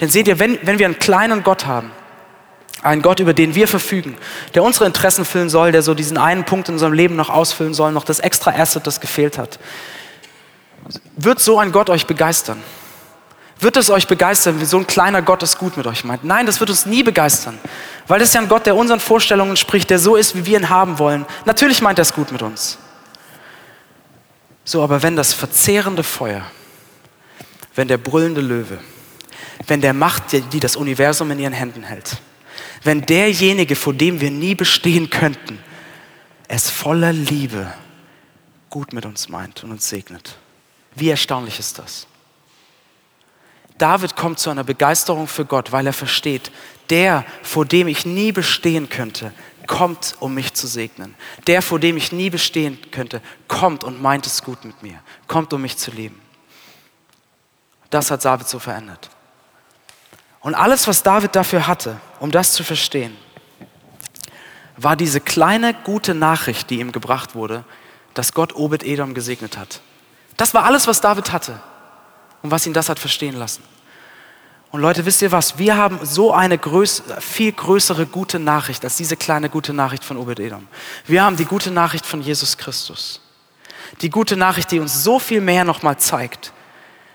Denn 0.01 0.09
seht 0.09 0.29
ihr, 0.29 0.39
wenn, 0.39 0.59
wenn 0.63 0.79
wir 0.79 0.87
einen 0.87 0.99
kleinen 0.99 1.43
Gott 1.43 1.67
haben, 1.67 1.91
einen 2.83 3.03
Gott, 3.03 3.21
über 3.21 3.33
den 3.33 3.55
wir 3.55 3.69
verfügen, 3.69 4.17
der 4.55 4.65
unsere 4.65 4.87
Interessen 4.87 5.25
füllen 5.25 5.49
soll, 5.49 5.73
der 5.73 5.83
so 5.83 5.95
diesen 5.95 6.19
einen 6.19 6.45
Punkt 6.45 6.69
in 6.69 6.75
unserem 6.75 6.93
Leben 6.93 7.17
noch 7.17 7.31
ausfüllen 7.31 7.75
soll, 7.75 7.93
noch 7.93 8.05
das 8.05 8.19
extra 8.19 8.51
Asset, 8.53 8.87
das 8.87 9.01
gefehlt 9.01 9.39
hat, 9.39 9.59
wird 11.17 11.41
so 11.41 11.59
ein 11.59 11.73
Gott 11.73 11.91
euch 11.91 12.07
begeistern? 12.07 12.63
Wird 13.61 13.77
es 13.77 13.91
euch 13.91 14.09
begeistern, 14.09 14.61
wie 14.61 14.65
so 14.65 14.77
ein 14.77 14.89
kleiner 14.89 15.23
Gott 15.23 15.45
es 15.45 15.57
gut 15.57 15.77
mit 15.77 15.87
euch 15.87 16.03
meint? 16.03 16.25
Nein, 16.25 16.47
das 16.47 16.59
wird 16.59 16.71
uns 16.71 16.85
nie 16.85 17.05
begeistern, 17.05 17.59
weil 18.09 18.19
das 18.19 18.29
ist 18.31 18.35
ja 18.35 18.41
ein 18.41 18.49
Gott, 18.49 18.67
der 18.67 18.75
unseren 18.75 18.99
Vorstellungen 18.99 19.51
entspricht, 19.51 19.89
der 19.89 20.01
so 20.01 20.17
ist, 20.17 20.35
wie 20.35 20.45
wir 20.45 20.59
ihn 20.59 20.69
haben 20.69 20.99
wollen. 20.99 21.25
Natürlich 21.45 21.81
meint 21.81 22.01
er 22.01 22.03
es 22.03 22.13
gut 22.13 22.33
mit 22.33 22.43
uns. 22.43 22.79
So, 24.65 24.83
aber 24.83 25.05
wenn 25.05 25.15
das 25.15 25.33
verzehrende 25.33 26.03
Feuer, 26.03 26.43
wenn 27.77 27.87
der 27.87 27.99
brüllende 27.99 28.41
Löwe, 28.41 28.79
wenn 29.67 29.81
der 29.81 29.93
Macht, 29.93 30.33
die 30.33 30.61
das 30.61 30.77
Universum 30.77 31.31
in 31.31 31.39
ihren 31.39 31.53
Händen 31.53 31.83
hält, 31.83 32.19
wenn 32.85 33.03
derjenige, 33.03 33.77
vor 33.77 33.95
dem 33.95 34.21
wir 34.21 34.31
nie 34.31 34.55
bestehen 34.55 35.11
könnten, 35.11 35.59
es 36.49 36.71
voller 36.71 37.13
Liebe 37.13 37.73
gut 38.71 38.93
mit 38.93 39.07
uns 39.07 39.29
meint 39.29 39.63
und 39.65 39.71
uns 39.71 39.89
segnet. 39.89 40.39
Wie 40.95 41.09
erstaunlich 41.09 41.59
ist 41.59 41.79
das? 41.79 42.07
David 43.79 44.17
kommt 44.17 44.39
zu 44.39 44.51
einer 44.51 44.65
Begeisterung 44.65 45.27
für 45.27 45.45
Gott, 45.45 45.73
weil 45.73 45.87
er 45.87 45.93
versteht, 45.93 46.53
der, 46.91 47.25
vor 47.43 47.65
dem 47.65 47.89
ich 47.89 48.05
nie 48.05 48.33
bestehen 48.33 48.89
könnte, 48.89 49.33
kommt, 49.67 50.17
um 50.21 50.35
mich 50.35 50.55
zu 50.55 50.67
segnen. 50.67 51.15
Der, 51.47 51.63
vor 51.63 51.79
dem 51.79 51.97
ich 51.97 52.13
nie 52.13 52.31
bestehen 52.31 52.79
könnte, 52.91 53.23
kommt 53.49 53.85
und 53.85 54.03
meint 54.03 54.27
es 54.27 54.43
gut 54.43 54.65
mit 54.65 54.83
mir, 54.83 54.99
kommt, 55.27 55.53
um 55.53 55.63
mich 55.63 55.77
zu 55.79 55.91
lieben. 55.91 56.21
Das 57.91 58.11
hat 58.11 58.25
David 58.25 58.49
so 58.49 58.59
verändert. 58.59 59.11
Und 60.43 60.55
alles, 60.55 60.89
was 60.89 61.03
David 61.03 61.37
dafür 61.37 61.67
hatte, 61.67 62.01
um 62.21 62.31
das 62.31 62.53
zu 62.53 62.65
verstehen, 62.65 63.17
war 64.77 64.97
diese 64.97 65.21
kleine 65.21 65.75
gute 65.75 66.15
Nachricht, 66.15 66.71
die 66.71 66.81
ihm 66.81 66.93
gebracht 66.93 67.35
wurde, 67.35 67.65
dass 68.15 68.35
Gott 68.35 68.55
Obed-Edom 68.55 69.15
gesegnet 69.15 69.57
hat. 69.57 69.81
Das 70.37 70.55
war 70.55 70.65
alles, 70.65 70.87
was 70.87 71.01
David 71.01 71.33
hatte 71.33 71.61
und 72.43 72.51
was 72.51 72.67
ihn 72.67 72.73
das 72.73 72.89
hat 72.89 72.99
verstehen 72.99 73.37
lassen. 73.37 73.63
Und 74.73 74.81
Leute, 74.81 75.05
wisst 75.05 75.23
ihr 75.23 75.31
was? 75.31 75.59
Wir 75.59 75.77
haben 75.77 76.01
so 76.03 76.33
eine 76.33 76.57
größ 76.57 77.03
viel 77.21 77.53
größere 77.53 78.07
gute 78.07 78.39
Nachricht 78.39 78.83
als 78.85 78.97
diese 78.97 79.17
kleine 79.17 79.51
gute 79.51 79.75
Nachricht 79.75 80.03
von 80.03 80.17
Obed-Edom. 80.17 80.67
Wir 81.07 81.23
haben 81.23 81.37
die 81.37 81.45
gute 81.45 81.71
Nachricht 81.71 82.07
von 82.07 82.23
Jesus 82.23 82.57
Christus. 82.57 83.21
Die 84.01 84.09
gute 84.09 84.37
Nachricht, 84.37 84.71
die 84.71 84.81
uns 84.81 85.05
so 85.05 85.19
viel 85.19 85.43
mehr 85.43 85.65
nochmal 85.65 85.99
zeigt, 85.99 86.53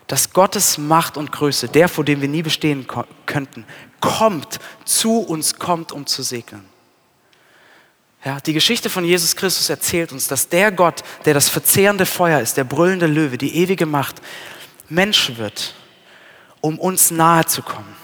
dass 0.08 0.32
Gottes 0.32 0.78
Macht 0.78 1.18
und 1.18 1.32
Größe, 1.32 1.68
der, 1.68 1.89
vor 1.89 2.05
dem 2.05 2.22
wir 2.22 2.30
nie 2.30 2.41
bestehen 2.41 2.88
könnten, 3.26 3.66
kommt, 3.99 4.60
zu 4.86 5.20
uns 5.20 5.60
kommt, 5.60 5.91
um 5.91 6.05
zu 6.05 6.24
segnen. 6.24 6.66
Ja, 8.24 8.39
die 8.39 8.53
Geschichte 8.53 8.89
von 8.89 9.05
Jesus 9.05 9.36
Christus 9.36 9.70
erzählt 9.70 10.12
uns, 10.12 10.28
dass 10.28 10.49
der 10.49 10.72
Gott, 10.72 11.03
der 11.26 11.34
das 11.34 11.49
verzehrende 11.49 12.05
Feuer 12.05 12.39
ist, 12.39 12.58
der 12.58 12.64
brüllende 12.64 13.08
Löwe, 13.08 13.38
die 13.38 13.55
ewige 13.55 13.86
Macht, 13.86 14.22
Mensch 14.89 15.38
wird, 15.38 15.76
um 16.62 16.80
uns 16.80 17.12
nahe 17.12 17.45
zu 17.45 17.62
kommen. 17.62 17.95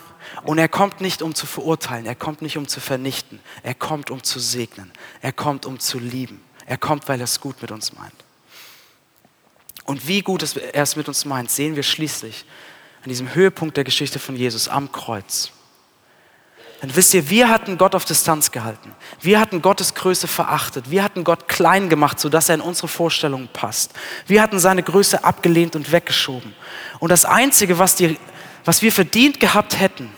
Und 0.44 0.58
er 0.58 0.68
kommt 0.68 1.00
nicht, 1.00 1.22
um 1.22 1.34
zu 1.34 1.46
verurteilen, 1.46 2.06
er 2.06 2.16
kommt 2.16 2.42
nicht, 2.42 2.58
um 2.58 2.68
zu 2.68 2.80
vernichten, 2.80 3.40
er 3.64 3.74
kommt, 3.74 4.12
um 4.12 4.24
zu 4.24 4.40
segnen, 4.40 4.92
er 5.22 5.32
kommt, 5.32 5.66
um 5.66 5.80
zu 5.80 6.00
lieben, 6.00 6.42
er 6.66 6.78
kommt, 6.78 7.08
weil 7.08 7.20
er 7.22 7.26
es 7.26 7.40
gut 7.40 7.62
mit 7.62 7.72
uns 7.72 7.94
meint. 7.94 8.23
Und 9.86 10.08
wie 10.08 10.22
gut 10.22 10.44
er 10.44 10.84
es 10.84 10.96
mit 10.96 11.08
uns 11.08 11.26
meint, 11.26 11.52
sehen 11.52 11.76
wir 11.76 11.84
schließlich 11.84 12.46
an 13.04 13.10
diesem 13.10 13.36
Höhepunkt 13.36 13.76
der 13.76 13.84
Geschichte 13.84 14.20
von 14.20 14.36
Jesus 14.36 14.68
am 14.68 14.92
Kreuz. 14.92 15.52
Denn 16.82 16.94
wisst 16.96 17.14
ihr, 17.14 17.30
wir 17.30 17.50
hatten 17.50 17.78
Gott 17.78 17.96
auf 17.96 18.04
Distanz 18.04 18.52
gehalten. 18.52 18.94
Wir 19.22 19.40
hatten 19.40 19.62
Gottes 19.62 19.94
Größe 19.94 20.28
verachtet. 20.28 20.92
Wir 20.92 21.02
hatten 21.02 21.24
Gott 21.24 21.48
klein 21.48 21.88
gemacht, 21.88 22.20
sodass 22.20 22.50
er 22.50 22.56
in 22.56 22.62
unsere 22.62 22.90
Vorstellungen 22.90 23.48
passt. 23.54 23.92
Wir 24.28 24.42
hatten 24.42 24.60
seine 24.60 24.84
Größe 24.84 25.24
abgelehnt 25.24 25.78
und 25.78 25.94
weggeschoben. 25.94 26.54
Und 27.00 27.10
das 27.10 27.24
Einzige, 27.24 27.80
was, 27.80 27.96
die, 27.96 28.18
was 28.66 28.82
wir 28.82 28.92
verdient 28.92 29.40
gehabt 29.40 29.80
hätten, 29.80 30.10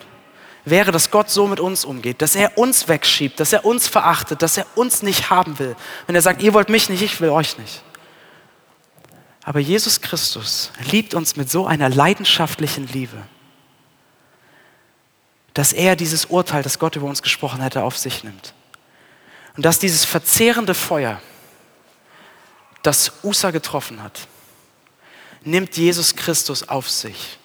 wäre, 0.66 0.92
dass 0.92 1.12
Gott 1.12 1.30
so 1.30 1.46
mit 1.46 1.60
uns 1.60 1.86
umgeht, 1.86 2.24
dass 2.24 2.36
er 2.36 2.58
uns 2.58 2.88
wegschiebt, 2.88 3.40
dass 3.40 3.54
er 3.54 3.64
uns 3.64 3.88
verachtet, 3.88 4.42
dass 4.42 4.58
er 4.58 4.66
uns 4.74 5.04
nicht 5.04 5.30
haben 5.30 5.60
will. 5.60 5.76
Wenn 6.08 6.16
er 6.16 6.24
sagt, 6.24 6.42
ihr 6.42 6.56
wollt 6.56 6.70
mich 6.70 6.90
nicht, 6.90 7.04
ich 7.04 7.22
will 7.22 7.30
euch 7.30 7.60
nicht. 7.60 7.84
Aber 9.46 9.60
Jesus 9.60 10.02
Christus 10.02 10.72
liebt 10.92 11.14
uns 11.14 11.38
mit 11.38 11.50
so 11.50 11.66
einer 11.66 11.88
leidenschaftlichen 11.88 12.88
Liebe 12.88 13.24
dass 15.56 15.72
er 15.72 15.96
dieses 15.96 16.26
Urteil, 16.26 16.64
das 16.64 16.80
Gott 16.80 16.98
über 16.98 17.08
uns 17.08 17.22
gesprochen 17.22 17.62
hätte, 17.62 17.84
auf 17.84 17.98
sich 17.98 18.26
nimmt. 18.26 18.54
Und 19.56 19.66
dass 19.66 19.80
dieses 19.80 20.04
verzehrende 20.04 20.74
Feuer, 20.74 21.22
das 22.84 23.14
Usa 23.24 23.52
getroffen 23.52 24.04
hat, 24.04 24.28
nimmt 25.44 25.78
Jesus 25.78 26.18
Christus 26.18 26.68
auf 26.68 26.90
sich. 26.90 27.40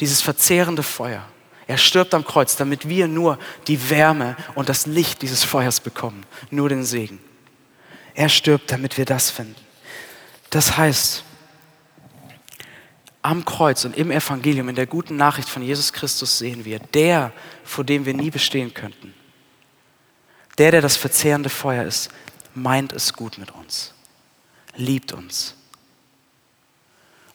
Dieses 0.00 0.22
verzehrende 0.22 0.82
Feuer. 0.82 1.22
Er 1.66 1.76
stirbt 1.76 2.14
am 2.14 2.24
Kreuz, 2.24 2.56
damit 2.56 2.88
wir 2.88 3.06
nur 3.06 3.38
die 3.66 3.90
Wärme 3.90 4.34
und 4.54 4.70
das 4.70 4.86
Licht 4.86 5.20
dieses 5.20 5.44
Feuers 5.44 5.78
bekommen, 5.80 6.24
nur 6.50 6.70
den 6.70 6.84
Segen. 6.84 7.20
Er 8.14 8.30
stirbt, 8.30 8.72
damit 8.72 8.96
wir 8.96 9.04
das 9.04 9.28
finden. 9.28 9.60
Das 10.48 10.78
heißt, 10.78 11.22
am 13.22 13.44
Kreuz 13.44 13.84
und 13.84 13.96
im 13.96 14.10
Evangelium, 14.10 14.68
in 14.68 14.74
der 14.74 14.86
guten 14.86 15.16
Nachricht 15.16 15.48
von 15.48 15.62
Jesus 15.62 15.92
Christus 15.92 16.38
sehen 16.38 16.64
wir, 16.64 16.80
der, 16.80 17.32
vor 17.64 17.84
dem 17.84 18.04
wir 18.04 18.14
nie 18.14 18.30
bestehen 18.30 18.74
könnten, 18.74 19.14
der, 20.58 20.72
der 20.72 20.82
das 20.82 20.96
verzehrende 20.96 21.48
Feuer 21.48 21.84
ist, 21.84 22.10
meint 22.54 22.92
es 22.92 23.12
gut 23.12 23.38
mit 23.38 23.52
uns, 23.52 23.94
liebt 24.76 25.12
uns. 25.12 25.54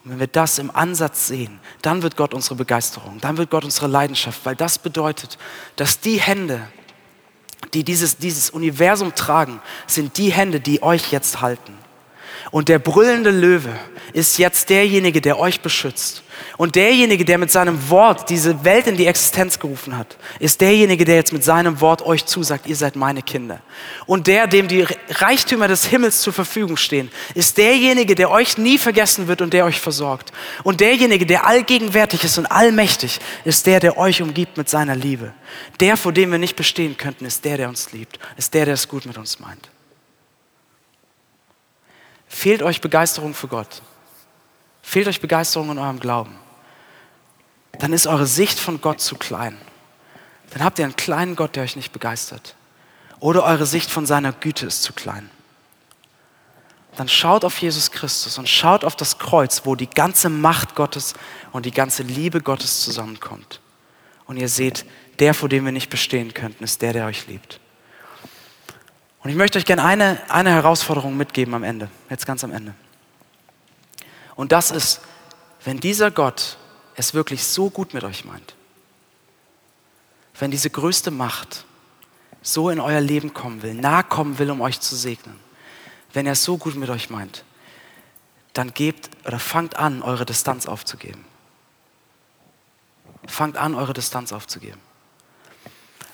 Und 0.04 0.12
wenn 0.12 0.20
wir 0.20 0.28
das 0.28 0.60
im 0.60 0.72
Ansatz 0.72 1.28
sehen, 1.28 1.60
dann 1.82 2.02
wird 2.02 2.16
Gott 2.18 2.34
unsere 2.34 2.56
Begeisterung, 2.56 3.20
dann 3.22 3.38
wird 3.38 3.50
Gott 3.50 3.64
unsere 3.64 3.88
Leidenschaft, 3.88 4.46
weil 4.46 4.56
das 4.56 4.80
bedeutet, 4.80 5.38
dass 5.78 6.00
die 6.00 6.20
Hände, 6.20 6.68
die 7.74 7.84
dieses, 7.84 8.18
dieses 8.18 8.50
Universum 8.50 9.16
tragen, 9.16 9.62
sind 9.88 10.18
die 10.18 10.32
Hände, 10.32 10.60
die 10.60 10.84
euch 10.84 11.12
jetzt 11.12 11.42
halten. 11.42 11.74
Und 12.52 12.70
der 12.70 12.80
brüllende 12.80 13.30
Löwe 13.30 13.78
ist 14.14 14.38
jetzt 14.38 14.70
derjenige, 14.70 15.22
der 15.22 15.40
euch 15.40 15.62
beschützt. 15.62 16.24
Und 16.58 16.76
derjenige, 16.76 17.26
der 17.26 17.38
mit 17.38 17.52
seinem 17.52 17.90
Wort 17.90 18.30
diese 18.30 18.64
Welt 18.64 18.88
in 18.88 18.96
die 18.96 19.06
Existenz 19.06 19.60
gerufen 19.60 19.98
hat, 19.98 20.18
ist 20.40 20.62
derjenige, 20.62 21.04
der 21.04 21.16
jetzt 21.16 21.34
mit 21.34 21.44
seinem 21.44 21.82
Wort 21.82 22.02
euch 22.04 22.26
zusagt, 22.26 22.68
ihr 22.68 22.76
seid 22.76 22.96
meine 22.96 23.22
Kinder. 23.22 23.60
Und 24.06 24.28
der, 24.28 24.48
dem 24.48 24.68
die 24.68 24.86
Reichtümer 25.10 25.68
des 25.68 25.86
Himmels 25.86 26.22
zur 26.22 26.34
Verfügung 26.34 26.78
stehen, 26.78 27.12
ist 27.34 27.58
derjenige, 27.58 28.16
der 28.16 28.32
euch 28.32 28.58
nie 28.58 28.78
vergessen 28.78 29.28
wird 29.28 29.42
und 29.42 29.54
der 29.54 29.66
euch 29.66 29.80
versorgt. 29.80 30.32
Und 30.64 30.80
derjenige, 30.80 31.26
der 31.26 31.46
allgegenwärtig 31.46 32.24
ist 32.24 32.38
und 32.38 32.46
allmächtig, 32.46 33.20
ist 33.46 33.66
der, 33.66 33.80
der 33.80 33.98
euch 33.98 34.22
umgibt 34.22 34.58
mit 34.58 34.70
seiner 34.70 34.96
Liebe. 34.96 35.34
Der, 35.80 35.98
vor 35.98 36.12
dem 36.12 36.32
wir 36.32 36.40
nicht 36.40 36.56
bestehen 36.56 36.98
könnten, 36.98 37.26
ist 37.26 37.46
der, 37.46 37.58
der 37.58 37.70
uns 37.70 37.92
liebt, 37.92 38.20
ist 38.38 38.54
der, 38.54 38.66
der 38.66 38.76
es 38.76 38.88
gut 38.88 39.06
mit 39.06 39.18
uns 39.18 39.40
meint. 39.40 39.70
Fehlt 42.38 42.62
euch 42.62 42.82
Begeisterung 42.82 43.34
für 43.34 43.48
Gott? 43.48 43.82
Fehlt 44.84 45.08
euch 45.08 45.22
Begeisterung 45.22 45.72
in 45.72 45.80
eurem 45.80 46.00
Glauben? 46.00 46.36
Dann 47.80 47.94
ist 47.94 48.06
eure 48.06 48.28
Sicht 48.28 48.60
von 48.60 48.80
Gott 48.80 49.02
zu 49.02 49.16
klein. 49.16 49.58
Dann 50.52 50.64
habt 50.64 50.78
ihr 50.78 50.86
einen 50.86 50.96
kleinen 50.96 51.36
Gott, 51.36 51.56
der 51.56 51.64
euch 51.64 51.76
nicht 51.76 51.94
begeistert. 51.94 52.54
Oder 53.20 53.44
eure 53.44 53.66
Sicht 53.66 53.90
von 53.90 54.06
seiner 54.06 54.34
Güte 54.34 54.68
ist 54.68 54.84
zu 54.84 54.94
klein. 54.94 55.32
Dann 56.96 57.10
schaut 57.10 57.44
auf 57.44 57.58
Jesus 57.58 57.90
Christus 57.90 58.38
und 58.38 58.48
schaut 58.48 58.86
auf 58.86 58.96
das 58.96 59.18
Kreuz, 59.18 59.64
wo 59.66 59.74
die 59.74 59.90
ganze 59.90 60.30
Macht 60.30 60.76
Gottes 60.76 61.16
und 61.54 61.66
die 61.66 61.72
ganze 61.72 62.04
Liebe 62.04 62.42
Gottes 62.42 62.84
zusammenkommt. 62.84 63.62
Und 64.28 64.38
ihr 64.38 64.48
seht, 64.48 64.86
der, 65.18 65.34
vor 65.34 65.50
dem 65.50 65.66
wir 65.66 65.72
nicht 65.72 65.90
bestehen 65.90 66.36
könnten, 66.36 66.64
ist 66.64 66.84
der, 66.84 66.94
der 66.94 67.08
euch 67.08 67.26
liebt. 67.26 67.60
Und 69.24 69.30
ich 69.30 69.36
möchte 69.36 69.58
euch 69.58 69.66
gerne 69.66 69.84
eine, 69.84 70.22
eine 70.30 70.52
Herausforderung 70.52 71.18
mitgeben 71.18 71.54
am 71.54 71.64
Ende, 71.64 71.90
jetzt 72.10 72.26
ganz 72.26 72.44
am 72.44 72.52
Ende. 72.52 72.74
Und 74.36 74.52
das 74.52 74.72
ist, 74.72 75.02
wenn 75.64 75.80
dieser 75.80 76.12
Gott 76.12 76.58
es 76.96 77.14
wirklich 77.14 77.44
so 77.44 77.70
gut 77.70 77.94
mit 77.94 78.04
euch 78.04 78.26
meint, 78.26 78.56
wenn 80.40 80.52
diese 80.52 80.70
größte 80.70 81.12
Macht 81.12 81.66
so 82.42 82.70
in 82.70 82.80
euer 82.80 83.02
Leben 83.02 83.34
kommen 83.34 83.64
will, 83.64 83.74
nahe 83.74 84.04
kommen 84.04 84.38
will, 84.40 84.52
um 84.52 84.62
euch 84.62 84.80
zu 84.80 84.96
segnen, 84.96 85.40
wenn 86.14 86.26
er 86.26 86.34
es 86.34 86.44
so 86.44 86.58
gut 86.58 86.76
mit 86.76 86.90
euch 86.90 87.10
meint, 87.10 87.44
dann 88.54 88.74
gebt 88.74 89.10
oder 89.26 89.40
fangt 89.40 89.76
an, 89.76 90.02
eure 90.02 90.26
Distanz 90.26 90.68
aufzugeben. 90.68 91.26
Fangt 93.28 93.58
an, 93.58 93.76
eure 93.76 93.94
Distanz 93.94 94.32
aufzugeben. 94.32 94.80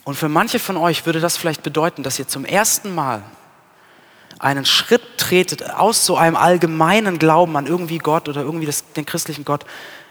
Und 0.03 0.15
für 0.15 0.29
manche 0.29 0.59
von 0.59 0.77
euch 0.77 1.05
würde 1.05 1.19
das 1.19 1.37
vielleicht 1.37 1.63
bedeuten, 1.63 2.03
dass 2.03 2.19
ihr 2.19 2.27
zum 2.27 2.45
ersten 2.45 2.93
Mal 2.93 3.23
einen 4.39 4.65
Schritt 4.65 5.17
tretet 5.17 5.69
aus 5.71 6.05
so 6.05 6.17
einem 6.17 6.35
allgemeinen 6.35 7.19
Glauben 7.19 7.55
an 7.55 7.65
irgendwie 7.65 7.99
Gott 7.99 8.27
oder 8.27 8.41
irgendwie 8.41 8.65
das, 8.65 8.91
den 8.93 9.05
christlichen 9.05 9.45
Gott 9.45 9.65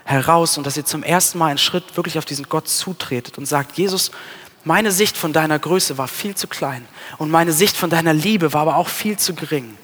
heraus 0.05 0.57
und 0.57 0.66
dass 0.66 0.76
ihr 0.76 0.84
zum 0.84 1.03
ersten 1.03 1.38
Mal 1.38 1.49
einen 1.49 1.59
Schritt 1.59 1.97
wirklich 1.97 2.18
auf 2.18 2.24
diesen 2.24 2.49
Gott 2.49 2.68
zutretet 2.68 3.36
und 3.36 3.47
sagt, 3.47 3.76
Jesus, 3.76 4.11
meine 4.64 4.93
Sicht 4.93 5.16
von 5.16 5.32
deiner 5.32 5.59
Größe 5.59 5.99
war 5.99 6.09
viel 6.09 6.34
zu 6.34 6.47
klein 6.47 6.86
und 7.18 7.30
meine 7.30 7.53
Sicht 7.53 7.76
von 7.76 7.90
deiner 7.90 8.14
Liebe 8.14 8.53
war 8.53 8.62
aber 8.62 8.76
auch 8.76 8.88
viel 8.88 9.18
zu 9.18 9.34
gering. 9.34 9.76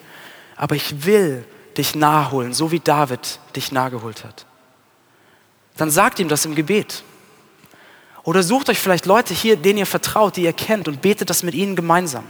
Aber 0.56 0.74
ich 0.74 1.04
will 1.04 1.44
dich 1.76 1.94
naheholen, 1.94 2.52
so 2.52 2.72
wie 2.72 2.80
David 2.80 3.38
dich 3.54 3.70
nahegeholt 3.70 4.24
hat. 4.24 4.46
Dann 5.76 5.90
sagt 5.90 6.18
ihm 6.18 6.28
das 6.28 6.44
im 6.44 6.54
Gebet. 6.54 7.04
Oder 8.28 8.42
sucht 8.42 8.68
euch 8.68 8.78
vielleicht 8.78 9.06
Leute 9.06 9.32
hier, 9.32 9.56
denen 9.56 9.78
ihr 9.78 9.86
vertraut, 9.86 10.36
die 10.36 10.42
ihr 10.42 10.52
kennt 10.52 10.86
und 10.86 11.00
betet 11.00 11.30
das 11.30 11.42
mit 11.42 11.54
ihnen 11.54 11.76
gemeinsam. 11.76 12.24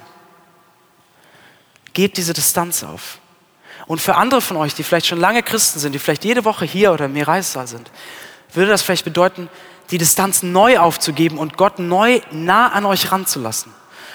Gebt 1.92 2.18
diese 2.18 2.32
Distanz 2.32 2.84
auf. 2.84 3.18
Und 3.88 4.00
für 4.00 4.14
andere 4.14 4.40
von 4.40 4.56
euch, 4.58 4.74
die 4.74 4.84
vielleicht 4.84 5.08
schon 5.08 5.18
lange 5.18 5.42
Christen 5.42 5.80
sind, 5.80 5.96
die 5.96 5.98
vielleicht 5.98 6.24
jede 6.24 6.44
Woche 6.44 6.64
hier 6.66 6.92
oder 6.92 7.06
im 7.06 7.14
Mireissaal 7.14 7.66
sind, 7.66 7.90
würde 8.54 8.70
das 8.70 8.82
vielleicht 8.82 9.06
bedeuten, 9.06 9.50
die 9.90 9.98
Distanz 9.98 10.44
neu 10.44 10.78
aufzugeben 10.78 11.36
und 11.36 11.56
Gott 11.56 11.80
neu 11.80 12.20
nah 12.30 12.68
an 12.68 12.84
euch 12.84 13.10
ranzulassen. 13.10 13.72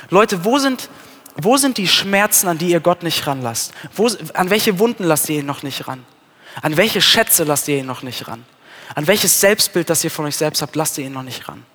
Leute, 0.09 0.45
wo 0.45 0.59
sind, 0.59 0.89
wo 1.35 1.57
sind 1.57 1.77
die 1.77 1.89
Schmerzen, 1.89 2.47
an 2.47 2.57
die 2.57 2.69
ihr 2.69 2.79
Gott 2.79 3.03
nicht 3.03 3.27
ranlasst? 3.27 3.73
Wo, 3.93 4.09
an 4.35 4.49
welche 4.49 4.79
Wunden 4.79 5.03
lasst 5.03 5.27
ihr 5.27 5.39
ihn 5.39 5.45
noch 5.45 5.63
nicht 5.63 5.85
ran? 5.85 6.05
An 6.61 6.77
welche 6.77 7.01
Schätze 7.01 7.43
lasst 7.43 7.67
ihr 7.67 7.77
ihn 7.77 7.87
noch 7.87 8.03
nicht 8.03 8.25
ran? 8.29 8.45
An 8.95 9.05
welches 9.05 9.41
Selbstbild, 9.41 9.89
das 9.89 10.01
ihr 10.05 10.11
von 10.11 10.23
euch 10.23 10.37
selbst 10.37 10.61
habt, 10.61 10.77
lasst 10.77 10.97
ihr 10.97 11.05
ihn 11.05 11.11
noch 11.11 11.23
nicht 11.23 11.49
ran? 11.49 11.65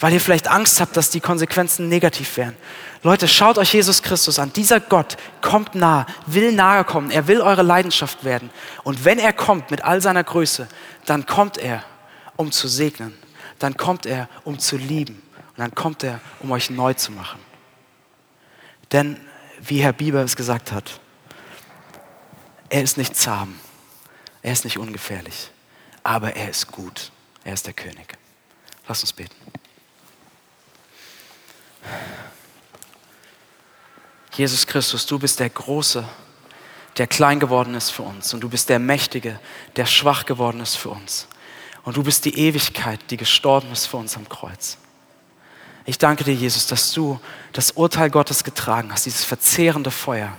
Weil 0.00 0.14
ihr 0.14 0.20
vielleicht 0.20 0.48
Angst 0.48 0.80
habt, 0.80 0.96
dass 0.96 1.10
die 1.10 1.20
Konsequenzen 1.20 1.88
negativ 1.88 2.36
wären. 2.36 2.56
Leute, 3.02 3.28
schaut 3.28 3.58
euch 3.58 3.72
Jesus 3.72 4.02
Christus 4.02 4.38
an. 4.38 4.52
Dieser 4.52 4.80
Gott 4.80 5.16
kommt 5.40 5.74
nah, 5.74 6.06
will 6.26 6.52
nahe 6.52 6.84
kommen. 6.84 7.10
Er 7.10 7.28
will 7.28 7.40
eure 7.40 7.62
Leidenschaft 7.62 8.24
werden. 8.24 8.50
Und 8.82 9.04
wenn 9.04 9.18
er 9.18 9.32
kommt 9.32 9.70
mit 9.70 9.84
all 9.84 10.00
seiner 10.00 10.24
Größe, 10.24 10.68
dann 11.06 11.26
kommt 11.26 11.58
er, 11.58 11.84
um 12.36 12.50
zu 12.50 12.68
segnen. 12.68 13.14
Dann 13.58 13.76
kommt 13.76 14.06
er, 14.06 14.28
um 14.44 14.58
zu 14.58 14.76
lieben. 14.76 15.22
Und 15.36 15.58
dann 15.58 15.74
kommt 15.74 16.02
er, 16.02 16.20
um 16.40 16.50
euch 16.50 16.70
neu 16.70 16.94
zu 16.94 17.12
machen. 17.12 17.40
Denn, 18.92 19.18
wie 19.60 19.78
Herr 19.78 19.92
Bieber 19.92 20.22
es 20.22 20.36
gesagt 20.36 20.72
hat, 20.72 21.00
er 22.68 22.82
ist 22.82 22.96
nicht 22.96 23.16
zahm, 23.16 23.58
er 24.42 24.52
ist 24.52 24.64
nicht 24.64 24.78
ungefährlich, 24.78 25.50
aber 26.02 26.34
er 26.36 26.48
ist 26.50 26.70
gut. 26.70 27.10
Er 27.44 27.54
ist 27.54 27.66
der 27.66 27.72
König. 27.72 28.16
Lass 28.86 29.00
uns 29.00 29.12
beten. 29.12 29.34
Jesus 34.40 34.66
Christus, 34.66 35.04
du 35.04 35.18
bist 35.18 35.38
der 35.38 35.50
Große, 35.50 36.02
der 36.96 37.06
klein 37.06 37.40
geworden 37.40 37.74
ist 37.74 37.90
für 37.90 38.04
uns. 38.04 38.32
Und 38.32 38.40
du 38.40 38.48
bist 38.48 38.70
der 38.70 38.78
Mächtige, 38.78 39.38
der 39.76 39.84
schwach 39.84 40.24
geworden 40.24 40.60
ist 40.60 40.76
für 40.76 40.88
uns. 40.88 41.28
Und 41.82 41.98
du 41.98 42.02
bist 42.02 42.24
die 42.24 42.38
Ewigkeit, 42.38 43.00
die 43.10 43.18
gestorben 43.18 43.70
ist 43.70 43.84
für 43.84 43.98
uns 43.98 44.16
am 44.16 44.26
Kreuz. 44.30 44.78
Ich 45.84 45.98
danke 45.98 46.24
dir, 46.24 46.32
Jesus, 46.32 46.66
dass 46.66 46.92
du 46.92 47.20
das 47.52 47.72
Urteil 47.72 48.08
Gottes 48.08 48.42
getragen 48.42 48.90
hast, 48.90 49.04
dieses 49.04 49.24
verzehrende 49.24 49.90
Feuer, 49.90 50.34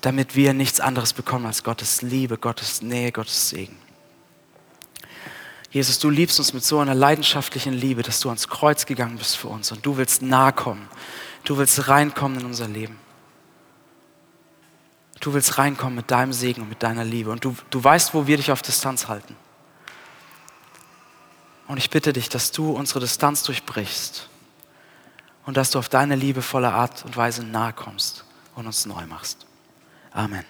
damit 0.00 0.34
wir 0.34 0.52
nichts 0.52 0.80
anderes 0.80 1.12
bekommen 1.12 1.46
als 1.46 1.62
Gottes 1.62 2.02
Liebe, 2.02 2.38
Gottes 2.38 2.82
Nähe, 2.82 3.12
Gottes 3.12 3.50
Segen. 3.50 3.78
Jesus, 5.70 6.00
du 6.00 6.10
liebst 6.10 6.40
uns 6.40 6.52
mit 6.54 6.64
so 6.64 6.80
einer 6.80 6.96
leidenschaftlichen 6.96 7.72
Liebe, 7.72 8.02
dass 8.02 8.18
du 8.18 8.30
ans 8.30 8.48
Kreuz 8.48 8.84
gegangen 8.84 9.16
bist 9.16 9.36
für 9.36 9.46
uns 9.46 9.70
und 9.70 9.86
du 9.86 9.96
willst 9.96 10.22
nahe 10.22 10.52
kommen. 10.52 10.88
Du 11.44 11.56
willst 11.56 11.86
reinkommen 11.86 12.40
in 12.40 12.46
unser 12.46 12.66
Leben. 12.66 12.98
Du 15.22 15.32
willst 15.34 15.56
reinkommen 15.56 15.94
mit 15.94 16.10
deinem 16.10 16.32
Segen 16.32 16.62
und 16.62 16.68
mit 16.68 16.82
deiner 16.82 17.04
Liebe. 17.04 17.30
Und 17.30 17.44
du, 17.44 17.54
du 17.70 17.82
weißt, 17.82 18.12
wo 18.12 18.26
wir 18.26 18.36
dich 18.36 18.50
auf 18.50 18.60
Distanz 18.60 19.06
halten. 19.06 19.36
Und 21.68 21.76
ich 21.76 21.90
bitte 21.90 22.12
dich, 22.12 22.28
dass 22.28 22.50
du 22.50 22.72
unsere 22.72 22.98
Distanz 22.98 23.44
durchbrichst 23.44 24.28
und 25.46 25.56
dass 25.56 25.70
du 25.70 25.78
auf 25.78 25.88
deine 25.88 26.16
liebevolle 26.16 26.72
Art 26.72 27.04
und 27.04 27.16
Weise 27.16 27.44
nahe 27.44 27.72
kommst 27.72 28.24
und 28.56 28.66
uns 28.66 28.84
neu 28.84 29.06
machst. 29.06 29.46
Amen. 30.10 30.44